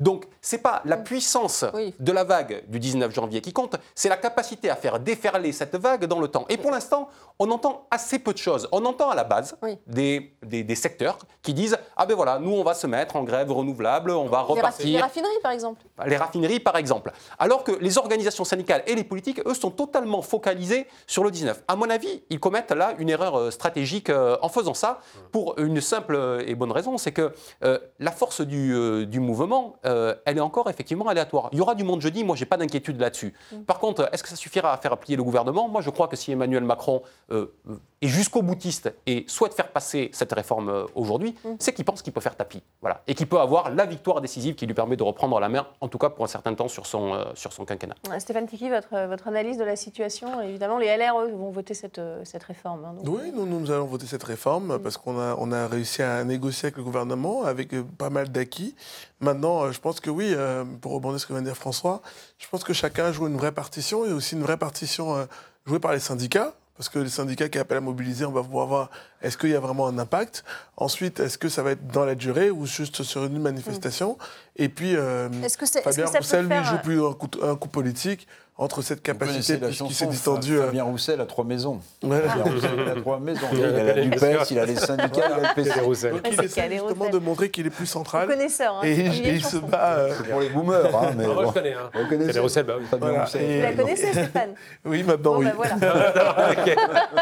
Donc, 0.00 0.26
ce 0.42 0.56
n'est 0.56 0.62
pas 0.62 0.82
la 0.84 0.96
puissance 0.96 1.64
de 1.98 2.12
la 2.12 2.24
vague 2.24 2.64
du 2.68 2.78
19 2.78 3.14
janvier 3.14 3.40
qui 3.40 3.52
compte, 3.52 3.76
c'est 3.94 4.08
la 4.08 4.16
capacité 4.16 4.70
à 4.70 4.76
faire 4.76 5.00
déferler 5.00 5.52
cette 5.52 5.76
vague 5.76 6.04
dans 6.04 6.20
le 6.20 6.28
temps. 6.28 6.44
Et 6.48 6.56
pour 6.56 6.70
l'instant, 6.70 7.08
on 7.38 7.50
entend 7.50 7.86
assez 7.90 8.18
peu 8.18 8.32
de 8.32 8.38
choses. 8.38 8.68
On 8.72 8.84
entend 8.84 9.10
à 9.10 9.14
la 9.14 9.24
base 9.24 9.56
des, 9.86 10.34
des, 10.42 10.74
secteurs 10.74 11.18
qui 11.42 11.54
disent 11.54 11.78
Ah 11.96 12.04
ben 12.06 12.14
voilà, 12.14 12.38
nous 12.38 12.52
on 12.52 12.64
va 12.64 12.74
se 12.74 12.86
mettre 12.86 13.16
en 13.16 13.22
grève 13.22 13.50
renouvelable, 13.50 14.10
on 14.10 14.26
va 14.26 14.40
repartir. 14.40 14.86
Les 14.86 15.00
raffineries 15.00 15.40
par 15.42 15.52
exemple. 15.52 15.82
Les 16.06 16.16
raffineries 16.16 16.60
par 16.60 16.76
exemple. 16.76 17.12
Alors 17.38 17.64
que 17.64 17.72
les 17.72 17.98
organisations 17.98 18.44
syndicales 18.44 18.82
et 18.86 18.94
les 18.94 19.04
politiques, 19.04 19.40
eux, 19.46 19.54
sont 19.54 19.70
totalement 19.70 20.22
focalisés 20.22 20.86
sur 21.06 21.22
le 21.22 21.30
19. 21.30 21.62
À 21.68 21.76
mon 21.76 21.88
avis, 21.90 22.22
ils 22.30 22.40
commettent 22.40 22.72
là 22.72 22.94
une 22.98 23.08
erreur 23.08 23.38
euh, 23.38 23.50
stratégique 23.50 24.10
euh, 24.10 24.36
en 24.42 24.48
faisant 24.48 24.74
ça 24.74 25.00
pour 25.32 25.58
une 25.58 25.80
simple 25.80 26.42
et 26.46 26.54
bonne 26.54 26.72
raison, 26.72 26.98
c'est 26.98 27.12
que 27.12 27.32
euh, 27.68 27.78
la 27.98 28.12
force 28.12 28.40
du, 28.40 28.72
euh, 28.72 29.06
mouvement, 29.20 29.76
euh, 29.84 30.14
elle 30.24 30.38
est 30.38 30.42
encore 30.42 30.70
effectivement 30.70 31.08
aléatoire. 31.08 31.48
Il 31.52 31.58
y 31.58 31.60
aura 31.60 31.74
du 31.74 31.84
monde 31.84 32.00
jeudi, 32.00 32.24
moi 32.24 32.36
j'ai 32.36 32.46
pas 32.46 32.56
d'inquiétude 32.56 32.98
là-dessus. 33.00 33.34
Mm. 33.52 33.62
Par 33.62 33.78
contre, 33.78 34.08
est-ce 34.12 34.22
que 34.22 34.28
ça 34.28 34.36
suffira 34.36 34.72
à 34.72 34.76
faire 34.78 34.92
appliquer 34.92 35.16
le 35.16 35.22
gouvernement? 35.22 35.68
Moi 35.68 35.82
je 35.82 35.90
crois 35.90 36.08
que 36.08 36.16
si 36.16 36.32
Emmanuel 36.32 36.64
Macron 36.64 37.02
est 37.30 38.06
jusqu'au 38.06 38.42
boutiste 38.42 38.94
et 39.06 39.24
souhaite 39.26 39.54
faire 39.54 39.68
passer 39.68 40.10
cette 40.12 40.32
réforme 40.32 40.86
aujourd'hui, 40.94 41.34
mm. 41.44 41.48
c'est 41.58 41.72
qu'il 41.72 41.84
pense 41.84 42.00
qu'il 42.00 42.12
peut 42.12 42.20
faire 42.20 42.36
tapis. 42.36 42.62
Voilà. 42.80 43.02
Et 43.06 43.14
qu'il 43.14 43.26
peut 43.26 43.40
avoir 43.40 43.70
la 43.74 43.84
victoire 43.84 44.20
décisive 44.20 44.54
qui 44.54 44.66
lui 44.66 44.74
permet 44.74 44.96
de 44.96 45.02
reprendre 45.02 45.38
la 45.40 45.48
main, 45.48 45.66
en 45.80 45.88
tout 45.88 45.98
cas 45.98 46.08
pour 46.08 46.24
un 46.24 46.28
certain 46.28 46.54
temps, 46.54 46.68
sur 46.68 46.86
son, 46.86 47.24
sur 47.34 47.52
son 47.52 47.64
quinquennat. 47.64 47.96
Stéphane 48.18 48.46
Tiki, 48.46 48.70
votre, 48.70 49.08
votre 49.08 49.28
analyse 49.28 49.58
de 49.58 49.64
la 49.64 49.76
situation, 49.76 50.40
évidemment, 50.40 50.78
les 50.78 50.96
LR 50.96 51.14
vont 51.36 51.50
voter 51.50 51.74
cette, 51.74 52.00
cette 52.24 52.44
réforme. 52.44 52.84
Hein, 52.84 52.94
oui, 53.04 53.32
nous, 53.34 53.46
nous, 53.46 53.70
allons 53.70 53.86
voter 53.86 54.06
cette 54.06 54.24
réforme 54.24 54.76
mm. 54.76 54.78
parce 54.78 54.96
qu'on 54.96 55.18
a, 55.18 55.36
on 55.38 55.50
a 55.52 55.66
réussi 55.66 56.02
à 56.02 56.22
négocier 56.24 56.66
avec 56.66 56.76
le 56.76 56.84
gouvernement 56.84 57.18
avec 57.44 57.57
pas 57.66 58.10
mal 58.10 58.30
d'acquis. 58.30 58.74
Maintenant, 59.20 59.64
euh, 59.64 59.72
je 59.72 59.80
pense 59.80 60.00
que 60.00 60.10
oui, 60.10 60.32
euh, 60.34 60.64
pour 60.80 60.92
rebondir 60.92 61.18
sur 61.18 61.24
ce 61.24 61.26
que 61.28 61.32
vient 61.32 61.42
de 61.42 61.46
dire 61.46 61.56
François, 61.56 62.02
je 62.38 62.46
pense 62.48 62.64
que 62.64 62.72
chacun 62.72 63.12
joue 63.12 63.26
une 63.26 63.36
vraie 63.36 63.52
partition 63.52 64.04
et 64.04 64.12
aussi 64.12 64.34
une 64.34 64.42
vraie 64.42 64.56
partition 64.56 65.16
euh, 65.16 65.24
jouée 65.66 65.80
par 65.80 65.92
les 65.92 66.00
syndicats. 66.00 66.54
Parce 66.76 66.88
que 66.88 67.00
les 67.00 67.08
syndicats 67.08 67.48
qui 67.48 67.58
appellent 67.58 67.78
à 67.78 67.80
mobiliser, 67.80 68.24
on 68.24 68.30
va 68.30 68.44
pouvoir 68.44 68.68
voir 68.68 68.90
est-ce 69.20 69.36
qu'il 69.36 69.50
y 69.50 69.54
a 69.56 69.58
vraiment 69.58 69.88
un 69.88 69.98
impact? 69.98 70.44
Ensuite, 70.76 71.18
est-ce 71.18 71.36
que 71.36 71.48
ça 71.48 71.64
va 71.64 71.72
être 71.72 71.88
dans 71.88 72.04
la 72.04 72.14
durée 72.14 72.52
ou 72.52 72.66
juste 72.66 73.02
sur 73.02 73.24
une 73.24 73.40
manifestation? 73.40 74.12
Mm. 74.12 74.62
Et 74.62 74.68
puis, 74.68 74.92
est-ce 74.92 75.58
que 75.58 75.66
Fabien 75.66 76.06
Roussel, 76.06 76.46
lui, 76.46 76.64
joue 76.64 76.78
plus 76.84 77.04
un 77.04 77.14
coup, 77.14 77.28
un 77.42 77.56
coup 77.56 77.66
politique 77.66 78.28
entre 78.58 78.82
cette 78.82 79.02
capacité 79.04 79.60
qui 79.70 79.94
s'est 79.94 80.06
distendue. 80.06 80.58
Fabien 80.58 80.82
Roussel 80.82 81.20
a 81.20 81.26
trois 81.26 81.44
maisons. 81.44 81.80
Ouais. 82.02 82.20
Roussel 82.42 82.88
a 82.88 83.00
trois 83.00 83.20
maisons. 83.20 83.46
Il 83.52 83.64
a 83.64 83.70
la 83.70 83.94
NUPES, 84.04 84.50
il 84.50 84.58
a 84.58 84.66
les 84.66 84.74
syndicats, 84.74 85.28
il 85.28 85.44
a 85.44 85.48
le 85.48 85.54
PC. 85.54 85.80
Roussel. 85.80 86.12
Donc 86.14 86.26
il 86.32 86.44
essaie 86.44 86.68
justement 86.68 87.08
de 87.08 87.18
montrer 87.18 87.50
qu'il 87.50 87.66
est 87.66 87.70
plus 87.70 87.86
central. 87.86 88.26
Connaisseur. 88.26 88.74
Hein. 88.74 88.80
Et, 88.84 88.94
il 88.96 89.44
se 89.44 89.58
bat. 89.58 89.98
Euh... 89.98 90.14
Pour 90.28 90.40
les 90.40 90.48
boomers. 90.48 90.86
Hein, 90.86 91.12
mais 91.16 91.24
bon. 91.24 91.46
je 91.46 91.52
connais. 91.52 91.74
Hein. 91.74 91.90
Vous 91.94 92.08
connaissez 92.08 92.40
Roussel, 92.40 92.66
bah 92.66 92.74
oui. 92.80 92.86
Fabien 92.90 93.08
voilà. 93.08 93.24
Roussel. 93.24 93.42
Vous 93.46 93.62
la 93.62 93.72
connaissez, 93.72 94.06
Stéphane 94.12 94.54
Oui, 94.84 95.02
maintenant 95.04 95.34
bon, 95.34 95.38
oui. 95.38 95.46
Bah, 95.46 95.52
voilà. 95.54 96.54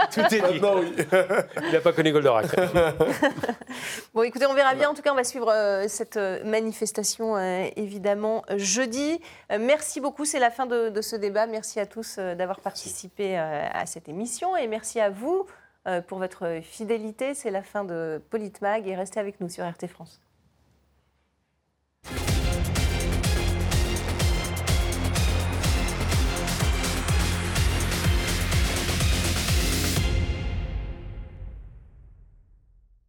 Tout 0.11 0.21
est 0.21 0.29
dit. 0.29 0.41
Maintenant 0.41 0.77
oui. 0.79 0.95
il 1.67 1.73
n'a 1.73 1.81
pas 1.81 1.93
connu 1.93 2.13
Goldorak. 2.13 2.47
bon, 4.15 4.23
écoutez, 4.23 4.47
on 4.47 4.55
verra 4.55 4.75
bien. 4.75 4.89
En 4.89 4.95
tout 4.95 5.03
cas, 5.03 5.13
on 5.13 5.17
va 5.17 5.25
suivre 5.25 5.53
euh, 5.53 5.85
cette 5.87 6.17
euh, 6.17 6.43
manifestation, 6.45 7.37
euh, 7.37 7.67
évidemment, 7.77 8.43
jeudi. 8.57 9.21
Merci 9.51 10.01
beaucoup. 10.01 10.25
C'est 10.25 10.39
la 10.39 10.51
fin 10.51 10.65
de 10.65 11.01
ce 11.03 11.15
débat 11.15 11.26
Merci 11.31 11.81
à 11.81 11.87
tous 11.87 12.17
euh, 12.19 12.35
d'avoir 12.35 12.61
participé 12.61 13.39
euh, 13.39 13.69
à 13.73 13.87
cette 13.87 14.09
émission 14.09 14.57
et 14.57 14.67
merci 14.67 15.01
à 15.01 15.11
vous 15.11 15.47
euh, 15.87 16.01
pour 16.01 16.19
votre 16.19 16.61
fidélité. 16.63 17.35
C'est 17.35 17.51
la 17.51 17.63
fin 17.63 17.85
de 17.85 18.23
Politmag 18.31 18.87
et 18.87 18.95
restez 18.95 19.19
avec 19.21 19.41
nous 19.41 19.49
sur 19.49 19.65
RT 19.69 19.87
France. 19.89 20.21